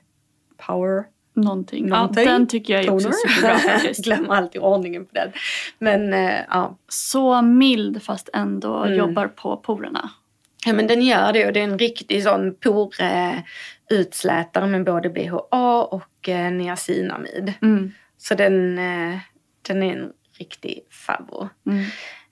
Power. 0.58 1.04
Någonting. 1.34 1.88
Någonting. 1.88 2.24
Ja, 2.26 2.32
den 2.32 2.48
tycker 2.48 2.74
jag 2.74 2.84
är 2.86 2.94
också 2.94 3.12
superbra 3.12 3.58
faktiskt. 3.70 4.04
Glömmer 4.04 4.36
alltid 4.36 4.62
ordningen 4.62 5.06
på 5.06 5.12
den. 5.14 5.32
Men 5.80 6.14
eh, 6.14 6.40
ja. 6.50 6.78
Så 6.90 7.42
mild 7.42 8.04
fast 8.04 8.30
ändå 8.34 8.76
Mm. 8.84 8.98
jobbar 8.98 9.28
på 9.28 9.58
porerna. 9.58 10.10
ja, 10.66 10.74
men 10.74 10.88
den 10.88 11.02
gör 11.02 11.34
det 11.34 11.46
och 11.46 11.54
det 11.54 11.60
är 11.60 11.64
en 11.64 11.80
riktig 11.80 12.24
sån 12.24 12.56
porutslätare 13.90 14.68
med 14.68 14.86
både 14.86 15.10
BHA 15.10 15.84
och 15.84 16.30
eh, 16.30 16.52
niacinamid. 16.52 17.54
Mm. 17.62 17.92
Så 18.18 18.36
den, 18.36 18.78
eh, 18.78 19.20
den 19.62 19.84
är 19.84 19.98
en 19.98 20.12
riktig 20.40 20.80
favvo. 20.90 21.50
Mm. 21.66 21.84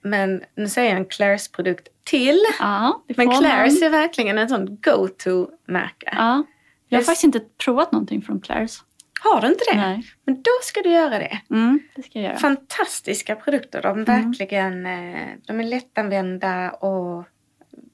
Men 0.02 0.44
nu 0.54 0.68
säger 0.68 0.90
jag 0.90 0.98
en 0.98 1.06
Claire's 1.06 1.52
produkt 1.54 1.88
till. 2.04 2.40
Ja, 2.58 3.02
Men 3.16 3.28
Claire's 3.30 3.80
man. 3.80 3.82
är 3.82 3.90
verkligen 3.90 4.38
ett 4.38 4.50
sånt 4.50 4.84
go-to-märke. 4.84 6.08
Ja. 6.12 6.42
Jag 6.88 6.98
har 6.98 7.02
faktiskt 7.02 7.24
inte 7.24 7.40
provat 7.64 7.92
någonting 7.92 8.22
från 8.22 8.40
Claire's. 8.40 8.78
Har 9.20 9.40
du 9.40 9.46
inte 9.46 9.64
det? 9.72 9.76
Nej. 9.76 10.02
Men 10.24 10.34
då 10.34 10.50
ska 10.62 10.82
du 10.82 10.88
göra 10.88 11.18
det. 11.18 11.40
Mm, 11.50 11.80
det 11.96 12.02
ska 12.02 12.18
jag 12.18 12.24
göra. 12.24 12.36
Fantastiska 12.36 13.36
produkter. 13.36 13.82
De, 13.82 14.04
verkligen, 14.04 14.86
eh, 14.86 15.28
de 15.46 15.60
är 15.60 15.64
lättanvända 15.64 16.70
och 16.70 17.24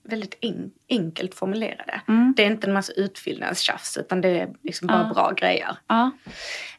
väldigt 0.05 0.39
en, 0.41 0.71
enkelt 0.89 1.35
formulerade. 1.35 2.01
Mm. 2.09 2.35
Det 2.37 2.43
är 2.43 2.47
inte 2.47 2.67
en 2.67 2.73
massa 2.73 2.93
utfyllnadstjafs 2.93 3.97
utan 3.97 4.21
det 4.21 4.29
är 4.29 4.55
liksom 4.63 4.87
bara 4.87 5.07
Ja. 5.09 5.15
bra 5.15 5.31
grejer. 5.33 5.77
Ja. 5.87 6.11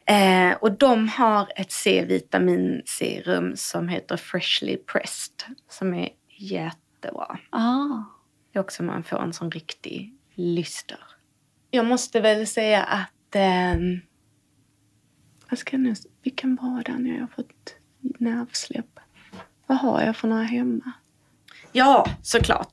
Eh, 0.06 0.56
och 0.56 0.72
de 0.72 1.08
har 1.08 1.52
ett 1.56 1.72
C-vitaminserum 1.72 3.56
som 3.56 3.88
heter 3.88 4.16
Freshly 4.16 4.76
Pressed 4.76 5.42
som 5.70 5.94
är 5.94 6.08
jättebra. 6.38 7.38
Ah. 7.50 8.02
Det 8.52 8.58
är 8.58 8.60
också 8.62 8.82
man 8.82 9.04
får 9.04 9.22
en 9.22 9.32
sån 9.32 9.50
riktig 9.50 10.14
lyster. 10.34 10.98
Jag 11.70 11.84
måste 11.86 12.20
väl 12.20 12.46
säga 12.46 12.82
att... 12.84 13.34
ehm, 13.34 14.00
vad 15.50 15.58
ska 15.58 15.76
jag 15.76 15.80
nu... 15.80 15.94
Vilken 16.22 16.56
var 16.56 16.82
den 16.82 17.06
jag 17.06 17.20
har 17.20 17.26
fått 17.26 17.76
nervsläpp? 18.00 18.98
Vad 19.66 19.78
har 19.78 20.00
jag 20.02 20.16
för 20.16 20.28
några 20.28 20.42
hemma? 20.42 20.92
Ja, 21.72 22.06
såklart. 22.22 22.68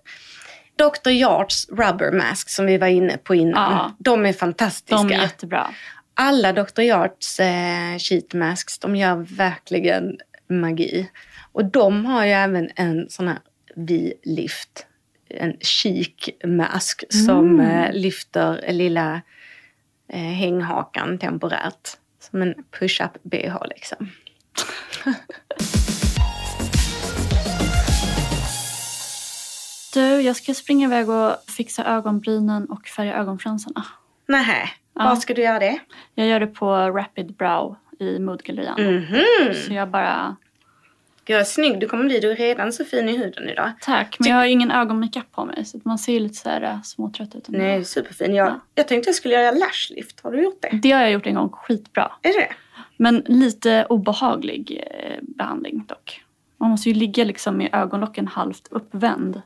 Dr. 0.82 1.12
Yards 1.12 1.70
Rubber 1.70 2.12
Mask 2.12 2.50
som 2.50 2.66
vi 2.66 2.78
var 2.78 2.88
inne 2.88 3.18
på 3.18 3.36
innan. 3.36 3.72
Ja. 3.72 3.96
De 4.00 4.26
är 4.26 4.34
fantastiska. 4.34 4.96
De 4.96 5.12
är 5.12 5.22
jättebra. 5.22 5.68
Alla 6.14 6.54
Dr. 6.54 6.82
Yards 6.82 7.40
eh, 7.40 7.98
sheet 7.98 8.34
masks, 8.34 8.80
de 8.80 8.96
gör 8.96 9.16
verkligen 9.16 10.18
magi. 10.50 11.10
Och 11.52 11.66
de 11.66 12.06
har 12.06 12.26
ju 12.26 12.32
även 12.32 12.70
en 12.76 13.10
sån 13.10 13.28
här 13.28 13.40
V-lift. 13.76 14.88
En 15.30 15.58
chic 15.60 16.30
mask 16.46 17.04
som 17.10 17.60
eh, 17.60 17.94
lyfter 17.94 18.72
lilla 18.72 19.22
eh, 20.14 20.20
hänghakan 20.20 21.18
temporärt. 21.18 21.90
Som 22.20 22.42
en 22.42 22.54
push-up 22.80 23.24
bh 23.24 23.58
liksom. 23.70 24.10
Du, 29.94 30.22
jag 30.22 30.36
ska 30.36 30.54
springa 30.54 30.88
iväg 30.88 31.10
och 31.10 31.36
fixa 31.48 31.86
ögonbrynen 31.86 32.66
och 32.66 32.88
färga 32.88 33.14
ögonfransarna. 33.16 33.86
Nähä, 34.28 34.70
Ja. 34.94 35.04
var 35.04 35.16
ska 35.16 35.34
du 35.34 35.42
göra 35.42 35.60
det? 35.60 35.80
Jag 36.16 36.28
gör 36.28 36.40
det 36.40 36.48
på 36.48 36.76
Rapid 36.76 37.34
Brow 37.36 37.76
i 38.00 38.20
Moodgallerian. 38.20 38.82
Mhm. 38.96 39.54
Så 39.54 39.74
jag 39.74 39.90
bara... 39.90 40.36
Gud 41.26 41.38
vad 41.38 41.48
snygg 41.48 41.80
du 41.80 41.88
kommer 41.88 42.04
bli. 42.04 42.20
Du 42.20 42.32
är 42.32 42.36
redan 42.36 42.74
så 42.74 42.86
fin 42.86 43.10
i 43.10 43.18
huden 43.18 43.50
idag. 43.50 43.72
Tack, 43.82 44.16
men 44.20 44.30
jag 44.30 44.36
har 44.38 44.46
ju 44.46 44.52
ingen 44.52 44.72
ögonmakeup 44.72 45.32
på 45.32 45.46
mig 45.46 45.66
så 45.66 45.80
man 45.84 45.98
ser 45.98 46.14
ju 46.14 46.20
lite 46.20 46.36
så 46.36 46.50
här 46.50 46.62
äh, 46.62 46.82
småtrött 46.82 47.36
ut. 47.36 47.46
Nej, 47.48 47.86
superfin. 47.86 48.36
Jag, 48.36 48.48
Ja. 48.48 48.60
jag 48.76 48.88
tänkte 48.88 49.08
jag 49.10 49.16
skulle 49.16 49.34
göra 49.34 49.52
lashlift. 49.52 50.20
Har 50.24 50.32
du 50.32 50.44
gjort 50.44 50.62
det? 50.62 50.80
Det 50.82 50.92
har 50.92 51.02
jag 51.02 51.12
gjort 51.12 51.26
en 51.28 51.36
gång 51.36 51.50
skitbra. 51.50 52.12
Är 52.22 52.34
det 52.42 52.48
Men 52.98 53.24
lite 53.28 53.86
obehaglig 53.90 54.84
eh, 54.92 55.18
behandling 55.22 55.86
dock. 55.88 56.24
Man 56.58 56.70
måste 56.70 56.90
ju 56.90 56.96
ligga 56.96 57.24
liksom 57.24 57.58
med 57.58 57.70
ögonlocken 57.74 58.28
halvt 58.28 58.68
uppvänd. 58.72 59.42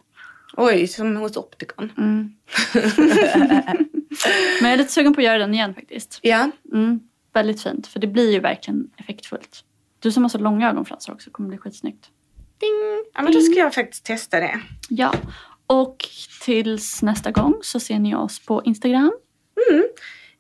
Oj, 0.58 0.88
som 0.88 1.16
hos 1.16 1.38
optikon. 1.38 1.92
Mm. 1.98 2.32
Men 4.62 4.70
jag 4.70 4.74
är 4.74 4.78
lite 4.78 4.92
sugen 4.92 5.14
på 5.14 5.20
att 5.22 5.26
göra 5.26 5.38
den 5.38 5.54
igen 5.54 5.74
faktiskt. 5.74 6.20
Ja, 6.22 6.50
Mm. 6.74 7.00
väldigt 7.34 7.62
fint. 7.64 7.88
För 7.88 8.00
det 8.00 8.08
blir 8.08 8.32
ju 8.32 8.40
verkligen 8.40 8.90
effektfullt. 8.98 9.64
Du 10.00 10.12
som 10.12 10.24
har 10.24 10.30
så 10.30 10.38
långa 10.38 10.70
ögonfransar 10.70 11.14
också 11.14 11.30
kommer 11.32 11.50
bli 11.50 11.58
skitsnyggt. 11.58 12.10
Ding! 12.60 13.04
Ja, 13.14 13.22
men 13.22 13.34
då 13.34 13.42
ska 13.42 13.54
jag 13.60 13.74
faktiskt 13.74 14.06
testa 14.06 14.40
det. 14.40 14.60
Ja, 14.90 15.14
och 15.68 16.06
tills 16.42 17.02
nästa 17.02 17.32
gång 17.32 17.54
så 17.62 17.80
ser 17.80 18.00
ni 18.00 18.16
oss 18.16 18.46
på 18.46 18.62
Instagram. 18.66 19.12
Mm. 19.72 19.84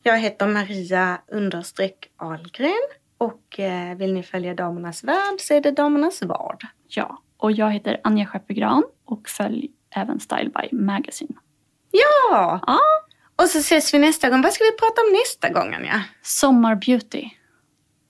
Jag 0.03 0.19
heter 0.19 0.47
Maria 0.47 1.21
understreck 1.31 2.09
Ahlgren 2.17 2.73
och 3.17 3.59
eh, 3.59 3.97
vill 3.97 4.13
ni 4.13 4.23
följa 4.23 4.53
Damernas 4.53 5.03
Värld 5.03 5.39
så 5.39 5.53
är 5.53 5.61
det 5.61 5.71
Damernas 5.71 6.21
Vard. 6.23 6.65
Ja, 6.87 7.21
och 7.37 7.51
jag 7.51 7.71
heter 7.71 8.01
Anja 8.03 8.25
Scheppergran 8.25 8.83
och 9.05 9.29
följ 9.29 9.71
även 9.95 10.19
Style 10.19 10.49
by 10.49 10.77
Magazine. 10.77 11.33
Ja! 11.91 12.59
Ja, 12.67 12.79
Och 13.35 13.49
så 13.49 13.57
ses 13.59 13.93
vi 13.93 13.99
nästa 13.99 14.29
gång. 14.29 14.41
Vad 14.41 14.53
ska 14.53 14.63
vi 14.63 14.71
prata 14.71 15.01
om 15.01 15.13
nästa 15.13 15.49
gång, 15.49 15.73
Anja? 15.73 16.03
sommarbeauty. 16.23 17.29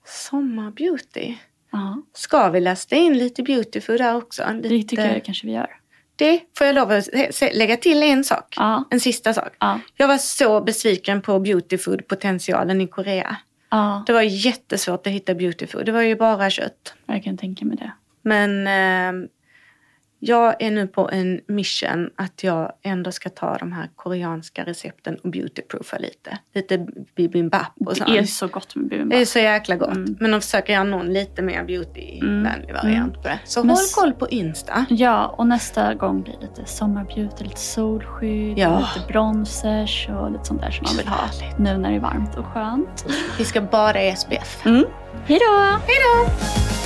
Sommarbeauty. 0.06 1.34
Ja, 1.72 2.02
Ska 2.14 2.48
vi 2.50 2.60
lasta 2.60 2.96
in 2.96 3.18
lite 3.18 3.42
beautyfood 3.42 3.98
där 4.00 4.16
också? 4.16 4.42
Lite... 4.52 4.68
det 4.68 4.82
tycker 4.82 5.12
jag 5.14 5.24
kanske 5.24 5.46
vi 5.46 5.52
gör. 5.52 5.70
Det 6.16 6.40
får 6.58 6.66
jag 6.66 6.74
lov 6.74 6.90
att 6.90 7.08
lägga 7.54 7.76
till 7.76 8.02
en 8.02 8.24
sak. 8.24 8.54
Ja. 8.56 8.84
En 8.90 9.00
sista 9.00 9.34
sak. 9.34 9.52
Ja. 9.60 9.80
Jag 9.96 10.08
var 10.08 10.18
så 10.18 10.60
besviken 10.60 11.22
på 11.22 11.38
beautyfood-potentialen 11.38 12.80
i 12.80 12.86
Korea. 12.86 13.36
Ja, 13.70 14.04
Det 14.06 14.12
var 14.12 14.22
jättesvårt 14.22 15.06
att 15.06 15.12
hitta 15.12 15.34
beautyfood. 15.34 15.86
Det 15.86 15.92
var 15.92 16.02
ju 16.02 16.16
bara 16.16 16.50
kött. 16.50 16.94
jag 17.06 17.24
kan 17.24 17.36
tänka 17.36 17.64
mig 17.64 17.76
det. 17.76 17.92
Men 18.22 18.66
eh, 18.66 19.28
jag 20.18 20.62
är 20.62 20.70
nu 20.70 20.86
på 20.86 21.10
en 21.10 21.40
mission 21.48 22.10
att 22.16 22.44
jag 22.44 22.72
ändå 22.82 23.12
ska 23.12 23.28
ta 23.30 23.56
de 23.58 23.72
här 23.72 23.88
koreanska 23.96 24.64
recepten 24.64 25.16
och 25.24 25.30
beautyproofa 25.30 25.98
lite. 25.98 26.38
Lite 26.54 26.86
bibimbap 27.16 27.72
och 27.86 27.96
sånt. 27.96 28.10
Det 28.10 28.18
är 28.18 28.22
så 28.24 28.46
gott 28.46 28.74
med 28.76 28.90
Det 28.90 28.94
är 28.96 28.98
bibimbap. 29.04 29.28
så 29.28 29.38
jäkla 29.38 29.76
gott. 29.76 29.96
Mm. 29.96 30.16
Men 30.20 30.30
de 30.30 30.40
försöker 30.40 30.72
göra 30.72 30.84
någon 30.84 31.12
lite 31.12 31.42
mer 31.42 31.64
beautyvänlig 31.64 32.72
variant 32.74 33.14
på 33.14 33.22
det. 33.28 33.38
Så 33.44 33.64
Men 33.64 33.70
håll 33.76 33.84
koll 33.94 34.12
på 34.12 34.28
Insta. 34.28 34.86
Ja, 34.88 35.26
och 35.26 35.46
nästa 35.46 35.94
gång 35.94 36.22
blir 36.22 36.34
det 36.40 36.46
lite 36.46 36.64
sommarbeauty, 36.66 37.44
lite 37.44 37.60
solskydd, 37.60 38.58
Ja. 38.58 38.78
lite 38.94 39.12
bronzers 39.12 40.08
och 40.08 40.30
lite 40.30 40.44
sånt 40.44 40.60
där 40.60 40.70
som 40.70 40.84
man 40.84 40.96
vill 40.96 41.08
ha 41.08 41.16
Härligt. 41.16 41.58
nu 41.58 41.78
när 41.78 41.90
det 41.90 41.96
är 41.96 42.00
varmt 42.00 42.36
och 42.36 42.46
skönt. 42.46 43.06
Vi 43.38 43.44
ska 43.44 43.60
bada 43.60 44.02
i 44.04 44.16
SPF. 44.16 44.66
Mm. 44.66 44.84
Hej 45.26 45.38
då! 45.38 45.60
Hej 45.86 45.96
då! 46.04 46.85